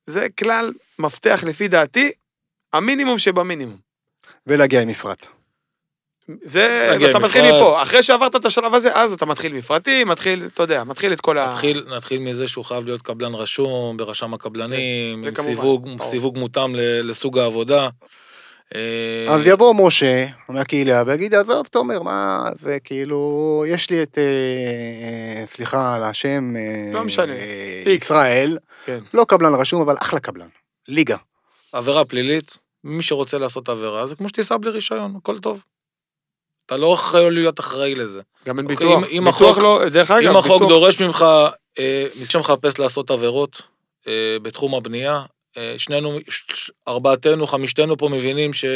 זה 0.05 0.27
כלל 0.39 0.73
מפתח 0.99 1.43
לפי 1.47 1.67
דעתי, 1.67 2.11
המינימום 2.73 3.19
שבמינימום. 3.19 3.77
ולהגיע 4.47 4.81
עם 4.81 4.87
מפרט. 4.87 5.27
זה, 6.43 6.95
אתה 6.95 7.17
עם 7.17 7.23
מתחיל 7.23 7.41
מפרט. 7.41 7.55
מפה, 7.55 7.81
אחרי 7.83 8.03
שעברת 8.03 8.35
את 8.35 8.45
השלב 8.45 8.73
הזה, 8.73 8.89
אז 8.93 9.13
אתה 9.13 9.25
מתחיל 9.25 9.53
מפרטים, 9.53 10.07
מתחיל, 10.07 10.47
אתה 10.53 10.63
יודע, 10.63 10.83
מתחיל 10.83 11.13
את 11.13 11.21
כל 11.21 11.37
ה... 11.37 11.49
נתחיל, 11.49 11.85
נתחיל 11.95 12.19
מזה 12.19 12.47
שהוא 12.47 12.65
חייב 12.65 12.85
להיות 12.85 13.01
קבלן 13.01 13.33
רשום 13.33 13.97
ברשם 13.97 14.33
הקבלנים, 14.33 15.23
זה 15.23 15.29
עם 15.29 15.35
כמובן, 15.35 15.53
סיווג. 15.53 16.03
סיווג 16.03 16.37
מותאם 16.37 16.75
ל- 16.75 17.09
לסוג 17.09 17.37
העבודה. 17.39 17.89
אה, 18.75 19.33
אז 19.33 19.47
יבוא 19.47 19.73
משה 19.87 20.25
מהקהילה 20.49 21.03
ויגיד, 21.07 21.33
עזוב, 21.35 21.67
תומר, 21.67 22.01
מה 22.01 22.49
זה, 22.55 22.77
כאילו, 22.83 23.63
יש 23.67 23.89
לי 23.89 24.03
את, 24.03 24.17
אה, 24.17 25.45
סליחה 25.45 25.95
על 25.95 26.03
השם, 26.03 26.53
אה, 26.55 26.93
לא 26.93 27.03
משנה, 27.03 27.33
אה. 27.33 27.91
ישראל, 27.91 28.57
כן. 28.85 28.99
לא 29.13 29.25
קבלן 29.27 29.55
רשום, 29.55 29.81
אבל 29.81 29.95
אחלה 30.01 30.19
קבלן. 30.19 30.47
ליגה. 30.87 31.17
עבירה 31.73 32.05
פלילית, 32.05 32.57
מי 32.83 33.03
שרוצה 33.03 33.37
לעשות 33.37 33.69
עבירה, 33.69 34.07
זה 34.07 34.15
כמו 34.15 34.29
שתיסע 34.29 34.57
בלי 34.57 34.69
רישיון, 34.69 35.15
הכל 35.17 35.39
טוב. 35.39 35.63
אתה 36.67 36.77
לא 36.77 36.93
יכול 36.93 37.33
להיות 37.33 37.59
אחראי 37.59 37.95
לזה. 37.95 38.21
גם 38.47 38.57
אין 38.59 38.65
אוקיי, 38.65 38.77
ביטוח. 38.87 39.03
אם- 39.03 39.17
אם 39.17 39.25
ביטוח 39.25 39.41
החוק- 39.51 39.63
לא, 39.63 39.89
דרך 39.89 40.11
אגב, 40.11 40.29
אם 40.31 40.37
החוק 40.37 40.51
ביטוח- 40.61 40.69
דורש 40.69 41.01
ממך, 41.01 41.25
אה, 41.79 42.05
מי 42.19 42.25
שמחפש 42.25 42.79
לעשות 42.79 43.11
עבירות 43.11 43.61
אה, 44.07 44.13
בתחום 44.41 44.75
הבנייה, 44.75 45.21
אה, 45.57 45.73
שנינו, 45.77 46.17
ש- 46.29 46.71
ארבעתנו, 46.87 47.47
חמישתנו 47.47 47.97
פה 47.97 48.09
מבינים 48.09 48.51
שעולם 48.53 48.75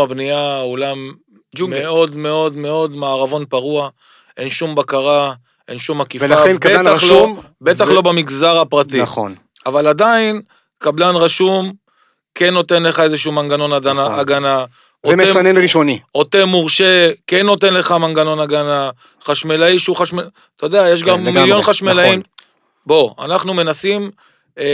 הבנייה 0.00 0.60
הוא 0.60 0.72
עולם 0.72 1.12
ג'ונגל. 1.56 1.82
מאוד 1.82 2.16
מאוד 2.16 2.56
מאוד 2.56 2.90
מערבון 2.92 3.44
פרוע, 3.44 3.88
אין 4.36 4.48
שום 4.48 4.74
בקרה, 4.74 5.32
אין 5.68 5.78
שום 5.78 6.00
עקיפה, 6.00 6.24
ולכן 6.24 6.58
קבלן 6.58 6.84
בטח 6.86 6.94
רשום, 6.94 7.36
לא, 7.36 7.42
בטח 7.60 7.84
זה- 7.84 7.94
לא 7.94 8.00
במגזר 8.00 8.58
הפרטי. 8.60 9.02
נכון. 9.02 9.34
אבל 9.66 9.86
עדיין, 9.86 10.42
קבלן 10.78 11.14
רשום 11.16 11.72
כן 12.34 12.54
נותן 12.54 12.82
לך 12.82 13.00
איזשהו 13.00 13.32
מנגנון 13.32 13.72
נכון. 13.72 14.18
הגנה 14.18 14.64
זה 15.06 15.16
מסנן 15.16 15.56
ראשוני. 15.62 15.98
עוטה 16.12 16.44
מורשה, 16.44 17.10
כן 17.26 17.46
נותן 17.46 17.74
לך 17.74 17.92
מנגנון 17.92 18.40
הגנה, 18.40 18.90
חשמלאי 19.24 19.78
שהוא 19.78 19.96
חשמל... 19.96 20.24
אתה 20.56 20.66
יודע, 20.66 20.88
יש 20.92 21.02
גם 21.02 21.16
כן, 21.18 21.24
לגמרי, 21.24 21.40
מיליון 21.42 21.62
חשמלאים. 21.62 22.10
נכון. 22.12 22.22
בוא, 22.86 23.10
אנחנו 23.18 23.54
מנסים 23.54 24.10
אה, 24.58 24.64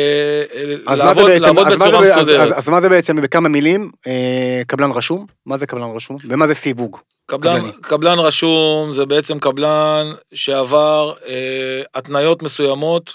אה, 0.88 0.94
לעבוד, 0.96 1.26
בעצם, 1.26 1.58
אז 1.58 1.76
בצורה 1.76 1.98
אז- 1.98 2.16
מסודרת. 2.16 2.52
אז- 2.52 2.58
אז 2.58 2.68
מה 2.68 2.80
זה 2.80 2.88
בעצם, 2.88 3.16
בכמה 3.22 3.48
מילים, 3.48 3.90
אה, 4.06 4.62
קבלן 4.66 4.90
רשום? 4.90 5.26
מה 5.46 5.56
זה 5.58 5.66
קבלן 5.66 5.90
רשום? 5.96 6.16
ומה 6.28 6.46
זה 6.46 6.54
סיווג? 6.54 6.96
קבלן, 7.26 7.58
קבלני. 7.60 7.72
קבלן 7.80 8.18
רשום 8.18 8.92
זה 8.92 9.06
בעצם 9.06 9.38
קבלן 9.38 10.06
שעבר 10.34 11.12
אה, 11.28 11.82
התניות 11.94 12.42
מסוימות, 12.42 13.14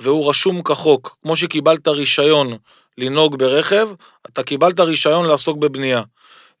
והוא 0.00 0.30
רשום 0.30 0.62
כחוק. 0.62 1.16
כמו 1.22 1.36
שקיבלת 1.36 1.88
רישיון 1.88 2.56
לנהוג 2.98 3.38
ברכב, 3.38 3.88
אתה 4.26 4.42
קיבלת 4.42 4.80
רישיון 4.80 5.24
לעסוק 5.26 5.58
בבנייה. 5.58 6.02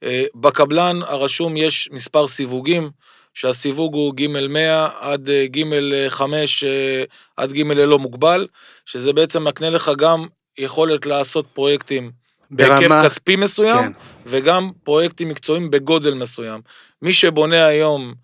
אה, 0.04 0.24
בקבלן 0.34 0.96
הרשום 1.02 1.56
יש 1.56 1.88
מספר 1.92 2.26
סיווגים, 2.26 2.90
שהסיווג 3.34 3.94
הוא 3.94 4.14
ג' 4.14 4.26
100 4.26 4.88
עד 5.00 5.28
אה, 5.30 5.46
ג' 5.46 5.62
5 6.08 6.64
אה, 6.64 7.04
עד 7.36 7.52
ג' 7.52 7.58
ללא 7.72 7.98
מוגבל, 7.98 8.46
שזה 8.86 9.12
בעצם 9.12 9.44
מקנה 9.44 9.70
לך 9.70 9.90
גם 9.98 10.26
יכולת 10.58 11.06
לעשות 11.06 11.46
פרויקטים 11.52 12.10
בהיקף 12.50 12.78
ברמה- 12.80 13.04
כספי 13.04 13.36
מסוים, 13.36 13.78
כן. 13.78 13.92
וגם 14.26 14.70
פרויקטים 14.84 15.28
מקצועיים 15.28 15.70
בגודל 15.70 16.14
מסוים. 16.14 16.60
מי 17.02 17.12
שבונה 17.12 17.66
היום 17.66 18.14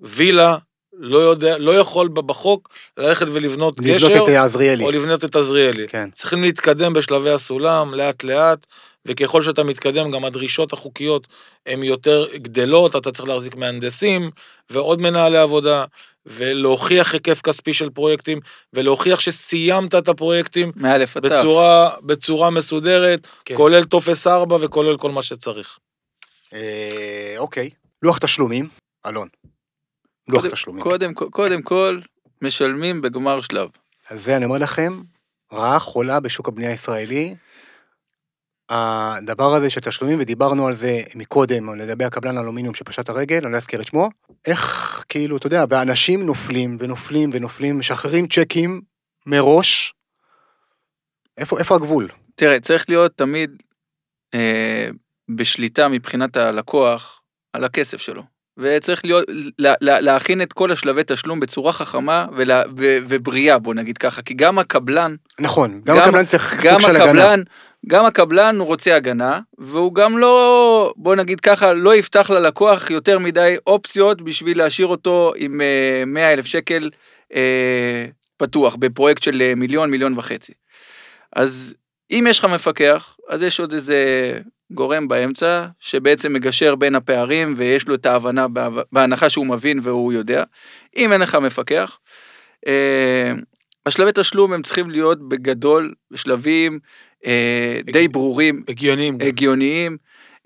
וילה, 0.00 0.56
לא 0.98 1.18
יודע, 1.18 1.58
לא 1.58 1.70
יכול 1.78 2.08
בחוק 2.08 2.68
ללכת 2.98 3.26
ולבנות 3.32 3.80
לבנות 3.80 4.10
גשר, 4.10 4.24
את 4.24 4.28
אה, 4.28 4.44
עזריאלי. 4.44 4.84
או 4.84 4.90
לבנות 4.90 5.24
את 5.24 5.36
עזריאלי. 5.36 5.88
כן. 5.88 6.10
צריכים 6.10 6.42
להתקדם 6.42 6.92
בשלבי 6.92 7.30
הסולם, 7.30 7.94
לאט 7.94 8.24
לאט, 8.24 8.66
וככל 9.08 9.42
שאתה 9.42 9.64
מתקדם, 9.64 10.10
גם 10.10 10.24
הדרישות 10.24 10.72
החוקיות 10.72 11.28
הן 11.66 11.82
יותר 11.82 12.28
גדלות, 12.36 12.96
אתה 12.96 13.10
צריך 13.12 13.28
להחזיק 13.28 13.54
מהנדסים 13.54 14.30
ועוד 14.70 15.00
מנהלי 15.00 15.38
עבודה, 15.38 15.84
ולהוכיח 16.26 17.12
היקף 17.12 17.40
כספי 17.40 17.74
של 17.74 17.90
פרויקטים, 17.90 18.40
ולהוכיח 18.72 19.20
שסיימת 19.20 19.94
את 19.94 20.08
הפרויקטים 20.08 20.72
מאלף 20.76 21.16
עד 21.16 21.28
תו. 21.28 21.34
בצורה, 21.34 21.90
בצורה 22.06 22.50
מסודרת, 22.50 23.26
כן. 23.44 23.56
כולל 23.56 23.84
טופס 23.84 24.26
4 24.26 24.56
וכולל 24.60 24.96
כל 24.96 25.10
מה 25.10 25.22
שצריך. 25.22 25.78
אה, 26.52 27.34
אוקיי. 27.38 27.70
לוח 28.02 28.18
תשלומים, 28.18 28.68
אלון. 29.06 29.28
לוח 30.28 30.40
קודם- 30.42 30.52
תשלומים. 30.54 30.82
קודם, 30.82 31.14
קודם 31.14 31.62
כל, 31.62 32.00
משלמים 32.42 33.00
בגמר 33.02 33.40
שלב. 33.40 33.68
על 34.08 34.18
זה 34.18 34.36
אני 34.36 34.44
אומר 34.44 34.58
לכם, 34.58 35.00
רעה 35.52 35.78
חולה 35.78 36.20
בשוק 36.20 36.48
הבנייה 36.48 36.70
הישראלי. 36.70 37.34
הדבר 38.70 39.54
הזה 39.54 39.70
של 39.70 39.80
תשלומים, 39.80 40.18
ודיברנו 40.20 40.66
על 40.66 40.74
זה 40.74 41.02
מקודם, 41.14 41.74
לגבי 41.74 42.04
הקבלן 42.04 42.36
האלומיניום 42.36 42.74
שפשט 42.74 43.08
הרגל, 43.08 43.40
אני 43.44 43.52
לא 43.52 43.56
אזכיר 43.56 43.80
את 43.80 43.86
שמו, 43.86 44.08
איך, 44.46 45.04
כאילו, 45.08 45.36
אתה 45.36 45.46
יודע, 45.46 45.64
ואנשים 45.70 46.26
נופלים 46.26 46.76
ונופלים 46.80 47.30
ונופלים, 47.32 47.78
משחררים 47.78 48.26
צ'קים 48.28 48.80
מראש. 49.26 49.94
איפה, 51.38 51.58
איפה 51.58 51.74
הגבול? 51.74 52.08
תראה, 52.34 52.60
צריך 52.60 52.84
להיות 52.88 53.12
תמיד 53.16 53.50
אה, 54.34 54.88
בשליטה 55.28 55.88
מבחינת 55.88 56.36
הלקוח 56.36 57.20
על 57.52 57.64
הכסף 57.64 58.00
שלו. 58.00 58.22
וצריך 58.58 59.04
להיות, 59.04 59.24
לה, 59.58 59.74
לה, 59.80 60.00
להכין 60.00 60.42
את 60.42 60.52
כל 60.52 60.72
השלבי 60.72 61.02
תשלום 61.06 61.40
בצורה 61.40 61.72
חכמה 61.72 62.26
ולה, 62.36 62.62
ו, 62.78 62.98
ובריאה, 63.08 63.58
בוא 63.58 63.74
נגיד 63.74 63.98
ככה, 63.98 64.22
כי 64.22 64.34
גם 64.34 64.58
הקבלן, 64.58 65.14
נכון, 65.40 65.80
גם, 65.84 65.96
גם- 65.96 66.02
הקבלן 66.02 66.26
צריך 66.26 66.60
גם 66.64 66.72
סוג 66.72 66.80
של 66.80 66.96
הגנה. 66.96 67.08
הקבלן, 67.08 67.40
גם 67.86 68.04
הקבלן 68.04 68.56
הוא 68.58 68.66
רוצה 68.66 68.96
הגנה, 68.96 69.40
והוא 69.58 69.94
גם 69.94 70.18
לא, 70.18 70.92
בוא 70.96 71.16
נגיד 71.16 71.40
ככה, 71.40 71.72
לא 71.72 71.96
יפתח 71.96 72.30
ללקוח 72.30 72.90
יותר 72.90 73.18
מדי 73.18 73.56
אופציות 73.66 74.22
בשביל 74.22 74.58
להשאיר 74.58 74.86
אותו 74.86 75.32
עם 75.36 75.60
אה, 75.60 76.04
100 76.06 76.32
אלף 76.32 76.46
שקל 76.46 76.90
אה, 77.34 78.06
פתוח 78.36 78.76
בפרויקט 78.76 79.22
של 79.22 79.42
אה, 79.42 79.54
מיליון, 79.54 79.90
מיליון 79.90 80.18
וחצי. 80.18 80.52
אז 81.36 81.74
אם 82.10 82.26
יש 82.28 82.38
לך 82.38 82.44
מפקח, 82.44 83.16
אז 83.28 83.42
יש 83.42 83.60
עוד 83.60 83.72
איזה 83.72 84.04
גורם 84.70 85.08
באמצע, 85.08 85.66
שבעצם 85.78 86.32
מגשר 86.32 86.74
בין 86.74 86.94
הפערים 86.94 87.54
ויש 87.56 87.88
לו 87.88 87.94
את 87.94 88.06
ההבנה 88.06 88.46
בהנחה 88.92 89.30
שהוא 89.30 89.46
מבין 89.46 89.80
והוא 89.82 90.12
יודע. 90.12 90.44
אם 90.96 91.12
אין 91.12 91.20
לך 91.20 91.34
מפקח, 91.34 91.98
אה, 92.66 93.32
השלבי 93.86 94.10
תשלום 94.14 94.52
הם 94.52 94.62
צריכים 94.62 94.90
להיות 94.90 95.28
בגדול, 95.28 95.94
בשלבים 96.10 96.72
אה, 96.74 96.78
די 97.92 98.08
ברורים, 98.08 98.62
הגיוניים. 98.68 99.18
הגיוניים, 99.20 99.96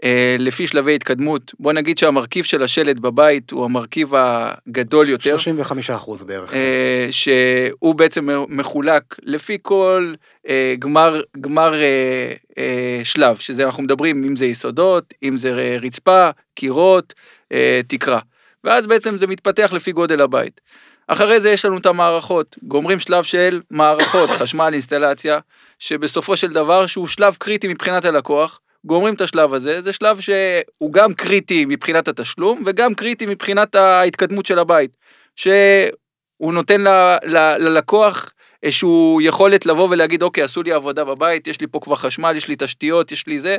אה, 0.04 0.36
לפי 0.38 0.66
שלבי 0.66 0.94
התקדמות. 0.94 1.54
בוא 1.58 1.72
נגיד 1.72 1.98
שהמרכיב 1.98 2.44
של 2.44 2.62
השלט 2.62 2.96
בבית 2.96 3.50
הוא 3.50 3.64
המרכיב 3.64 4.12
הגדול 4.14 5.08
יותר. 5.08 5.38
35 5.38 5.90
אחוז 5.90 6.22
בערך. 6.22 6.54
אה, 6.54 7.06
שהוא 7.10 7.94
בעצם 7.94 8.28
מחולק 8.48 9.14
לפי 9.22 9.58
כל 9.62 10.14
אה, 10.48 10.74
גמר, 10.78 11.20
גמר 11.40 11.74
אה, 11.74 12.32
אה, 12.58 13.00
שלב, 13.04 13.36
שזה 13.36 13.64
אנחנו 13.64 13.82
מדברים 13.82 14.24
אם 14.24 14.36
זה 14.36 14.46
יסודות, 14.46 15.14
אם 15.22 15.36
זה 15.36 15.58
אה, 15.58 15.76
רצפה, 15.82 16.30
קירות, 16.54 17.14
אה, 17.52 17.80
תקרה. 17.88 18.18
ואז 18.64 18.86
בעצם 18.86 19.18
זה 19.18 19.26
מתפתח 19.26 19.72
לפי 19.72 19.92
גודל 19.92 20.20
הבית. 20.20 20.60
אחרי 21.06 21.40
זה 21.40 21.50
יש 21.50 21.64
לנו 21.64 21.78
את 21.78 21.86
המערכות, 21.86 22.56
גומרים 22.62 23.00
שלב 23.00 23.24
של 23.24 23.60
מערכות, 23.70 24.30
חשמל, 24.40 24.70
אינסטלציה, 24.72 25.38
שבסופו 25.78 26.36
של 26.36 26.52
דבר 26.52 26.86
שהוא 26.86 27.06
שלב 27.06 27.36
קריטי 27.38 27.68
מבחינת 27.68 28.04
הלקוח, 28.04 28.60
גומרים 28.84 29.14
את 29.14 29.20
השלב 29.20 29.54
הזה, 29.54 29.82
זה 29.82 29.92
שלב 29.92 30.20
שהוא 30.20 30.92
גם 30.92 31.14
קריטי 31.14 31.64
מבחינת 31.68 32.08
התשלום 32.08 32.62
וגם 32.66 32.94
קריטי 32.94 33.26
מבחינת 33.26 33.74
ההתקדמות 33.74 34.46
של 34.46 34.58
הבית, 34.58 34.96
שהוא 35.36 36.52
נותן 36.52 36.80
ל, 36.80 36.88
ל, 37.24 37.38
ללקוח 37.58 38.32
איזשהו 38.62 39.18
יכולת 39.22 39.66
לבוא 39.66 39.88
ולהגיד 39.90 40.22
אוקיי 40.22 40.44
עשו 40.44 40.62
לי 40.62 40.72
עבודה 40.72 41.04
בבית, 41.04 41.46
יש 41.46 41.60
לי 41.60 41.66
פה 41.66 41.80
כבר 41.80 41.96
חשמל, 41.96 42.32
יש 42.36 42.48
לי 42.48 42.56
תשתיות, 42.58 43.12
יש 43.12 43.26
לי 43.26 43.40
זה, 43.40 43.56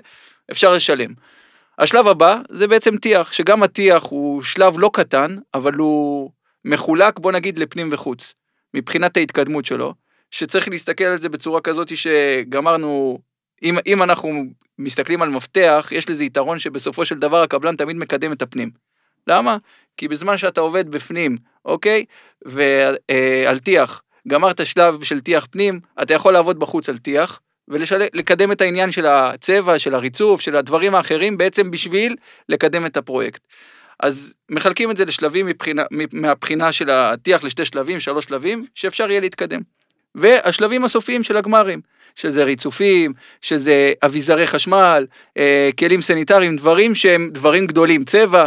אפשר 0.52 0.74
לשלם. 0.74 1.14
השלב 1.80 2.08
הבא 2.08 2.38
זה 2.50 2.68
בעצם 2.68 2.98
טיח, 2.98 3.32
שגם 3.32 3.64
הטיח 3.64 4.04
הוא 4.04 4.42
שלב 4.42 4.80
לא 4.80 4.90
קטן, 4.94 5.36
אבל 5.54 5.74
הוא 5.74 6.32
מחולק 6.66 7.20
בוא 7.20 7.32
נגיד 7.32 7.60
לפנים 7.60 7.90
וחוץ, 7.92 8.34
מבחינת 8.74 9.18
ההתקדמות 9.18 9.66
שלו, 9.66 9.94
שצריך 10.36 10.68
להסתכל 10.68 11.04
על 11.04 11.20
זה 11.20 11.30
בצורה 11.30 11.62
כזאת 11.62 11.98
שגמרנו, 11.98 13.20
אם, 13.64 13.78
אם 13.88 14.04
אנחנו 14.04 14.44
מסתכלים 14.80 15.22
על 15.22 15.30
מפתח, 15.30 15.90
יש 15.92 16.10
לזה 16.10 16.24
יתרון 16.24 16.60
שבסופו 16.60 17.06
של 17.06 17.16
דבר 17.16 17.42
הקבלן 17.42 17.76
תמיד 17.76 17.96
מקדם 17.96 18.32
את 18.32 18.42
הפנים. 18.42 18.70
למה? 19.28 19.58
כי 19.98 20.08
בזמן 20.08 20.38
שאתה 20.38 20.62
עובד 20.62 20.92
בפנים, 20.92 21.38
אוקיי? 21.66 22.06
ועל 22.46 23.60
טיח, 23.64 24.02
גמרת 24.28 24.66
שלב 24.66 25.04
של 25.04 25.20
טיח 25.20 25.48
פנים, 25.52 25.80
אתה 26.02 26.14
יכול 26.14 26.34
לעבוד 26.34 26.60
בחוץ 26.60 26.90
על 26.90 26.98
טיח, 26.98 27.40
ולקדם 27.68 28.52
את 28.52 28.62
העניין 28.62 28.92
של 28.92 29.06
הצבע, 29.06 29.80
של 29.80 29.96
הריצוף, 29.96 30.42
של 30.42 30.56
הדברים 30.56 30.96
האחרים, 30.96 31.38
בעצם 31.38 31.72
בשביל 31.72 32.16
לקדם 32.50 32.86
את 32.86 32.98
הפרויקט. 32.98 33.42
אז 34.00 34.34
מחלקים 34.50 34.92
את 34.92 34.98
זה 34.98 35.06
לשלבים 35.06 35.46
מבחינה, 35.46 35.84
מהבחינה 36.14 36.72
של 36.72 36.90
הטיח 36.90 37.44
לשתי 37.44 37.66
שלבים, 37.66 38.00
שלוש 38.00 38.26
שלבים, 38.26 38.66
שאפשר 38.76 39.10
יהיה 39.10 39.20
להתקדם. 39.20 39.62
והשלבים 40.16 40.86
הסופיים 40.86 41.24
של 41.24 41.38
הגמרים, 41.38 41.82
שזה 42.16 42.44
ריצופים, 42.44 43.14
שזה 43.42 43.94
אביזרי 44.06 44.48
חשמל, 44.48 45.06
אה, 45.38 45.70
כלים 45.80 46.02
סניטריים, 46.02 46.56
דברים 46.56 46.96
שהם 46.96 47.30
דברים 47.32 47.68
גדולים, 47.68 48.04
צבע, 48.04 48.46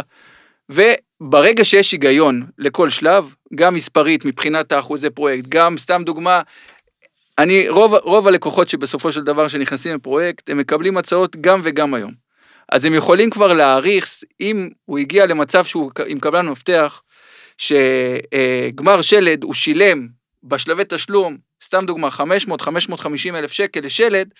וברגע 0.69 1.65
שיש 1.65 1.91
היגיון 1.91 2.45
לכל 2.57 2.89
שלב, 2.89 3.33
גם 3.55 3.73
מספרית 3.73 4.25
מבחינת 4.25 4.71
האחוזי 4.71 5.09
פרויקט, 5.09 5.45
גם 5.49 5.77
סתם 5.77 6.01
דוגמה, 6.05 6.41
אני, 7.37 7.69
רוב, 7.69 7.95
רוב 7.95 8.27
הלקוחות 8.27 8.69
שבסופו 8.69 9.11
של 9.11 9.23
דבר 9.23 9.47
שנכנסים 9.47 9.95
לפרויקט, 9.95 10.49
הם 10.49 10.57
מקבלים 10.57 10.97
הצעות 10.97 11.35
גם 11.41 11.61
וגם 11.63 11.93
היום. 11.93 12.11
אז 12.71 12.85
הם 12.85 12.93
יכולים 12.93 13.29
כבר 13.29 13.53
להעריך, 13.53 14.07
אם 14.41 14.69
הוא 14.85 14.99
הגיע 14.99 15.25
למצב 15.25 15.65
שהוא 15.65 15.91
עם 16.07 16.19
קבלן 16.19 16.47
מפתח, 16.47 17.01
שגמר 17.57 19.01
שלד 19.01 19.43
הוא 19.43 19.53
שילם 19.53 20.07
בשלבי 20.43 20.83
תשלום, 20.89 21.37
סתם 21.63 21.85
דוגמה, 21.85 22.07
500-550 22.07 23.35
אלף 23.35 23.51
שקל 23.51 23.79
לשלד, 23.79 24.33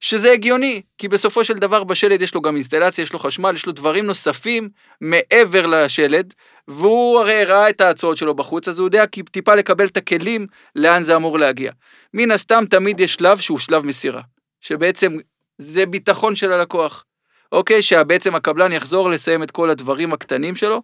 שזה 0.00 0.32
הגיוני, 0.32 0.82
כי 0.98 1.08
בסופו 1.08 1.44
של 1.44 1.54
דבר 1.54 1.84
בשלד 1.84 2.22
יש 2.22 2.34
לו 2.34 2.40
גם 2.40 2.54
אינסטלציה, 2.54 3.02
יש 3.02 3.12
לו 3.12 3.18
חשמל, 3.18 3.52
יש 3.54 3.66
לו 3.66 3.72
דברים 3.72 4.06
נוספים 4.06 4.68
מעבר 5.00 5.66
לשלד, 5.66 6.34
והוא 6.68 7.20
הרי 7.20 7.44
ראה 7.44 7.68
את 7.68 7.80
ההצעות 7.80 8.16
שלו 8.16 8.34
בחוץ, 8.34 8.68
אז 8.68 8.78
הוא 8.78 8.86
יודע 8.86 9.04
טיפה 9.30 9.54
לקבל 9.54 9.86
את 9.86 9.96
הכלים 9.96 10.46
לאן 10.76 11.04
זה 11.04 11.16
אמור 11.16 11.38
להגיע. 11.38 11.72
מן 12.14 12.30
הסתם 12.30 12.64
תמיד 12.70 13.00
יש 13.00 13.14
שלב 13.14 13.38
שהוא 13.38 13.58
שלב 13.58 13.86
מסירה, 13.86 14.22
שבעצם 14.60 15.16
זה 15.58 15.86
ביטחון 15.86 16.36
של 16.36 16.52
הלקוח. 16.52 17.04
אוקיי? 17.52 17.82
שבעצם 17.82 18.34
הקבלן 18.34 18.72
יחזור 18.72 19.10
לסיים 19.10 19.42
את 19.42 19.50
כל 19.50 19.70
הדברים 19.70 20.12
הקטנים 20.12 20.54
שלו. 20.54 20.82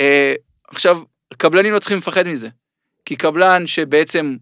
אה, 0.00 0.34
עכשיו, 0.68 1.00
קבלנים 1.36 1.72
לא 1.72 1.78
צריכים 1.78 1.98
לפחד 1.98 2.28
מזה, 2.28 2.48
כי 3.04 3.16
קבלן 3.16 3.66
שבעצם 3.66 4.36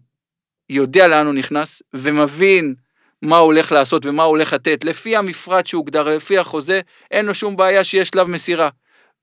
יודע 0.69 1.07
לאן 1.07 1.25
הוא 1.25 1.33
נכנס 1.33 1.81
ומבין 1.93 2.75
מה 3.21 3.37
הוא 3.37 3.45
הולך 3.45 3.71
לעשות 3.71 4.05
ומה 4.05 4.23
הוא 4.23 4.29
הולך 4.29 4.53
לתת, 4.53 4.83
לפי 4.83 5.15
המפרט 5.15 5.67
שהוגדר, 5.67 6.03
לפי 6.03 6.37
החוזה, 6.37 6.81
אין 7.11 7.25
לו 7.25 7.35
שום 7.35 7.57
בעיה 7.57 7.83
שיש 7.83 8.07
שלב 8.07 8.27
מסירה. 8.27 8.69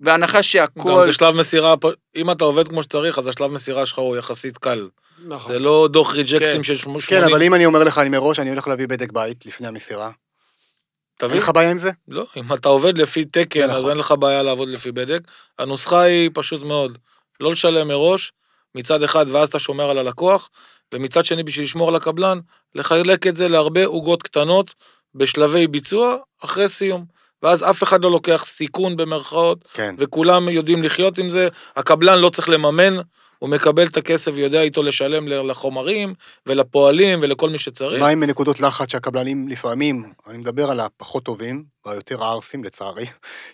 בהנחה 0.01 0.43
שהכל... 0.43 0.91
גם 0.91 1.07
זה 1.07 1.13
שלב 1.13 1.35
מסירה, 1.35 1.75
אם 2.17 2.31
אתה 2.31 2.45
עובד 2.45 2.69
כמו 2.69 2.83
שצריך, 2.83 3.19
אז 3.19 3.29
השלב 3.29 3.51
מסירה 3.51 3.87
שלך 3.87 3.99
הוא 3.99 4.17
יחסית 4.17 4.59
קל. 4.59 4.89
נכון. 5.27 5.53
זה 5.53 5.59
לא 5.59 5.89
דוח 5.91 6.15
ריג'קטים 6.15 6.57
כן. 6.57 6.63
של 6.63 6.77
80. 6.77 7.07
כן, 7.09 7.23
אבל 7.25 7.43
אם 7.43 7.55
אני 7.55 7.67
אומר 7.67 7.85
לך, 7.85 7.99
אני 7.99 8.09
מראש, 8.09 8.39
אני 8.39 8.51
הולך 8.51 8.69
להביא 8.69 8.87
בדק 8.89 9.13
בית 9.13 9.47
לפני 9.47 9.67
המסירה. 9.67 10.05
אין 10.07 11.29
תבין? 11.29 11.39
לך 11.39 11.51
בעיה 11.55 11.71
עם 11.71 11.79
זה? 11.79 11.91
לא, 12.09 12.27
אם 12.37 12.53
אתה 12.53 12.69
עובד 12.69 12.99
לפי 12.99 13.25
תקן, 13.25 13.71
אז 13.71 13.79
נכון. 13.79 13.91
אין 13.91 13.99
לך 13.99 14.15
בעיה 14.19 14.43
לעבוד 14.43 14.69
לפי 14.69 14.93
בדק. 14.93 15.21
הנוסחה 15.59 16.01
היא 16.01 16.31
פשוט 16.35 16.63
מאוד, 16.63 16.99
לא 17.41 17.53
לשלם 17.53 17.89
מראש, 17.89 18.33
מצד 18.75 19.03
אחד, 19.03 19.27
ואז 19.29 19.49
אתה 19.49 19.59
שומר 19.59 19.91
על 19.91 19.99
הלקוח, 19.99 20.49
ומצד 20.93 21.25
שני, 21.25 21.43
בשביל 21.43 21.65
לשמור 21.65 21.89
על 21.89 21.97
הקבלן, 21.97 22.39
לחלק 22.75 23.27
את 23.27 23.37
זה 23.37 23.49
להרבה 23.49 23.85
עוגות 23.87 24.23
קטנות 24.23 24.75
בשלבי 25.15 25.67
ביצוע 25.67 26.17
אחרי 26.45 26.69
סיום. 26.69 27.05
ואז 27.43 27.63
אף 27.71 27.83
אחד 27.83 28.05
לא 28.05 28.11
לוקח 28.11 28.45
סיכון 28.47 28.97
במרכאות, 28.97 29.59
כן. 29.73 29.95
וכולם 29.99 30.49
יודעים 30.49 30.83
לחיות 30.83 31.19
עם 31.19 31.31
זה, 31.31 31.49
הקבלן 31.77 32.19
לא 32.19 32.31
צריך 32.31 32.49
לממן, 32.49 32.95
הוא 33.39 33.51
מקבל 33.51 33.87
את 33.87 33.97
הכסף 33.97 34.33
ויודע 34.35 34.63
איתו 34.63 34.83
לשלם 34.83 35.29
לחומרים 35.29 36.15
ולפועלים 36.47 37.19
ולכל 37.23 37.51
מי 37.51 37.59
שצריך. 37.59 38.01
מה 38.01 38.09
עם 38.09 38.23
נקודות 38.23 38.61
לחץ 38.61 38.91
שהקבלנים 38.91 39.49
לפעמים, 39.49 40.13
אני 40.27 40.39
מדבר 40.39 40.71
על 40.71 40.81
הפחות 40.81 41.23
טובים, 41.23 41.65
והיותר 41.87 42.25
ערסים 42.25 42.65
לצערי, 42.65 43.07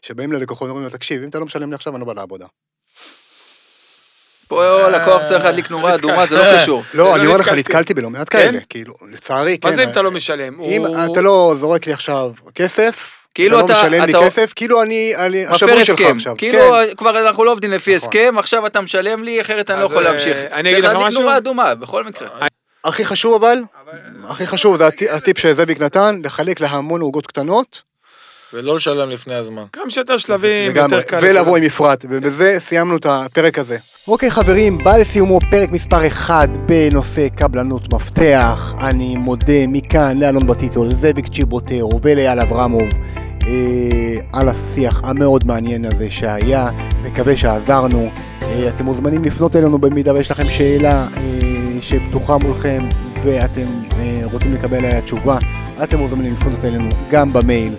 שבאים 0.03 0.33
ללקוחות 0.33 0.67
ואומרים 0.67 0.85
לו, 0.85 0.91
תקשיב, 0.91 1.23
אם 1.23 1.29
אתה 1.29 1.39
לא 1.39 1.45
משלם 1.45 1.71
לי 1.71 1.75
עכשיו, 1.75 1.93
אני 1.93 2.01
לא 2.01 2.07
בא 2.07 2.13
לעבודה. 2.13 2.47
פה 4.49 4.85
הלקוח 4.87 5.23
צריך 5.29 5.45
להדליק 5.45 5.71
נורה 5.71 5.95
אדומה, 5.95 6.27
זה 6.27 6.39
לא 6.39 6.63
קשור. 6.63 6.83
לא, 6.95 7.15
אני 7.17 7.25
לא 7.25 7.29
אומר 7.29 7.41
לך, 7.41 7.49
נתקלתי. 7.49 7.95
בלא 7.95 8.11
מעט 8.11 8.29
כן? 8.31 8.39
כאלה, 8.39 8.59
כאילו, 8.69 8.95
לצערי, 9.13 9.59
כן. 9.59 9.69
מה 9.69 9.75
זה 9.77 9.85
אם 9.85 9.89
אתה 9.89 10.03
לא 10.03 10.11
משלם? 10.11 10.61
אם 10.61 10.83
אתה 11.13 11.21
לא 11.21 11.55
זורק 11.61 11.87
לי 11.87 11.93
עכשיו 11.93 12.31
כסף, 12.55 13.11
כאילו 13.35 13.61
אתה 13.61 13.67
לא 13.67 13.73
אתה- 13.73 13.81
משלם 13.89 14.05
לי 14.05 14.13
כסף, 14.27 14.53
כאילו 14.57 14.83
אני, 14.83 15.13
אני 15.17 15.47
השבוי 15.47 15.85
שלך 15.85 16.01
עכשיו. 16.01 16.35
כאילו 16.37 16.59
כן. 16.59 16.97
כבר 16.97 17.27
אנחנו 17.29 17.45
לא 17.45 17.53
עובדים 17.53 17.71
לפי 17.71 17.97
נכון. 17.97 18.09
הסכם, 18.09 18.35
עכשיו 18.39 18.67
אתה 18.67 18.81
משלם 18.81 19.23
לי, 19.25 19.41
אחרת 19.41 19.71
אני 19.71 19.81
לא 19.81 19.85
יכול 19.85 20.07
אה, 20.07 20.13
להמשיך. 20.13 20.37
אני 20.53 20.73
אגיד 20.73 20.85
לך 20.85 20.97
משהו? 20.97 21.21
נורה 21.23 21.37
אדומה, 21.37 21.75
בכל 21.75 22.05
מקרה. 22.05 22.29
הכי 22.85 23.05
חשוב 23.05 23.45
אבל, 23.45 23.59
הכי 24.29 24.47
חשוב, 24.47 24.77
זה 24.77 24.87
הטי- 24.87 25.11
הטיפ 25.11 25.39
שזאביק 25.39 25.81
נתן, 25.81 26.21
לחלק 26.25 26.61
להמון 26.61 27.01
עוגות 27.01 27.27
קטנות, 27.27 27.83
ולא 28.53 28.77
לשלם 28.77 29.11
לפני 29.11 29.35
הזמן. 29.35 29.65
כמה 29.73 29.91
שיותר 29.91 30.19
שלבים, 30.19 30.77
יותר 30.77 31.03
קל. 31.03 31.19
ולבוא. 31.23 31.57
עם 31.57 31.65
מפרט, 31.65 32.05
ובזה 32.11 32.57
סיימנו 32.59 32.97
את 32.97 33.07
הפרק 33.07 33.59
הזה. 33.59 33.77
אוקיי 34.09 34.31
חברים, 34.31 34.79
בא 34.85 34.97
לסיומו 34.97 35.39
פרק 35.51 35.71
מספר 35.71 36.07
1 36.07 36.49
בנושא 36.67 37.29
קבלנות 37.29 37.93
מפתח. 37.95 38.75
אני 38.81 39.17
מודה 39.17 39.67
מכאן 39.69 40.19
לאלון 40.19 40.47
בטיטו, 40.47 40.85
לזאביק 40.85 41.27
צ'יבוטרו 41.29 42.01
ולאייל 42.03 42.41
אברמוב 42.41 42.89
אה, 43.47 44.17
על 44.33 44.49
השיח 44.49 45.01
המאוד 45.05 45.47
מעניין 45.47 45.85
הזה 45.85 46.11
שהיה, 46.11 46.71
מקווה 47.05 47.37
שעזרנו. 47.37 48.11
אה, 48.43 48.69
אתם 48.69 48.85
מוזמנים 48.85 49.25
לפנות 49.25 49.57
אלינו 49.57 49.79
במידה 49.79 50.15
ויש 50.15 50.31
לכם 50.31 50.49
שאלה 50.49 51.07
אה, 51.17 51.23
שפתוחה 51.81 52.39
מולכם 52.39 52.89
ואתם 53.25 53.65
רוצים 54.33 54.55
לקבל 54.55 54.77
עליה 54.77 55.01
תשובה, 55.01 55.39
אתם 55.83 55.99
מוזמנים 55.99 56.33
לפנות 56.33 56.65
אלינו 56.65 56.89
גם 57.11 57.33
במייל 57.33 57.75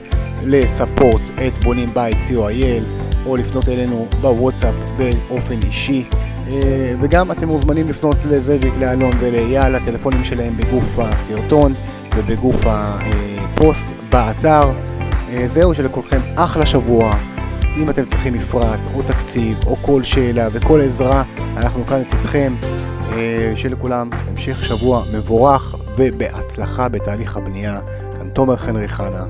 לספורט 0.45 1.21
את 1.47 1.63
בונים 1.63 1.89
בית 1.93 2.17
co.il 2.29 2.89
או 3.25 3.35
לפנות 3.35 3.69
אלינו 3.69 4.07
בוואטסאפ 4.21 4.75
באופן 4.97 5.59
אישי 5.63 6.05
אה, 6.49 6.93
וגם 7.01 7.31
אתם 7.31 7.47
מוזמנים 7.47 7.87
לפנות 7.87 8.17
לזאביק, 8.25 8.73
לאלון 8.79 9.11
ולאייל, 9.19 9.75
הטלפונים 9.75 10.23
שלהם 10.23 10.57
בגוף 10.57 10.99
הסרטון 10.99 11.73
ובגוף 12.17 12.61
הפוסט 12.65 13.87
באתר. 14.09 14.69
אה, 15.29 15.47
זהו, 15.47 15.75
שלכולכם 15.75 16.19
אחלה 16.35 16.65
שבוע. 16.65 17.15
אם 17.77 17.89
אתם 17.89 18.05
צריכים 18.05 18.33
מפרט 18.33 18.79
או 18.95 19.01
תקציב 19.03 19.57
או 19.65 19.75
כל 19.75 20.03
שאלה 20.03 20.47
וכל 20.51 20.81
עזרה, 20.81 21.23
אנחנו 21.57 21.85
כאן 21.85 22.01
לצדכם. 22.01 22.53
אה, 23.13 23.53
שלכולם 23.55 24.09
המשך 24.27 24.63
שבוע 24.63 25.03
מבורך 25.13 25.75
ובהצלחה 25.97 26.89
בתהליך 26.89 27.37
הבנייה. 27.37 27.79
כאן 28.17 28.29
תומר 28.29 28.57
חנרי 28.57 28.87
חנה, 28.87 29.25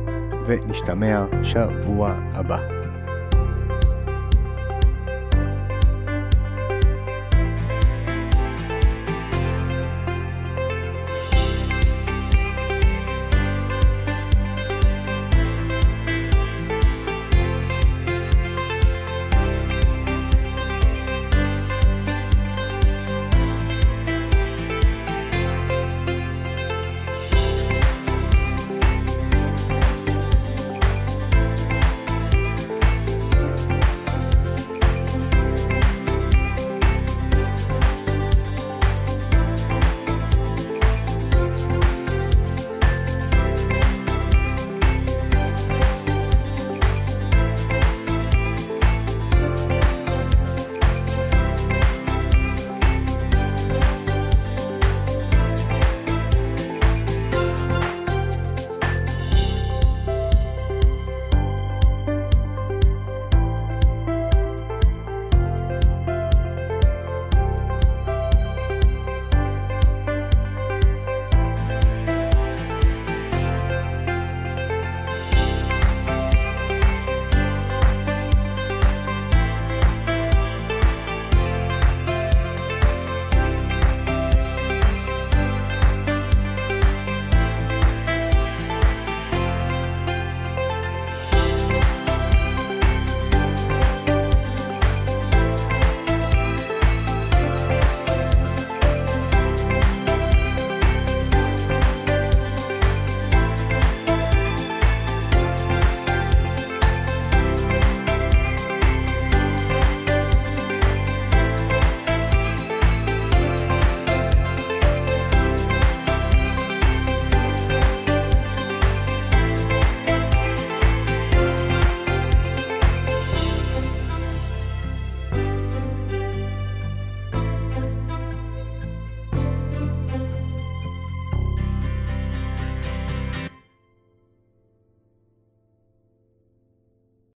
ונשתמע 0.50 1.26
שבוע 1.44 2.16
הבא. 2.34 2.79